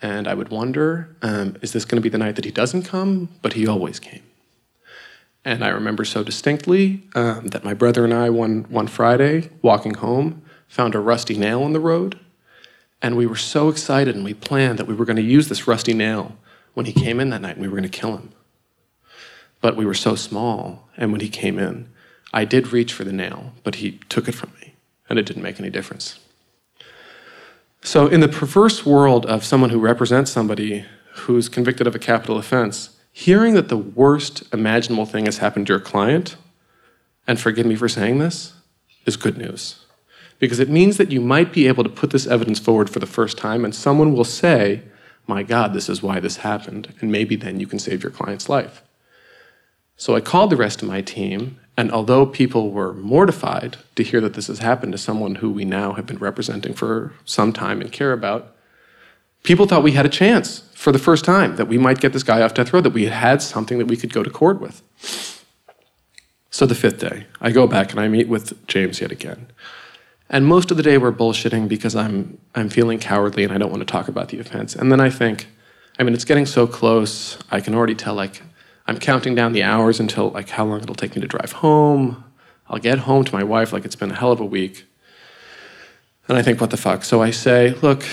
and 0.00 0.28
I 0.28 0.34
would 0.34 0.50
wonder, 0.50 1.16
um, 1.22 1.56
is 1.62 1.72
this 1.72 1.84
going 1.84 1.96
to 1.96 2.02
be 2.02 2.10
the 2.10 2.18
night 2.18 2.36
that 2.36 2.44
he 2.44 2.50
doesn't 2.50 2.82
come? 2.82 3.30
But 3.42 3.54
he 3.54 3.66
always 3.66 3.98
came. 3.98 4.22
And 5.44 5.64
I 5.64 5.68
remember 5.68 6.04
so 6.04 6.22
distinctly 6.22 7.04
um, 7.14 7.46
that 7.48 7.64
my 7.64 7.72
brother 7.72 8.04
and 8.04 8.12
I, 8.12 8.30
one, 8.30 8.66
one 8.68 8.88
Friday, 8.88 9.50
walking 9.62 9.94
home, 9.94 10.42
found 10.66 10.94
a 10.94 10.98
rusty 10.98 11.38
nail 11.38 11.64
in 11.64 11.72
the 11.72 11.80
road. 11.80 12.18
And 13.00 13.16
we 13.16 13.26
were 13.26 13.36
so 13.36 13.68
excited 13.68 14.14
and 14.16 14.24
we 14.24 14.34
planned 14.34 14.78
that 14.78 14.86
we 14.86 14.94
were 14.94 15.04
going 15.04 15.16
to 15.16 15.22
use 15.22 15.48
this 15.48 15.68
rusty 15.68 15.94
nail 15.94 16.36
when 16.76 16.84
he 16.84 16.92
came 16.92 17.20
in 17.20 17.30
that 17.30 17.40
night 17.40 17.56
we 17.56 17.66
were 17.66 17.78
going 17.78 17.90
to 17.90 17.98
kill 18.00 18.18
him. 18.18 18.32
But 19.62 19.76
we 19.76 19.86
were 19.86 19.94
so 19.94 20.14
small, 20.14 20.90
and 20.98 21.10
when 21.10 21.22
he 21.22 21.30
came 21.30 21.58
in, 21.58 21.88
I 22.34 22.44
did 22.44 22.70
reach 22.70 22.92
for 22.92 23.02
the 23.02 23.14
nail, 23.14 23.54
but 23.64 23.76
he 23.76 23.92
took 24.10 24.28
it 24.28 24.34
from 24.34 24.52
me, 24.60 24.74
and 25.08 25.18
it 25.18 25.24
didn't 25.24 25.42
make 25.42 25.58
any 25.58 25.70
difference. 25.70 26.18
So, 27.80 28.08
in 28.08 28.20
the 28.20 28.28
perverse 28.28 28.84
world 28.84 29.24
of 29.24 29.42
someone 29.42 29.70
who 29.70 29.78
represents 29.78 30.30
somebody 30.30 30.84
who's 31.14 31.48
convicted 31.48 31.86
of 31.86 31.94
a 31.94 31.98
capital 31.98 32.36
offense, 32.36 32.90
hearing 33.10 33.54
that 33.54 33.70
the 33.70 33.78
worst 33.78 34.42
imaginable 34.52 35.06
thing 35.06 35.24
has 35.24 35.38
happened 35.38 35.68
to 35.68 35.72
your 35.72 35.80
client, 35.80 36.36
and 37.26 37.40
forgive 37.40 37.64
me 37.64 37.74
for 37.74 37.88
saying 37.88 38.18
this, 38.18 38.52
is 39.06 39.16
good 39.16 39.38
news. 39.38 39.86
Because 40.38 40.58
it 40.58 40.68
means 40.68 40.98
that 40.98 41.10
you 41.10 41.22
might 41.22 41.54
be 41.54 41.68
able 41.68 41.84
to 41.84 41.88
put 41.88 42.10
this 42.10 42.26
evidence 42.26 42.58
forward 42.58 42.90
for 42.90 42.98
the 42.98 43.06
first 43.06 43.38
time, 43.38 43.64
and 43.64 43.74
someone 43.74 44.12
will 44.12 44.24
say, 44.24 44.82
My 45.26 45.42
God, 45.42 45.72
this 45.72 45.88
is 45.88 46.02
why 46.02 46.20
this 46.20 46.38
happened, 46.38 46.94
and 47.00 47.10
maybe 47.10 47.36
then 47.36 47.58
you 47.58 47.66
can 47.66 47.78
save 47.78 48.02
your 48.02 48.12
client's 48.12 48.48
life. 48.48 48.82
So 49.96 50.14
I 50.14 50.20
called 50.20 50.50
the 50.50 50.56
rest 50.56 50.82
of 50.82 50.88
my 50.88 51.00
team, 51.00 51.58
and 51.76 51.90
although 51.90 52.26
people 52.26 52.70
were 52.70 52.92
mortified 52.92 53.78
to 53.96 54.02
hear 54.02 54.20
that 54.20 54.34
this 54.34 54.46
has 54.46 54.60
happened 54.60 54.92
to 54.92 54.98
someone 54.98 55.36
who 55.36 55.50
we 55.50 55.64
now 55.64 55.94
have 55.94 56.06
been 56.06 56.18
representing 56.18 56.74
for 56.74 57.12
some 57.24 57.52
time 57.52 57.80
and 57.80 57.90
care 57.90 58.12
about, 58.12 58.54
people 59.42 59.66
thought 59.66 59.82
we 59.82 59.92
had 59.92 60.06
a 60.06 60.10
chance 60.10 60.68
for 60.74 60.92
the 60.92 60.98
first 60.98 61.24
time 61.24 61.56
that 61.56 61.68
we 61.68 61.78
might 61.78 62.00
get 62.00 62.12
this 62.12 62.22
guy 62.22 62.42
off 62.42 62.54
death 62.54 62.72
row, 62.72 62.80
that 62.80 62.90
we 62.90 63.06
had 63.06 63.42
something 63.42 63.78
that 63.78 63.86
we 63.86 63.96
could 63.96 64.12
go 64.12 64.22
to 64.22 64.30
court 64.30 64.60
with. 64.60 64.82
So 66.50 66.66
the 66.66 66.74
fifth 66.74 67.00
day, 67.00 67.26
I 67.40 67.50
go 67.50 67.66
back 67.66 67.90
and 67.90 68.00
I 68.00 68.08
meet 68.08 68.28
with 68.28 68.66
James 68.66 69.00
yet 69.00 69.12
again. 69.12 69.48
And 70.28 70.44
most 70.44 70.70
of 70.70 70.76
the 70.76 70.82
day 70.82 70.98
we're 70.98 71.12
bullshitting 71.12 71.68
because 71.68 71.94
I'm, 71.94 72.38
I'm 72.54 72.68
feeling 72.68 72.98
cowardly 72.98 73.44
and 73.44 73.52
I 73.52 73.58
don't 73.58 73.70
want 73.70 73.80
to 73.80 73.86
talk 73.86 74.08
about 74.08 74.28
the 74.30 74.40
offense. 74.40 74.74
And 74.74 74.90
then 74.90 75.00
I 75.00 75.08
think, 75.08 75.46
I 75.98 76.02
mean, 76.02 76.14
it's 76.14 76.24
getting 76.24 76.46
so 76.46 76.66
close. 76.66 77.38
I 77.50 77.60
can 77.60 77.74
already 77.74 77.94
tell, 77.94 78.14
like, 78.14 78.42
I'm 78.86 78.98
counting 78.98 79.34
down 79.34 79.52
the 79.52 79.62
hours 79.62 80.00
until, 80.00 80.30
like, 80.30 80.48
how 80.48 80.64
long 80.64 80.82
it'll 80.82 80.94
take 80.94 81.14
me 81.14 81.22
to 81.22 81.28
drive 81.28 81.52
home. 81.52 82.24
I'll 82.68 82.78
get 82.78 82.98
home 82.98 83.24
to 83.24 83.32
my 83.32 83.44
wife, 83.44 83.72
like, 83.72 83.84
it's 83.84 83.96
been 83.96 84.10
a 84.10 84.14
hell 84.14 84.32
of 84.32 84.40
a 84.40 84.44
week. 84.44 84.84
And 86.28 86.36
I 86.36 86.42
think, 86.42 86.60
what 86.60 86.70
the 86.70 86.76
fuck? 86.76 87.04
So 87.04 87.22
I 87.22 87.30
say, 87.30 87.70
look, 87.82 88.04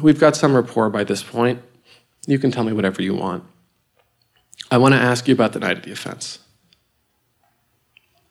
we've 0.00 0.20
got 0.20 0.36
some 0.36 0.54
rapport 0.54 0.90
by 0.90 1.02
this 1.02 1.24
point. 1.24 1.60
You 2.26 2.38
can 2.38 2.52
tell 2.52 2.62
me 2.62 2.72
whatever 2.72 3.02
you 3.02 3.14
want. 3.14 3.44
I 4.70 4.78
want 4.78 4.94
to 4.94 5.00
ask 5.00 5.26
you 5.26 5.34
about 5.34 5.52
the 5.52 5.58
night 5.58 5.78
of 5.78 5.82
the 5.82 5.90
offense. 5.90 6.38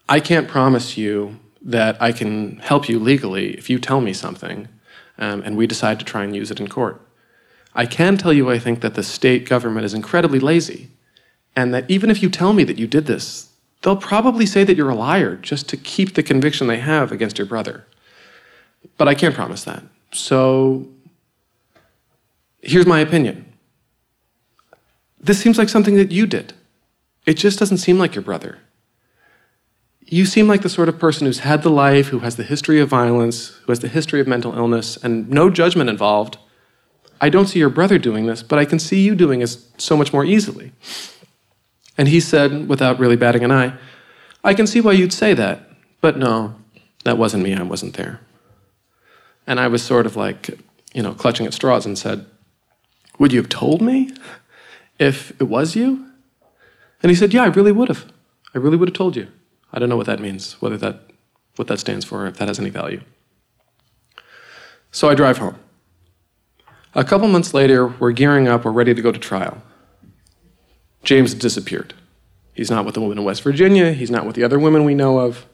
I 0.07 0.21
can't 0.21 0.47
promise 0.47 0.97
you 0.97 1.37
that 1.61 2.01
I 2.01 2.11
can 2.11 2.57
help 2.57 2.87
you 2.87 2.99
legally 2.99 3.53
if 3.57 3.69
you 3.69 3.79
tell 3.79 4.01
me 4.01 4.13
something 4.13 4.67
um, 5.17 5.41
and 5.41 5.57
we 5.57 5.67
decide 5.67 5.99
to 5.99 6.05
try 6.05 6.23
and 6.23 6.35
use 6.35 6.51
it 6.51 6.59
in 6.59 6.67
court. 6.67 7.01
I 7.75 7.85
can 7.85 8.17
tell 8.17 8.33
you, 8.33 8.49
I 8.49 8.57
think, 8.57 8.81
that 8.81 8.95
the 8.95 9.03
state 9.03 9.47
government 9.47 9.85
is 9.85 9.93
incredibly 9.93 10.39
lazy, 10.39 10.89
and 11.55 11.73
that 11.73 11.89
even 11.89 12.09
if 12.09 12.23
you 12.23 12.29
tell 12.29 12.53
me 12.53 12.63
that 12.63 12.79
you 12.79 12.87
did 12.87 13.05
this, 13.05 13.49
they'll 13.81 13.95
probably 13.95 14.45
say 14.45 14.63
that 14.63 14.75
you're 14.75 14.89
a 14.89 14.95
liar 14.95 15.35
just 15.35 15.69
to 15.69 15.77
keep 15.77 16.15
the 16.15 16.23
conviction 16.23 16.67
they 16.67 16.79
have 16.79 17.11
against 17.11 17.37
your 17.37 17.47
brother. 17.47 17.85
But 18.97 19.07
I 19.07 19.15
can't 19.15 19.35
promise 19.35 19.63
that. 19.65 19.83
So 20.11 20.87
here's 22.61 22.85
my 22.85 22.99
opinion 22.99 23.45
this 25.21 25.39
seems 25.39 25.57
like 25.57 25.67
something 25.67 25.95
that 25.95 26.11
you 26.11 26.25
did. 26.25 26.53
It 27.25 27.33
just 27.33 27.59
doesn't 27.59 27.79
seem 27.79 27.99
like 27.99 28.15
your 28.15 28.23
brother 28.23 28.57
you 30.11 30.25
seem 30.25 30.47
like 30.47 30.63
the 30.63 30.69
sort 30.69 30.89
of 30.89 30.97
person 30.97 31.27
who's 31.27 31.39
had 31.39 31.61
the 31.61 31.69
life, 31.69 32.07
who 32.07 32.19
has 32.19 32.35
the 32.35 32.43
history 32.43 32.79
of 32.79 32.89
violence, 32.89 33.49
who 33.49 33.71
has 33.71 33.79
the 33.79 33.87
history 33.87 34.19
of 34.19 34.27
mental 34.27 34.55
illness, 34.55 34.97
and 34.97 35.29
no 35.29 35.49
judgment 35.49 35.89
involved. 35.89 36.37
I 37.21 37.29
don't 37.29 37.47
see 37.47 37.59
your 37.59 37.69
brother 37.69 37.99
doing 37.99 38.25
this, 38.25 38.41
but 38.41 38.57
I 38.57 38.65
can 38.65 38.79
see 38.79 39.01
you 39.01 39.13
doing 39.13 39.41
it 39.41 39.55
so 39.77 39.95
much 39.95 40.11
more 40.11 40.25
easily. 40.25 40.71
And 41.97 42.07
he 42.07 42.19
said, 42.19 42.67
without 42.67 42.97
really 42.97 43.17
batting 43.17 43.43
an 43.43 43.51
eye, 43.51 43.73
I 44.43 44.53
can 44.53 44.65
see 44.65 44.81
why 44.81 44.93
you'd 44.93 45.13
say 45.13 45.33
that, 45.33 45.69
but 46.01 46.17
no, 46.17 46.55
that 47.03 47.17
wasn't 47.17 47.43
me, 47.43 47.53
I 47.53 47.63
wasn't 47.63 47.95
there. 47.95 48.21
And 49.45 49.59
I 49.59 49.67
was 49.67 49.83
sort 49.83 50.05
of 50.05 50.15
like, 50.15 50.59
you 50.93 51.03
know, 51.03 51.13
clutching 51.13 51.45
at 51.45 51.53
straws 51.53 51.85
and 51.85 51.97
said, 51.97 52.25
Would 53.19 53.33
you 53.33 53.39
have 53.39 53.49
told 53.49 53.81
me 53.81 54.11
if 54.97 55.31
it 55.41 55.45
was 55.45 55.75
you? 55.75 56.09
And 57.03 57.09
he 57.09 57.15
said, 57.15 57.33
Yeah, 57.33 57.43
I 57.43 57.47
really 57.47 57.71
would 57.71 57.89
have. 57.89 58.05
I 58.55 58.57
really 58.57 58.77
would 58.77 58.89
have 58.89 58.95
told 58.95 59.15
you. 59.15 59.27
I 59.71 59.79
don't 59.79 59.89
know 59.89 59.97
what 59.97 60.07
that 60.07 60.19
means, 60.19 60.53
whether 60.61 60.77
that, 60.77 61.11
what 61.55 61.67
that 61.67 61.79
stands 61.79 62.05
for, 62.05 62.25
if 62.27 62.37
that 62.37 62.47
has 62.47 62.59
any 62.59 62.69
value. 62.69 63.01
So 64.91 65.09
I 65.09 65.15
drive 65.15 65.37
home. 65.37 65.57
A 66.95 67.03
couple 67.03 67.27
months 67.27 67.53
later, 67.53 67.87
we're 67.87 68.11
gearing 68.11 68.47
up, 68.47 68.65
we're 68.65 68.71
ready 68.71 68.93
to 68.95 69.01
go 69.01 69.11
to 69.11 69.19
trial. 69.19 69.61
James 71.03 71.31
has 71.31 71.39
disappeared. 71.39 71.93
He's 72.53 72.71
not 72.71 72.85
with 72.85 72.95
the 72.95 73.01
woman 73.01 73.19
in 73.19 73.23
West 73.23 73.43
Virginia, 73.43 73.93
he's 73.93 74.11
not 74.11 74.25
with 74.25 74.35
the 74.35 74.43
other 74.43 74.57
women 74.59 74.83
we 74.83 74.95
know 74.95 75.19
of. 75.19 75.45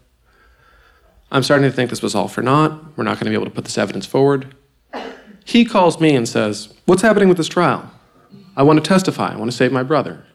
I'm 1.31 1.43
starting 1.43 1.69
to 1.69 1.75
think 1.75 1.89
this 1.89 2.01
was 2.01 2.15
all 2.15 2.27
for 2.27 2.41
naught. 2.41 2.97
We're 2.97 3.03
not 3.03 3.15
going 3.15 3.25
to 3.25 3.29
be 3.29 3.35
able 3.35 3.45
to 3.45 3.51
put 3.51 3.65
this 3.65 3.77
evidence 3.77 4.05
forward. 4.05 4.55
He 5.43 5.65
calls 5.65 5.99
me 5.99 6.15
and 6.15 6.27
says, 6.27 6.73
What's 6.85 7.01
happening 7.01 7.27
with 7.27 7.37
this 7.37 7.47
trial? 7.47 7.91
I 8.55 8.63
want 8.63 8.81
to 8.83 8.87
testify. 8.87 9.33
I 9.33 9.35
want 9.35 9.51
to 9.51 9.57
save 9.57 9.71
my 9.71 9.83
brother. 9.83 10.25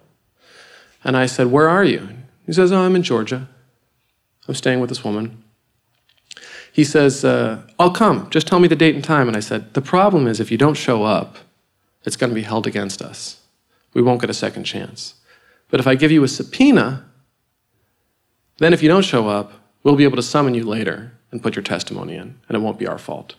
And 1.02 1.16
I 1.16 1.26
said, 1.26 1.48
Where 1.48 1.68
are 1.68 1.84
you? 1.84 2.08
He 2.44 2.52
says, 2.52 2.70
Oh, 2.70 2.82
I'm 2.82 2.94
in 2.94 3.02
Georgia. 3.02 3.48
I'm 4.50 4.54
staying 4.56 4.80
with 4.80 4.88
this 4.88 5.04
woman. 5.04 5.44
He 6.72 6.82
says, 6.82 7.24
uh, 7.24 7.62
I'll 7.78 7.92
come. 7.92 8.28
Just 8.30 8.48
tell 8.48 8.58
me 8.58 8.66
the 8.66 8.74
date 8.74 8.96
and 8.96 9.04
time. 9.04 9.28
And 9.28 9.36
I 9.36 9.40
said, 9.40 9.74
The 9.74 9.80
problem 9.80 10.26
is 10.26 10.40
if 10.40 10.50
you 10.50 10.58
don't 10.58 10.74
show 10.74 11.04
up, 11.04 11.36
it's 12.02 12.16
going 12.16 12.30
to 12.30 12.34
be 12.34 12.42
held 12.42 12.66
against 12.66 13.00
us. 13.00 13.42
We 13.94 14.02
won't 14.02 14.20
get 14.20 14.28
a 14.28 14.34
second 14.34 14.64
chance. 14.64 15.14
But 15.70 15.78
if 15.78 15.86
I 15.86 15.94
give 15.94 16.10
you 16.10 16.24
a 16.24 16.28
subpoena, 16.28 17.04
then 18.58 18.72
if 18.72 18.82
you 18.82 18.88
don't 18.88 19.04
show 19.04 19.28
up, 19.28 19.52
we'll 19.84 19.94
be 19.94 20.02
able 20.02 20.16
to 20.16 20.22
summon 20.22 20.54
you 20.54 20.64
later 20.64 21.12
and 21.30 21.40
put 21.40 21.54
your 21.54 21.62
testimony 21.62 22.16
in, 22.16 22.40
and 22.48 22.56
it 22.56 22.58
won't 22.58 22.78
be 22.78 22.88
our 22.88 22.98
fault. 22.98 23.36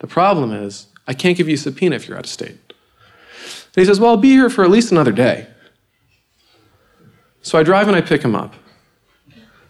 The 0.00 0.08
problem 0.08 0.52
is, 0.52 0.88
I 1.06 1.14
can't 1.14 1.36
give 1.36 1.48
you 1.48 1.54
a 1.54 1.58
subpoena 1.58 1.94
if 1.94 2.08
you're 2.08 2.18
out 2.18 2.24
of 2.24 2.30
state. 2.32 2.50
And 2.50 3.76
he 3.76 3.84
says, 3.84 4.00
Well, 4.00 4.10
I'll 4.10 4.16
be 4.16 4.30
here 4.30 4.50
for 4.50 4.64
at 4.64 4.70
least 4.70 4.90
another 4.90 5.12
day. 5.12 5.46
So 7.42 7.60
I 7.60 7.62
drive 7.62 7.86
and 7.86 7.96
I 7.96 8.00
pick 8.00 8.22
him 8.22 8.34
up. 8.34 8.54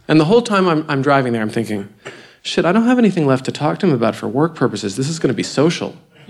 And 0.08 0.18
the 0.18 0.24
whole 0.24 0.42
time 0.42 0.66
I'm, 0.66 0.84
I'm 0.88 1.02
driving 1.02 1.34
there, 1.34 1.42
I'm 1.42 1.50
thinking, 1.50 1.92
shit, 2.42 2.64
I 2.64 2.72
don't 2.72 2.84
have 2.84 2.98
anything 2.98 3.26
left 3.26 3.44
to 3.44 3.52
talk 3.52 3.78
to 3.80 3.86
him 3.86 3.92
about 3.92 4.16
for 4.16 4.26
work 4.26 4.54
purposes. 4.54 4.96
This 4.96 5.08
is 5.08 5.18
going 5.18 5.28
to 5.28 5.34
be 5.34 5.42
social. 5.42 5.94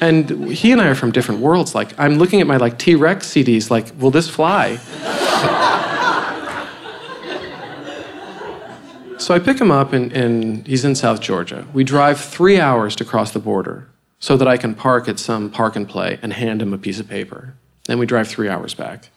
and 0.00 0.50
he 0.50 0.70
and 0.70 0.80
I 0.80 0.86
are 0.86 0.94
from 0.94 1.10
different 1.10 1.40
worlds. 1.40 1.74
Like, 1.74 1.98
I'm 1.98 2.14
looking 2.14 2.40
at 2.40 2.46
my 2.46 2.56
like 2.56 2.78
T 2.78 2.94
Rex 2.94 3.28
CDs, 3.28 3.70
like, 3.70 3.88
will 3.98 4.12
this 4.12 4.28
fly? 4.28 4.76
so 9.18 9.34
I 9.34 9.40
pick 9.40 9.60
him 9.60 9.72
up, 9.72 9.92
and, 9.92 10.12
and 10.12 10.66
he's 10.66 10.84
in 10.84 10.94
South 10.94 11.20
Georgia. 11.20 11.66
We 11.72 11.82
drive 11.82 12.20
three 12.20 12.60
hours 12.60 12.94
to 12.96 13.04
cross 13.04 13.32
the 13.32 13.40
border 13.40 13.88
so 14.20 14.36
that 14.36 14.46
I 14.46 14.56
can 14.56 14.74
park 14.74 15.08
at 15.08 15.18
some 15.18 15.50
park 15.50 15.74
and 15.74 15.88
play 15.88 16.20
and 16.22 16.32
hand 16.32 16.62
him 16.62 16.72
a 16.72 16.78
piece 16.78 17.00
of 17.00 17.08
paper. 17.08 17.54
Then 17.86 17.98
we 17.98 18.06
drive 18.06 18.28
three 18.28 18.48
hours 18.48 18.74
back. 18.74 19.08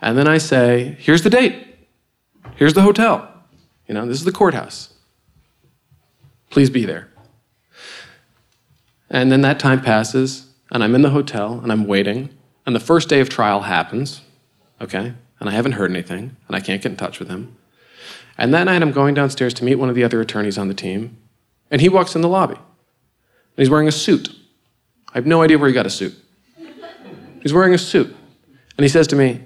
And 0.00 0.16
then 0.16 0.26
I 0.26 0.38
say, 0.38 0.96
here's 0.98 1.22
the 1.22 1.30
date. 1.30 1.66
Here's 2.56 2.74
the 2.74 2.82
hotel. 2.82 3.28
You 3.86 3.94
know, 3.94 4.06
this 4.06 4.18
is 4.18 4.24
the 4.24 4.32
courthouse. 4.32 4.94
Please 6.50 6.70
be 6.70 6.84
there. 6.84 7.08
And 9.10 9.30
then 9.30 9.40
that 9.42 9.58
time 9.58 9.82
passes, 9.82 10.48
and 10.70 10.82
I'm 10.84 10.94
in 10.94 11.02
the 11.02 11.10
hotel, 11.10 11.60
and 11.62 11.72
I'm 11.72 11.86
waiting, 11.86 12.30
and 12.64 12.76
the 12.76 12.80
first 12.80 13.08
day 13.08 13.20
of 13.20 13.28
trial 13.28 13.62
happens, 13.62 14.22
okay? 14.80 15.14
And 15.40 15.48
I 15.48 15.52
haven't 15.52 15.72
heard 15.72 15.90
anything, 15.90 16.36
and 16.46 16.56
I 16.56 16.60
can't 16.60 16.82
get 16.82 16.92
in 16.92 16.96
touch 16.96 17.18
with 17.18 17.28
him. 17.28 17.56
And 18.38 18.54
that 18.54 18.64
night, 18.64 18.82
I'm 18.82 18.92
going 18.92 19.14
downstairs 19.14 19.52
to 19.54 19.64
meet 19.64 19.74
one 19.74 19.88
of 19.88 19.94
the 19.94 20.04
other 20.04 20.20
attorneys 20.20 20.56
on 20.56 20.68
the 20.68 20.74
team, 20.74 21.16
and 21.70 21.80
he 21.80 21.88
walks 21.88 22.14
in 22.14 22.22
the 22.22 22.28
lobby. 22.28 22.54
And 22.54 22.64
he's 23.56 23.70
wearing 23.70 23.88
a 23.88 23.92
suit. 23.92 24.28
I 25.08 25.18
have 25.18 25.26
no 25.26 25.42
idea 25.42 25.58
where 25.58 25.68
he 25.68 25.74
got 25.74 25.86
a 25.86 25.90
suit. 25.90 26.14
He's 27.42 27.52
wearing 27.52 27.74
a 27.74 27.78
suit. 27.78 28.14
And 28.76 28.84
he 28.84 28.88
says 28.88 29.06
to 29.08 29.16
me, 29.16 29.42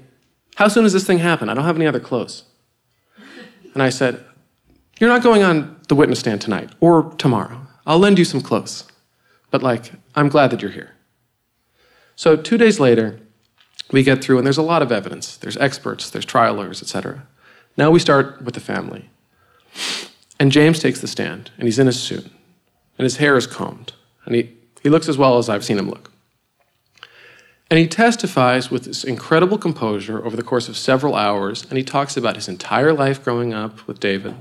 How 0.56 0.68
soon 0.68 0.84
does 0.84 0.92
this 0.92 1.06
thing 1.06 1.18
happen? 1.18 1.48
I 1.48 1.54
don't 1.54 1.64
have 1.64 1.76
any 1.76 1.86
other 1.86 2.00
clothes. 2.00 2.44
And 3.72 3.82
I 3.82 3.88
said, 3.88 4.24
You're 4.98 5.10
not 5.10 5.22
going 5.22 5.42
on 5.42 5.80
the 5.88 5.94
witness 5.94 6.20
stand 6.20 6.40
tonight 6.40 6.70
or 6.80 7.12
tomorrow. 7.18 7.66
I'll 7.86 7.98
lend 7.98 8.18
you 8.18 8.24
some 8.24 8.40
clothes. 8.40 8.84
But, 9.50 9.62
like, 9.62 9.92
I'm 10.14 10.28
glad 10.28 10.50
that 10.50 10.62
you're 10.62 10.70
here. 10.70 10.92
So, 12.16 12.36
two 12.36 12.56
days 12.56 12.80
later, 12.80 13.20
we 13.90 14.02
get 14.02 14.22
through, 14.22 14.38
and 14.38 14.46
there's 14.46 14.58
a 14.58 14.62
lot 14.62 14.82
of 14.82 14.90
evidence. 14.90 15.36
There's 15.36 15.56
experts, 15.56 16.10
there's 16.10 16.24
trial 16.24 16.54
lawyers, 16.54 16.82
etc. 16.82 17.26
Now 17.76 17.90
we 17.90 17.98
start 17.98 18.42
with 18.42 18.54
the 18.54 18.60
family. 18.60 19.10
And 20.38 20.50
James 20.50 20.78
takes 20.78 21.00
the 21.00 21.06
stand, 21.06 21.50
and 21.58 21.66
he's 21.66 21.78
in 21.78 21.86
his 21.86 22.00
suit, 22.00 22.24
and 22.98 23.04
his 23.04 23.16
hair 23.16 23.36
is 23.36 23.46
combed, 23.46 23.92
and 24.24 24.34
he, 24.34 24.52
he 24.82 24.88
looks 24.88 25.08
as 25.08 25.18
well 25.18 25.38
as 25.38 25.48
I've 25.48 25.64
seen 25.64 25.78
him 25.78 25.88
look. 25.88 26.10
And 27.70 27.78
he 27.78 27.88
testifies 27.88 28.70
with 28.70 28.84
this 28.84 29.04
incredible 29.04 29.58
composure 29.58 30.24
over 30.24 30.36
the 30.36 30.42
course 30.42 30.68
of 30.68 30.76
several 30.76 31.14
hours, 31.14 31.64
and 31.68 31.78
he 31.78 31.84
talks 31.84 32.16
about 32.16 32.36
his 32.36 32.48
entire 32.48 32.92
life 32.92 33.24
growing 33.24 33.54
up 33.54 33.86
with 33.86 34.00
David, 34.00 34.34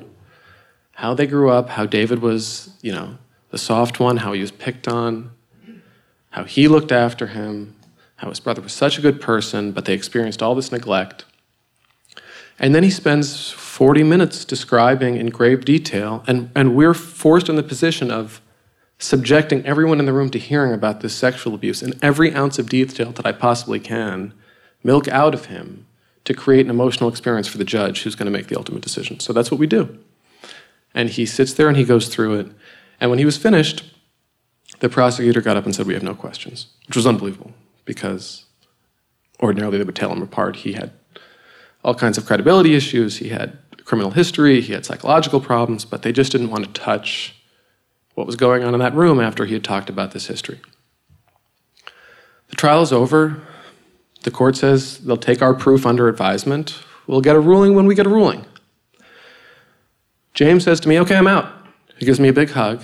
how 0.94 1.14
they 1.14 1.26
grew 1.26 1.50
up, 1.50 1.70
how 1.70 1.86
David 1.86 2.20
was, 2.20 2.78
you 2.82 2.92
know, 2.92 3.18
the 3.50 3.58
soft 3.58 4.00
one, 4.00 4.18
how 4.18 4.34
he 4.34 4.42
was 4.42 4.52
picked 4.52 4.88
on, 4.88 5.32
how 6.32 6.44
he 6.44 6.68
looked 6.68 6.92
after 6.92 7.28
him, 7.28 7.76
how 8.18 8.30
his 8.30 8.40
brother 8.40 8.62
was 8.62 8.74
such 8.74 8.98
a 8.98 9.02
good 9.02 9.22
person, 9.22 9.72
but 9.72 9.86
they 9.86 9.94
experienced 9.94 10.42
all 10.42 10.56
this 10.56 10.72
neglect. 10.72 11.26
And 12.60 12.76
then 12.76 12.84
he 12.84 12.90
spends 12.90 13.52
40 13.52 14.04
minutes 14.04 14.46
describing 14.46 15.16
in 15.16 15.30
grave 15.30 15.66
detail, 15.66 16.24
and, 16.28 16.52
and 16.56 16.76
we're 16.76 16.94
forced 16.94 17.50
in 17.50 17.56
the 17.56 17.64
position 17.64 18.12
of 18.12 18.42
subjecting 19.00 19.66
everyone 19.66 20.00
in 20.00 20.06
the 20.06 20.14
room 20.14 20.30
to 20.30 20.40
hearing 20.40 20.74
about 20.74 21.02
this 21.02 21.16
sexual 21.16 21.54
abuse 21.54 21.82
in 21.82 21.94
every 22.02 22.34
ounce 22.34 22.58
of 22.60 22.70
detail 22.70 23.12
that 23.12 23.26
I 23.26 23.32
possibly 23.32 23.80
can, 23.80 24.34
milk 24.84 25.08
out 25.08 25.34
of 25.34 25.46
him 25.46 25.86
to 26.26 26.34
create 26.34 26.66
an 26.66 26.70
emotional 26.70 27.10
experience 27.10 27.48
for 27.48 27.58
the 27.58 27.66
judge 27.66 28.04
who's 28.04 28.16
going 28.16 28.32
to 28.32 28.38
make 28.38 28.48
the 28.48 28.58
ultimate 28.58 28.82
decision. 28.82 29.20
So 29.20 29.34
that's 29.34 29.52
what 29.52 29.60
we 29.60 29.68
do. 29.68 29.98
And 30.94 31.10
he 31.10 31.26
sits 31.26 31.54
there 31.54 31.68
and 31.68 31.78
he 31.78 31.84
goes 31.84 32.08
through 32.08 32.40
it. 32.40 32.48
And 33.00 33.10
when 33.10 33.20
he 33.20 33.26
was 33.26 33.38
finished, 33.38 33.84
the 34.80 34.90
prosecutor 34.90 35.42
got 35.42 35.58
up 35.58 35.66
and 35.66 35.76
said, 35.76 35.88
We 35.88 35.94
have 35.94 36.04
no 36.04 36.16
questions, 36.16 36.68
which 36.88 36.96
was 36.96 37.08
unbelievable 37.08 37.52
because 37.86 38.46
ordinarily 39.42 39.78
they 39.78 39.84
would 39.84 39.96
tell 39.96 40.12
him 40.12 40.22
apart. 40.22 40.58
He 40.58 40.74
had 40.74 40.92
all 41.84 41.96
kinds 41.96 42.18
of 42.18 42.26
credibility 42.26 42.76
issues, 42.76 43.18
he 43.18 43.30
had 43.30 43.58
criminal 43.84 44.12
history, 44.12 44.62
he 44.62 44.74
had 44.74 44.86
psychological 44.86 45.42
problems, 45.42 45.84
but 45.84 46.02
they 46.02 46.14
just 46.14 46.32
didn't 46.32 46.50
want 46.50 46.66
to 46.66 46.72
touch 46.82 47.36
what 48.16 48.28
was 48.28 48.36
going 48.36 48.64
on 48.64 48.74
in 48.74 48.80
that 48.80 48.94
room 48.94 49.20
after 49.20 49.46
he 49.46 49.54
had 49.54 49.64
talked 49.64 49.90
about 49.90 50.12
this 50.12 50.28
history. 50.28 50.60
The 52.50 52.56
trial 52.56 52.82
is 52.82 52.94
over. 52.94 53.42
The 54.24 54.32
court 54.32 54.56
says 54.56 55.00
they'll 55.00 55.18
take 55.18 55.42
our 55.42 55.54
proof 55.54 55.86
under 55.86 56.08
advisement. 56.08 56.80
We'll 57.08 57.22
get 57.22 57.36
a 57.36 57.40
ruling 57.40 57.76
when 57.76 57.86
we 57.86 57.96
get 57.96 58.06
a 58.06 58.10
ruling. 58.10 58.46
James 60.34 60.64
says 60.64 60.80
to 60.82 60.90
me, 60.90 61.00
Okay, 61.00 61.16
I'm 61.16 61.28
out. 61.28 61.52
He 61.98 62.06
gives 62.06 62.20
me 62.20 62.28
a 62.28 62.34
big 62.34 62.52
hug. 62.52 62.84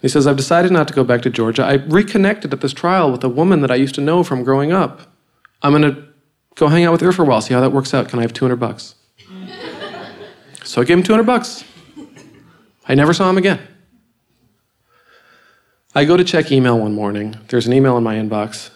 He 0.00 0.08
says, 0.08 0.26
I've 0.26 0.36
decided 0.36 0.70
not 0.70 0.86
to 0.88 0.94
go 0.94 1.02
back 1.02 1.22
to 1.22 1.30
Georgia. 1.30 1.64
I 1.64 1.74
reconnected 1.74 2.52
at 2.52 2.60
this 2.60 2.72
trial 2.72 3.10
with 3.10 3.24
a 3.24 3.28
woman 3.28 3.62
that 3.62 3.70
I 3.70 3.74
used 3.74 3.96
to 3.96 4.00
know 4.00 4.22
from 4.22 4.44
growing 4.44 4.70
up. 4.70 5.00
I'm 5.60 5.72
going 5.72 5.94
to 5.94 6.04
go 6.54 6.68
hang 6.68 6.84
out 6.84 6.92
with 6.92 7.00
her 7.00 7.10
for 7.10 7.22
a 7.22 7.24
while, 7.24 7.40
see 7.40 7.54
how 7.54 7.60
that 7.60 7.72
works 7.72 7.92
out. 7.92 8.08
Can 8.08 8.20
I 8.20 8.22
have 8.22 8.32
200 8.32 8.56
bucks? 8.56 8.94
so 10.64 10.80
I 10.80 10.84
gave 10.84 10.98
him 10.98 11.02
200 11.02 11.24
bucks. 11.24 11.64
I 12.86 12.94
never 12.94 13.12
saw 13.12 13.28
him 13.28 13.38
again. 13.38 13.60
I 15.98 16.04
go 16.04 16.16
to 16.16 16.22
check 16.22 16.52
email 16.52 16.78
one 16.78 16.94
morning. 16.94 17.34
There's 17.48 17.66
an 17.66 17.72
email 17.72 17.96
in 17.96 18.04
my 18.04 18.14
inbox. 18.14 18.70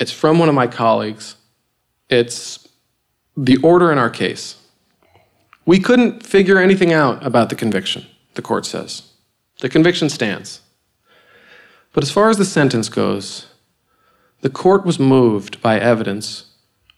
It's 0.00 0.10
from 0.10 0.40
one 0.40 0.48
of 0.48 0.54
my 0.56 0.66
colleagues. 0.66 1.36
It's 2.10 2.66
the 3.36 3.58
order 3.58 3.92
in 3.92 3.98
our 3.98 4.10
case. 4.10 4.56
We 5.64 5.78
couldn't 5.78 6.26
figure 6.26 6.58
anything 6.58 6.92
out 6.92 7.24
about 7.24 7.50
the 7.50 7.54
conviction, 7.54 8.04
the 8.34 8.42
court 8.42 8.66
says. 8.66 9.12
The 9.60 9.68
conviction 9.68 10.08
stands. 10.08 10.62
But 11.92 12.02
as 12.02 12.10
far 12.10 12.30
as 12.30 12.36
the 12.36 12.44
sentence 12.44 12.88
goes, 12.88 13.46
the 14.40 14.50
court 14.50 14.84
was 14.84 14.98
moved 14.98 15.62
by 15.62 15.78
evidence 15.78 16.46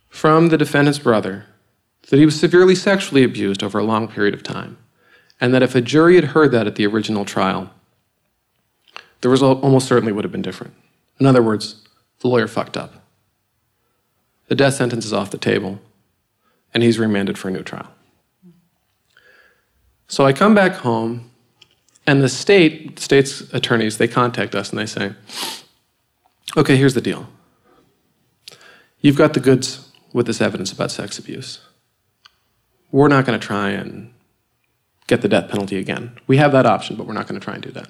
from 0.08 0.48
the 0.48 0.56
defendant's 0.56 0.98
brother 0.98 1.44
that 2.08 2.18
he 2.18 2.24
was 2.24 2.40
severely 2.40 2.74
sexually 2.74 3.22
abused 3.22 3.62
over 3.62 3.78
a 3.78 3.84
long 3.84 4.08
period 4.08 4.32
of 4.32 4.42
time, 4.42 4.78
and 5.42 5.52
that 5.52 5.62
if 5.62 5.74
a 5.74 5.82
jury 5.82 6.14
had 6.14 6.32
heard 6.32 6.52
that 6.52 6.66
at 6.66 6.76
the 6.76 6.86
original 6.86 7.26
trial, 7.26 7.70
the 9.24 9.30
result 9.30 9.62
almost 9.62 9.88
certainly 9.88 10.12
would 10.12 10.22
have 10.22 10.32
been 10.32 10.42
different. 10.42 10.74
In 11.18 11.24
other 11.24 11.42
words, 11.42 11.82
the 12.20 12.28
lawyer 12.28 12.46
fucked 12.46 12.76
up. 12.76 12.92
The 14.48 14.54
death 14.54 14.74
sentence 14.74 15.06
is 15.06 15.14
off 15.14 15.30
the 15.30 15.38
table, 15.38 15.80
and 16.74 16.82
he's 16.82 16.98
remanded 16.98 17.38
for 17.38 17.48
a 17.48 17.50
new 17.50 17.62
trial. 17.62 17.88
So 20.08 20.26
I 20.26 20.34
come 20.34 20.54
back 20.54 20.74
home, 20.74 21.30
and 22.06 22.22
the 22.22 22.28
state, 22.28 22.98
state's 22.98 23.40
attorneys, 23.54 23.96
they 23.96 24.08
contact 24.08 24.54
us 24.54 24.68
and 24.68 24.78
they 24.78 24.84
say, 24.84 25.14
okay, 26.54 26.76
here's 26.76 26.92
the 26.92 27.00
deal. 27.00 27.26
You've 29.00 29.16
got 29.16 29.32
the 29.32 29.40
goods 29.40 29.90
with 30.12 30.26
this 30.26 30.42
evidence 30.42 30.70
about 30.70 30.90
sex 30.90 31.18
abuse. 31.18 31.60
We're 32.92 33.08
not 33.08 33.24
going 33.24 33.40
to 33.40 33.46
try 33.46 33.70
and 33.70 34.12
get 35.06 35.22
the 35.22 35.28
death 35.28 35.48
penalty 35.48 35.78
again. 35.78 36.18
We 36.26 36.36
have 36.36 36.52
that 36.52 36.66
option, 36.66 36.96
but 36.96 37.06
we're 37.06 37.14
not 37.14 37.26
going 37.26 37.40
to 37.40 37.44
try 37.44 37.54
and 37.54 37.62
do 37.62 37.70
that. 37.70 37.88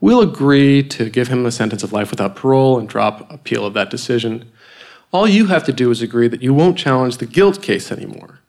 We'll 0.00 0.22
agree 0.22 0.82
to 0.84 1.10
give 1.10 1.28
him 1.28 1.44
a 1.44 1.52
sentence 1.52 1.82
of 1.82 1.92
life 1.92 2.10
without 2.10 2.36
parole 2.36 2.78
and 2.78 2.88
drop 2.88 3.30
appeal 3.30 3.66
of 3.66 3.74
that 3.74 3.90
decision. 3.90 4.50
All 5.12 5.28
you 5.28 5.46
have 5.46 5.64
to 5.64 5.72
do 5.72 5.90
is 5.90 6.00
agree 6.00 6.28
that 6.28 6.42
you 6.42 6.54
won't 6.54 6.78
challenge 6.78 7.18
the 7.18 7.26
guilt 7.26 7.60
case 7.60 7.92
anymore. 7.92 8.40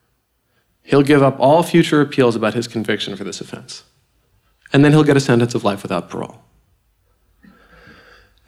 He'll 0.83 1.01
give 1.01 1.21
up 1.21 1.39
all 1.39 1.63
future 1.63 2.01
appeals 2.01 2.35
about 2.35 2.53
his 2.53 2.67
conviction 2.67 3.15
for 3.15 3.23
this 3.23 3.41
offense. 3.41 3.83
And 4.71 4.85
then 4.85 4.93
he'll 4.93 5.03
get 5.03 5.17
a 5.17 5.21
sentence 5.21 5.53
of 5.53 5.63
life 5.63 5.83
without 5.83 6.09
parole. 6.09 6.41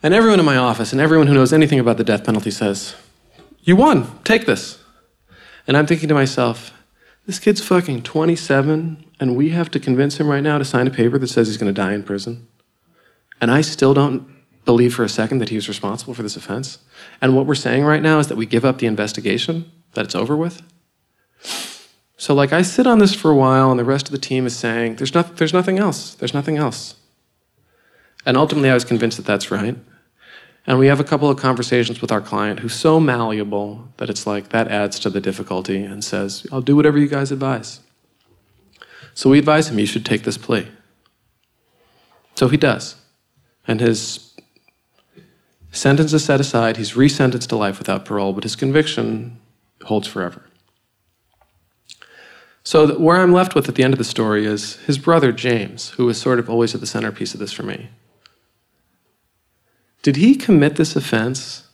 And 0.02 0.14
everyone 0.14 0.40
in 0.40 0.46
my 0.46 0.56
office 0.56 0.92
and 0.92 1.00
everyone 1.00 1.26
who 1.26 1.34
knows 1.34 1.52
anything 1.52 1.78
about 1.78 1.98
the 1.98 2.04
death 2.04 2.24
penalty 2.24 2.50
says, 2.50 2.94
You 3.62 3.76
won, 3.76 4.18
take 4.24 4.46
this. 4.46 4.82
And 5.66 5.76
I'm 5.76 5.86
thinking 5.86 6.08
to 6.08 6.14
myself, 6.14 6.72
this 7.26 7.38
kid's 7.38 7.62
fucking 7.62 8.02
27, 8.02 9.04
and 9.18 9.36
we 9.36 9.50
have 9.50 9.70
to 9.70 9.80
convince 9.80 10.18
him 10.18 10.28
right 10.28 10.42
now 10.42 10.58
to 10.58 10.64
sign 10.64 10.86
a 10.86 10.90
paper 10.90 11.18
that 11.18 11.28
says 11.28 11.48
he's 11.48 11.56
going 11.56 11.72
to 11.74 11.80
die 11.80 11.94
in 11.94 12.02
prison. 12.02 12.46
And 13.40 13.50
I 13.50 13.60
still 13.60 13.94
don't 13.94 14.28
believe 14.64 14.94
for 14.94 15.04
a 15.04 15.08
second 15.08 15.38
that 15.38 15.50
he 15.50 15.56
was 15.56 15.68
responsible 15.68 16.14
for 16.14 16.22
this 16.22 16.36
offense. 16.36 16.78
And 17.20 17.36
what 17.36 17.46
we're 17.46 17.54
saying 17.54 17.84
right 17.84 18.02
now 18.02 18.18
is 18.18 18.28
that 18.28 18.36
we 18.36 18.46
give 18.46 18.64
up 18.64 18.78
the 18.78 18.86
investigation, 18.86 19.70
that 19.92 20.04
it's 20.04 20.14
over 20.14 20.36
with. 20.36 20.62
So, 22.16 22.34
like, 22.34 22.52
I 22.52 22.62
sit 22.62 22.86
on 22.86 23.00
this 23.00 23.14
for 23.14 23.30
a 23.30 23.36
while, 23.36 23.70
and 23.70 23.78
the 23.78 23.84
rest 23.84 24.06
of 24.06 24.12
the 24.12 24.18
team 24.18 24.46
is 24.46 24.56
saying, 24.56 24.96
there's, 24.96 25.14
not, 25.14 25.36
there's 25.36 25.52
nothing 25.52 25.78
else. 25.78 26.14
There's 26.14 26.32
nothing 26.32 26.56
else. 26.56 26.94
And 28.24 28.36
ultimately, 28.36 28.70
I 28.70 28.74
was 28.74 28.84
convinced 28.84 29.18
that 29.18 29.26
that's 29.26 29.50
right. 29.50 29.76
And 30.66 30.78
we 30.78 30.86
have 30.86 31.00
a 31.00 31.04
couple 31.04 31.28
of 31.28 31.36
conversations 31.36 32.00
with 32.00 32.10
our 32.10 32.22
client 32.22 32.60
who's 32.60 32.74
so 32.74 32.98
malleable 32.98 33.88
that 33.98 34.08
it's 34.08 34.26
like 34.26 34.48
that 34.48 34.68
adds 34.68 34.98
to 35.00 35.10
the 35.10 35.20
difficulty 35.20 35.82
and 35.82 36.02
says, 36.02 36.46
I'll 36.50 36.62
do 36.62 36.74
whatever 36.74 36.98
you 36.98 37.08
guys 37.08 37.30
advise. 37.30 37.80
So 39.12 39.28
we 39.28 39.38
advise 39.38 39.68
him, 39.68 39.78
you 39.78 39.86
should 39.86 40.06
take 40.06 40.22
this 40.22 40.38
plea. 40.38 40.68
So 42.34 42.48
he 42.48 42.56
does 42.56 42.96
and 43.66 43.80
his 43.80 44.34
sentence 45.72 46.12
is 46.12 46.24
set 46.24 46.40
aside. 46.40 46.76
He's 46.76 46.92
resentenced 46.92 47.48
to 47.48 47.56
life 47.56 47.78
without 47.78 48.04
parole, 48.04 48.32
but 48.32 48.44
his 48.44 48.56
conviction 48.56 49.40
holds 49.84 50.06
forever. 50.06 50.44
So 52.62 52.98
where 52.98 53.20
I'm 53.20 53.32
left 53.32 53.54
with 53.54 53.68
at 53.68 53.74
the 53.74 53.84
end 53.84 53.92
of 53.92 53.98
the 53.98 54.04
story 54.04 54.46
is 54.46 54.76
his 54.86 54.96
brother 54.96 55.32
James, 55.32 55.90
who 55.90 56.06
was 56.06 56.18
sort 56.18 56.38
of 56.38 56.48
always 56.48 56.74
at 56.74 56.80
the 56.80 56.86
centerpiece 56.86 57.34
of 57.34 57.40
this 57.40 57.52
for 57.52 57.62
me. 57.62 57.90
Did 60.02 60.16
he 60.16 60.34
commit 60.34 60.76
this 60.76 60.96
offense 60.96 61.68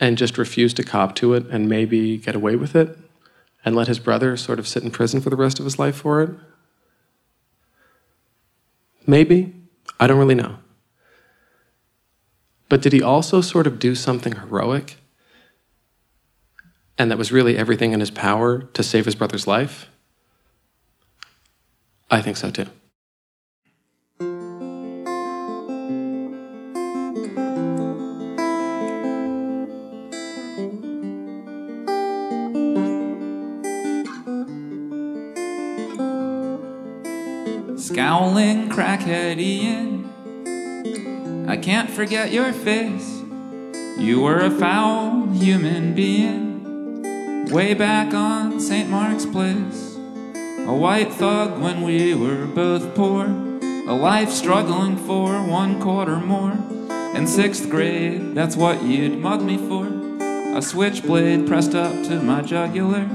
and 0.00 0.18
just 0.18 0.38
refuse 0.38 0.74
to 0.74 0.84
cop 0.84 1.14
to 1.16 1.34
it 1.34 1.46
and 1.50 1.68
maybe 1.68 2.18
get 2.18 2.36
away 2.36 2.56
with 2.56 2.76
it 2.76 2.98
and 3.64 3.74
let 3.74 3.88
his 3.88 3.98
brother 3.98 4.36
sort 4.36 4.58
of 4.58 4.68
sit 4.68 4.82
in 4.84 4.90
prison 4.90 5.20
for 5.20 5.30
the 5.30 5.36
rest 5.36 5.58
of 5.58 5.64
his 5.64 5.78
life 5.78 5.96
for 5.96 6.22
it? 6.22 6.30
Maybe. 9.06 9.54
I 9.98 10.06
don't 10.06 10.18
really 10.18 10.34
know. 10.34 10.58
But 12.68 12.82
did 12.82 12.92
he 12.92 13.02
also 13.02 13.40
sort 13.40 13.66
of 13.66 13.78
do 13.78 13.94
something 13.94 14.34
heroic? 14.36 14.96
And 16.96 17.10
that 17.10 17.18
was 17.18 17.32
really 17.32 17.56
everything 17.56 17.92
in 17.92 18.00
his 18.00 18.10
power 18.10 18.62
to 18.72 18.82
save 18.82 19.04
his 19.04 19.14
brother's 19.14 19.46
life? 19.46 19.88
I 22.10 22.20
think 22.22 22.36
so 22.36 22.50
too. 22.50 22.66
Scowling 37.76 38.70
crackhead 38.70 39.38
Ian, 39.38 39.93
I 41.46 41.58
can't 41.58 41.90
forget 41.90 42.32
your 42.32 42.54
face. 42.54 43.22
You 43.98 44.22
were 44.22 44.38
a 44.38 44.50
foul 44.50 45.28
human 45.28 45.94
being 45.94 47.50
way 47.50 47.74
back 47.74 48.14
on 48.14 48.58
St. 48.58 48.88
Mark's 48.88 49.26
Place. 49.26 49.96
A 50.66 50.74
white 50.74 51.12
thug 51.12 51.60
when 51.60 51.82
we 51.82 52.14
were 52.14 52.46
both 52.46 52.94
poor, 52.94 53.26
a 53.26 53.94
life 53.94 54.30
struggling 54.30 54.96
for 54.96 55.42
one 55.42 55.82
quarter 55.82 56.16
more. 56.16 56.56
In 57.14 57.26
sixth 57.26 57.68
grade, 57.68 58.34
that's 58.34 58.56
what 58.56 58.82
you'd 58.82 59.18
mug 59.18 59.42
me 59.42 59.58
for. 59.58 59.86
A 60.56 60.62
switchblade 60.62 61.46
pressed 61.46 61.74
up 61.74 61.92
to 62.04 62.22
my 62.22 62.40
jugular. 62.40 63.06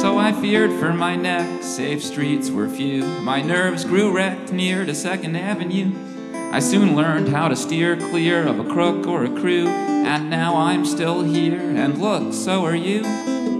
So 0.00 0.16
I 0.16 0.32
feared 0.32 0.72
for 0.80 0.94
my 0.94 1.16
neck, 1.16 1.62
safe 1.62 2.02
streets 2.02 2.50
were 2.50 2.68
few. 2.68 3.04
My 3.20 3.42
nerves 3.42 3.84
grew 3.84 4.10
wrecked 4.10 4.52
near 4.52 4.86
to 4.86 4.94
Second 4.94 5.36
Avenue. 5.36 6.07
I 6.50 6.60
soon 6.60 6.96
learned 6.96 7.28
how 7.28 7.48
to 7.48 7.54
steer 7.54 7.96
clear 7.96 8.46
of 8.46 8.58
a 8.58 8.64
crook 8.64 9.06
or 9.06 9.24
a 9.24 9.28
crew, 9.28 9.68
and 9.68 10.30
now 10.30 10.56
I'm 10.56 10.86
still 10.86 11.22
here. 11.22 11.60
And 11.60 11.98
look, 11.98 12.32
so 12.32 12.64
are 12.64 12.74
you. 12.74 13.04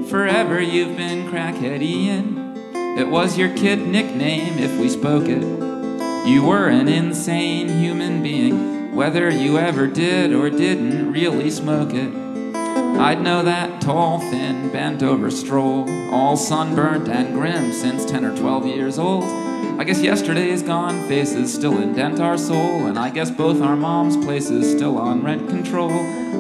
Forever 0.07 0.59
you've 0.59 0.97
been 0.97 1.29
crackhead 1.29 1.83
Ian. 1.83 2.57
It 2.99 3.09
was 3.09 3.37
your 3.37 3.55
kid 3.55 3.87
nickname 3.87 4.59
if 4.59 4.81
we 4.81 4.89
spoke 4.89 5.29
it. 5.29 5.43
You 6.27 6.45
were 6.45 6.69
an 6.69 6.89
insane 6.89 7.69
human 7.69 8.23
being, 8.23 8.97
whether 8.97 9.29
you 9.31 9.59
ever 9.59 9.87
did 9.87 10.33
or 10.33 10.49
didn't 10.49 11.13
really 11.13 11.51
smoke 11.51 11.93
it. 11.93 12.13
I'd 12.99 13.21
know 13.21 13.43
that 13.45 13.83
tall, 13.83 14.19
thin, 14.19 14.71
bent 14.71 15.03
over 15.03 15.31
stroll, 15.31 15.89
all 16.11 16.37
sunburnt 16.37 17.09
and 17.09 17.35
grim 17.35 17.73
since 17.73 18.05
10 18.07 18.25
or 18.25 18.37
12 18.37 18.67
years 18.67 18.99
old. 18.99 19.48
I 19.79 19.85
guess 19.85 20.01
yesterday's 20.03 20.63
gone, 20.63 21.07
faces 21.07 21.55
still 21.55 21.81
indent 21.81 22.19
our 22.19 22.37
soul, 22.37 22.87
and 22.87 22.99
I 22.99 23.11
guess 23.11 23.31
both 23.31 23.63
our 23.63 23.77
moms' 23.77 24.17
places 24.17 24.71
still 24.71 24.99
on 24.99 25.23
rent 25.23 25.49
control. 25.49 25.93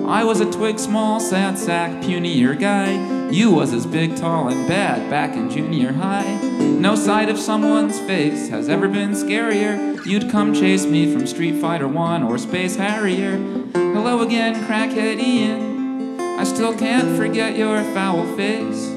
I 0.09 0.25
was 0.25 0.41
a 0.41 0.51
twig 0.51 0.79
small, 0.79 1.21
sad 1.21 1.59
sack, 1.59 2.03
punier 2.03 2.55
guy. 2.55 3.31
You 3.31 3.53
was 3.53 3.73
as 3.73 3.87
big, 3.87 4.17
tall, 4.17 4.49
and 4.49 4.67
bad 4.67 5.09
back 5.11 5.37
in 5.37 5.51
junior 5.51 5.93
high. 5.93 6.41
No 6.59 6.95
sight 6.95 7.29
of 7.29 7.39
someone's 7.39 8.01
face 8.01 8.49
has 8.49 8.69
ever 8.69 8.89
been 8.89 9.11
scarier. 9.11 10.05
You'd 10.07 10.31
come 10.31 10.55
chase 10.55 10.87
me 10.87 11.13
from 11.13 11.27
Street 11.27 11.61
Fighter 11.61 11.87
1 11.87 12.23
or 12.23 12.39
Space 12.39 12.77
Harrier. 12.77 13.37
Hello 13.73 14.23
again, 14.23 14.65
crackhead 14.65 15.21
Ian. 15.21 16.19
I 16.39 16.45
still 16.45 16.77
can't 16.77 17.17
forget 17.17 17.57
your 17.57 17.83
foul 17.93 18.25
face. 18.37 18.89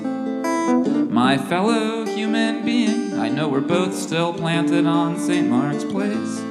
My 1.12 1.38
fellow 1.38 2.01
human 2.16 2.66
being, 2.66 3.14
I 3.14 3.30
know 3.30 3.48
we're 3.48 3.62
both 3.62 3.96
still 3.96 4.34
planted 4.34 4.86
on 4.86 5.18
St. 5.18 5.48
Mark's 5.48 5.84
Place. 5.84 6.42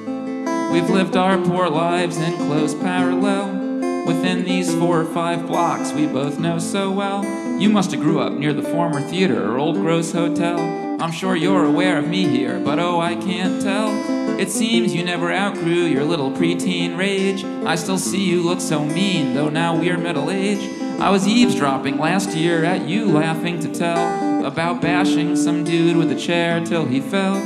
We've 0.73 0.89
lived 0.89 1.17
our 1.17 1.39
poor 1.39 1.69
lives 1.69 2.17
in 2.17 2.35
close 2.37 2.75
parallel. 2.75 3.59
Within 4.07 4.45
these 4.45 4.75
four 4.75 5.01
or 5.01 5.05
five 5.05 5.47
blocks 5.47 5.93
we 5.93 6.07
both 6.07 6.39
know 6.39 6.59
so 6.59 6.91
well. 6.91 7.25
You 7.61 7.69
must 7.69 7.91
have 7.91 8.01
grew 8.01 8.21
up 8.21 8.33
near 8.33 8.55
the 8.55 8.63
former 8.63 9.01
theater 9.01 9.51
or 9.51 9.59
Old 9.59 9.77
Gross 9.77 10.13
Hotel. 10.13 10.59
I'm 11.01 11.13
sure 11.13 11.37
you're 11.37 11.65
aware 11.65 11.99
of 11.99 12.09
me 12.09 12.27
here, 12.27 12.59
but 12.59 12.79
oh, 12.79 13.01
I 13.01 13.15
can't 13.15 13.61
tell. 13.61 13.91
It 14.39 14.51
seems 14.51 14.95
you 14.95 15.05
never 15.05 15.31
outgrew 15.31 15.85
your 15.85 16.05
little 16.05 16.31
preteen 16.31 16.97
rage. 16.97 17.45
I 17.45 17.75
still 17.75 17.99
see 17.99 18.25
you 18.25 18.43
look 18.43 18.61
so 18.61 18.85
mean, 18.85 19.35
though 19.35 19.51
now 19.51 19.79
we're 19.79 19.99
middle 19.99 20.31
age. 20.31 20.81
I 21.01 21.11
was 21.11 21.27
eavesdropping 21.29 21.99
last 21.99 22.35
year 22.35 22.65
at 22.65 22.89
you 22.89 23.07
laughing 23.07 23.61
to 23.61 23.73
tell 23.73 24.30
about 24.45 24.81
bashing 24.81 25.37
some 25.37 25.65
dude 25.65 25.97
with 25.97 26.11
a 26.11 26.15
chair 26.15 26.65
till 26.65 26.87
he 26.87 27.01
fell. 27.01 27.37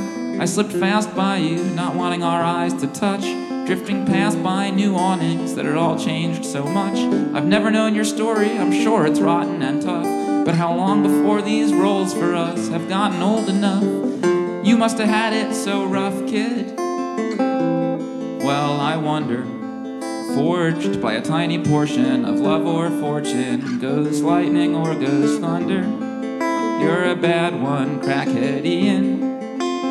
I 0.41 0.45
slipped 0.45 0.73
fast 0.73 1.15
by 1.15 1.37
you, 1.37 1.63
not 1.75 1.95
wanting 1.95 2.23
our 2.23 2.43
eyes 2.43 2.73
to 2.75 2.87
touch, 2.87 3.23
drifting 3.65 4.05
past 4.05 4.41
by 4.43 4.69
new 4.69 4.95
awnings 4.95 5.55
that 5.55 5.65
had 5.65 5.75
all 5.75 5.97
changed 5.97 6.45
so 6.45 6.63
much. 6.63 6.97
I've 7.35 7.45
never 7.45 7.71
known 7.71 7.95
your 7.95 8.03
story, 8.03 8.51
I'm 8.57 8.71
sure 8.71 9.05
it's 9.05 9.19
rotten 9.19 9.61
and 9.61 9.81
tough, 9.81 10.45
but 10.45 10.55
how 10.55 10.73
long 10.73 11.03
before 11.03 11.41
these 11.41 11.73
roles 11.73 12.13
for 12.13 12.35
us 12.35 12.69
have 12.69 12.89
gotten 12.89 13.21
old 13.21 13.49
enough? 13.49 13.83
You 14.65 14.77
must 14.77 14.97
have 14.97 15.09
had 15.09 15.33
it 15.33 15.53
so 15.53 15.85
rough, 15.85 16.27
kid. 16.27 16.75
Well, 18.43 18.79
I 18.79 18.97
wonder 18.97 19.45
forged 20.35 21.01
by 21.01 21.13
a 21.13 21.21
tiny 21.21 21.63
portion 21.63 22.25
of 22.25 22.41
love 22.41 22.65
or 22.65 22.89
fortune. 22.99 23.79
Goes 23.79 24.21
lightning 24.21 24.75
or 24.75 24.93
goes 24.93 25.39
thunder. 25.39 26.04
You're 26.79 27.05
a 27.11 27.15
bad 27.15 27.61
one, 27.61 28.01
crackhead 28.01 28.65
Ian. 28.65 29.23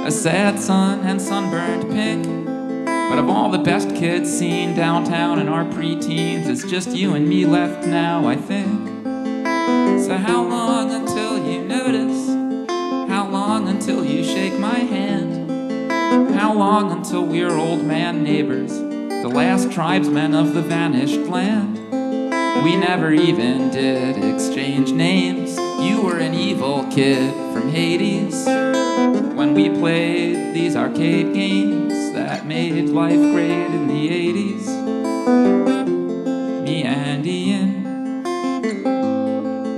A 0.07 0.11
sad 0.11 0.59
son 0.59 1.01
and 1.01 1.20
sunburned 1.20 1.91
pink. 1.91 2.24
But 2.85 3.18
of 3.18 3.28
all 3.28 3.51
the 3.51 3.59
best 3.59 3.95
kids 3.95 4.30
seen 4.30 4.74
downtown 4.74 5.39
in 5.39 5.49
our 5.49 5.64
preteens, 5.64 6.47
it's 6.47 6.64
just 6.64 6.91
you 6.91 7.14
and 7.14 7.28
me 7.28 7.47
left 7.47 7.87
now, 7.87 8.26
I 8.26 8.37
think. 8.37 8.89
So, 10.05 10.16
how 10.16 10.43
long 10.43 10.91
until 10.93 11.39
you 11.47 11.64
notice? 11.64 12.28
How 13.09 13.28
long 13.28 13.68
until 13.68 14.05
you 14.05 14.24
shake 14.24 14.59
my 14.59 14.78
hand? 14.78 15.91
How 16.35 16.53
long 16.53 16.93
until 16.93 17.24
we're 17.24 17.57
old 17.57 17.85
man 17.85 18.22
neighbors? 18.22 18.72
the 19.24 19.30
last 19.30 19.72
tribesmen 19.72 20.35
of 20.35 20.53
the 20.53 20.61
vanished 20.61 21.20
land. 21.30 21.78
We 22.62 22.76
never 22.76 23.11
even 23.11 23.70
did 23.70 24.22
exchange 24.22 24.93
names. 24.93 25.57
You 25.85 26.01
were 26.01 26.18
an 26.18 26.32
evil 26.32 26.87
kid 26.91 27.30
from 27.53 27.68
Hades. 27.68 28.47
When 29.37 29.53
we 29.53 29.68
played 29.68 30.55
these 30.55 30.76
arcade 30.76 31.35
games 31.35 31.93
that 32.14 32.47
made 32.47 32.89
life 32.89 33.20
great 33.20 33.66
in 33.66 33.87
the 33.87 34.09
80s. 34.09 34.66
Me 36.62 36.85
and 36.85 37.26
Ian. 37.26 38.22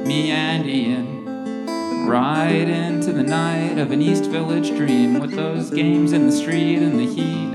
Me 0.06 0.30
and 0.30 0.66
Ian. 0.66 2.06
Ride 2.06 2.68
into 2.68 3.12
the 3.12 3.24
night 3.24 3.78
of 3.78 3.90
an 3.90 4.00
East 4.00 4.26
Village 4.26 4.68
dream 4.76 5.18
with 5.18 5.32
those 5.32 5.70
games 5.70 6.12
in 6.12 6.26
the 6.26 6.32
street 6.32 6.76
and 6.76 7.00
the 7.00 7.06
heat 7.06 7.45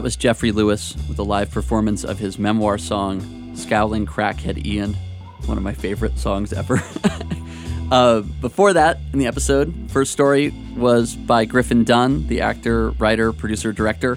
That 0.00 0.04
was 0.04 0.16
Jeffrey 0.16 0.50
Lewis 0.50 0.96
with 1.10 1.18
a 1.18 1.22
live 1.22 1.50
performance 1.50 2.04
of 2.04 2.18
his 2.18 2.38
memoir 2.38 2.78
song, 2.78 3.54
Scowling 3.54 4.06
Crackhead 4.06 4.64
Ian, 4.64 4.96
one 5.44 5.58
of 5.58 5.62
my 5.62 5.74
favorite 5.74 6.18
songs 6.18 6.54
ever. 6.54 6.82
uh, 7.92 8.22
before 8.40 8.72
that, 8.72 8.96
in 9.12 9.18
the 9.18 9.26
episode, 9.26 9.74
first 9.90 10.10
story 10.10 10.54
was 10.74 11.14
by 11.14 11.44
Griffin 11.44 11.84
Dunne, 11.84 12.26
the 12.28 12.40
actor, 12.40 12.92
writer, 12.92 13.30
producer, 13.34 13.74
director. 13.74 14.16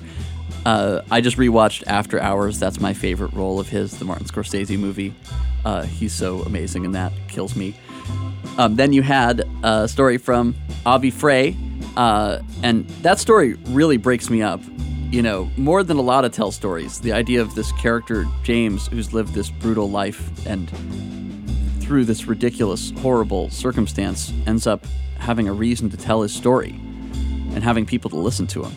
Uh, 0.65 1.01
I 1.11 1.19
just 1.19 1.35
rewatched 1.35 1.83
After 1.85 2.17
Hours. 2.17 2.59
That's 2.59 2.79
my 2.79 2.93
favorite 2.93 3.33
role 3.33 3.59
of 3.59 3.67
his, 3.67 3.99
the 3.99 4.05
Martin 4.05 4.25
Scorsese 4.25 4.79
movie. 4.79 5.13
Uh, 5.65 5.81
he's 5.81 6.13
so 6.13 6.43
amazing 6.43 6.85
in 6.85 6.93
that, 6.93 7.11
kills 7.27 7.57
me. 7.57 7.75
Um, 8.57 8.77
then 8.77 8.93
you 8.93 9.01
had 9.01 9.43
a 9.63 9.89
story 9.89 10.17
from 10.17 10.55
Avi 10.85 11.11
Frey, 11.11 11.57
uh, 11.97 12.39
and 12.61 12.87
that 13.01 13.19
story 13.19 13.55
really 13.65 13.97
breaks 13.97 14.29
me 14.29 14.41
up. 14.41 14.61
You 15.13 15.21
know, 15.21 15.51
more 15.57 15.83
than 15.83 15.97
a 15.97 16.01
lot 16.01 16.25
of 16.25 16.31
tell 16.31 16.51
stories, 16.51 16.99
the 16.99 17.11
idea 17.11 17.39
of 17.39 17.53
this 17.53 17.71
character, 17.73 18.25
James, 18.41 18.87
who's 18.87 19.13
lived 19.13 19.35
this 19.35 19.47
brutal 19.47 19.87
life 19.87 20.43
and 20.47 20.67
through 21.83 22.05
this 22.05 22.25
ridiculous, 22.25 22.89
horrible 22.97 23.51
circumstance, 23.51 24.33
ends 24.47 24.65
up 24.65 24.87
having 25.19 25.47
a 25.47 25.53
reason 25.53 25.87
to 25.91 25.97
tell 25.97 26.23
his 26.23 26.33
story 26.33 26.71
and 27.53 27.63
having 27.63 27.85
people 27.85 28.09
to 28.09 28.15
listen 28.15 28.47
to 28.47 28.63
him. 28.63 28.75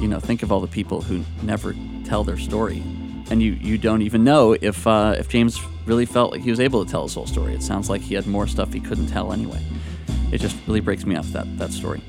You 0.00 0.08
know, 0.08 0.18
think 0.18 0.42
of 0.42 0.50
all 0.50 0.60
the 0.60 0.66
people 0.66 1.02
who 1.02 1.22
never 1.42 1.76
tell 2.06 2.24
their 2.24 2.38
story, 2.38 2.82
and 3.30 3.42
you 3.42 3.52
you 3.52 3.76
don't 3.76 4.00
even 4.00 4.24
know 4.24 4.56
if 4.62 4.86
uh, 4.86 5.14
if 5.18 5.28
James 5.28 5.60
really 5.84 6.06
felt 6.06 6.32
like 6.32 6.40
he 6.40 6.48
was 6.48 6.60
able 6.60 6.82
to 6.82 6.90
tell 6.90 7.02
his 7.02 7.12
whole 7.12 7.26
story. 7.26 7.52
It 7.52 7.62
sounds 7.62 7.90
like 7.90 8.00
he 8.00 8.14
had 8.14 8.26
more 8.26 8.46
stuff 8.46 8.72
he 8.72 8.80
couldn't 8.80 9.08
tell 9.08 9.30
anyway. 9.30 9.62
It 10.32 10.38
just 10.38 10.56
really 10.66 10.80
breaks 10.80 11.04
me 11.04 11.16
up 11.16 11.26
that 11.26 11.58
that 11.58 11.70
story. 11.74 12.00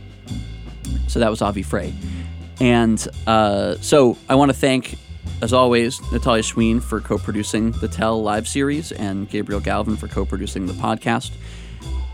So 1.10 1.20
that 1.20 1.30
was 1.30 1.42
Avi 1.42 1.64
Frey, 1.64 1.94
and 2.62 3.08
uh, 3.26 3.76
so 3.82 4.18
I 4.30 4.36
want 4.36 4.50
to 4.50 4.58
thank. 4.58 4.98
As 5.42 5.54
always, 5.54 6.00
Natalia 6.12 6.44
Schween 6.44 6.82
for 6.82 7.02
co 7.02 7.18
producing 7.18 7.72
the 7.72 7.88
Tell 7.88 8.22
live 8.22 8.48
series 8.48 8.92
and 8.92 9.28
Gabriel 9.28 9.60
Galvin 9.60 9.98
for 9.98 10.08
co 10.08 10.24
producing 10.24 10.68
the 10.68 10.74
podcast. 10.74 11.32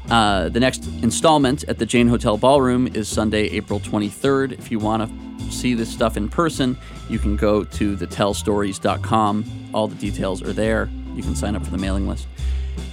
Uh, 0.10 0.48
the 0.48 0.62
next 0.62 0.88
installment 1.04 1.66
at 1.66 1.78
the 1.80 1.86
Jane 1.86 2.08
Hotel 2.08 2.38
Ballroom 2.38 2.88
is 2.88 3.10
Sunday, 3.10 3.50
April 3.50 3.82
23rd. 3.82 4.54
If 4.54 4.72
you 4.72 4.80
want 4.80 5.10
to 5.10 5.52
see 5.52 5.74
this 5.74 5.92
stuff 5.92 6.16
in 6.16 6.30
person, 6.30 6.78
you 7.10 7.20
can 7.20 7.36
go 7.36 7.66
to 7.66 7.98
thetellstories.com. 7.98 9.70
All 9.74 9.90
the 9.90 9.96
details 9.96 10.42
are 10.42 10.54
there. 10.54 10.90
You 11.14 11.24
can 11.24 11.36
sign 11.36 11.58
up 11.58 11.66
for 11.66 11.72
the 11.72 11.78
mailing 11.78 12.08
list. 12.08 12.26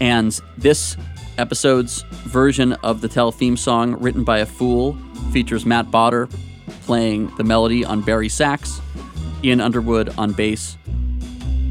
And 0.01 0.39
this 0.59 0.97
episode's 1.39 2.03
version 2.25 2.73
of 2.73 3.01
the 3.01 3.07
Tell 3.07 3.31
theme 3.31 3.57
song, 3.57 3.95
written 4.01 4.25
by 4.25 4.39
a 4.39 4.47
fool, 4.47 4.99
features 5.31 5.65
Matt 5.65 5.87
Botter 5.93 6.29
playing 6.85 7.35
the 7.37 7.45
melody 7.45 7.85
on 7.85 8.01
bari 8.03 8.29
sax, 8.29 8.81
Ian 9.43 9.61
Underwood 9.61 10.15
on 10.19 10.33
bass, 10.33 10.77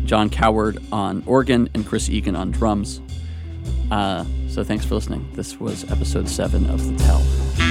John 0.05 0.29
Coward 0.29 0.81
on 0.91 1.23
organ, 1.25 1.69
and 1.73 1.85
Chris 1.85 2.09
Egan 2.09 2.35
on 2.35 2.51
drums. 2.51 3.01
Uh, 3.91 4.25
so 4.49 4.63
thanks 4.63 4.85
for 4.85 4.95
listening. 4.95 5.27
This 5.33 5.59
was 5.59 5.89
episode 5.91 6.27
seven 6.27 6.69
of 6.69 6.85
The 6.85 7.03
Tell. 7.03 7.62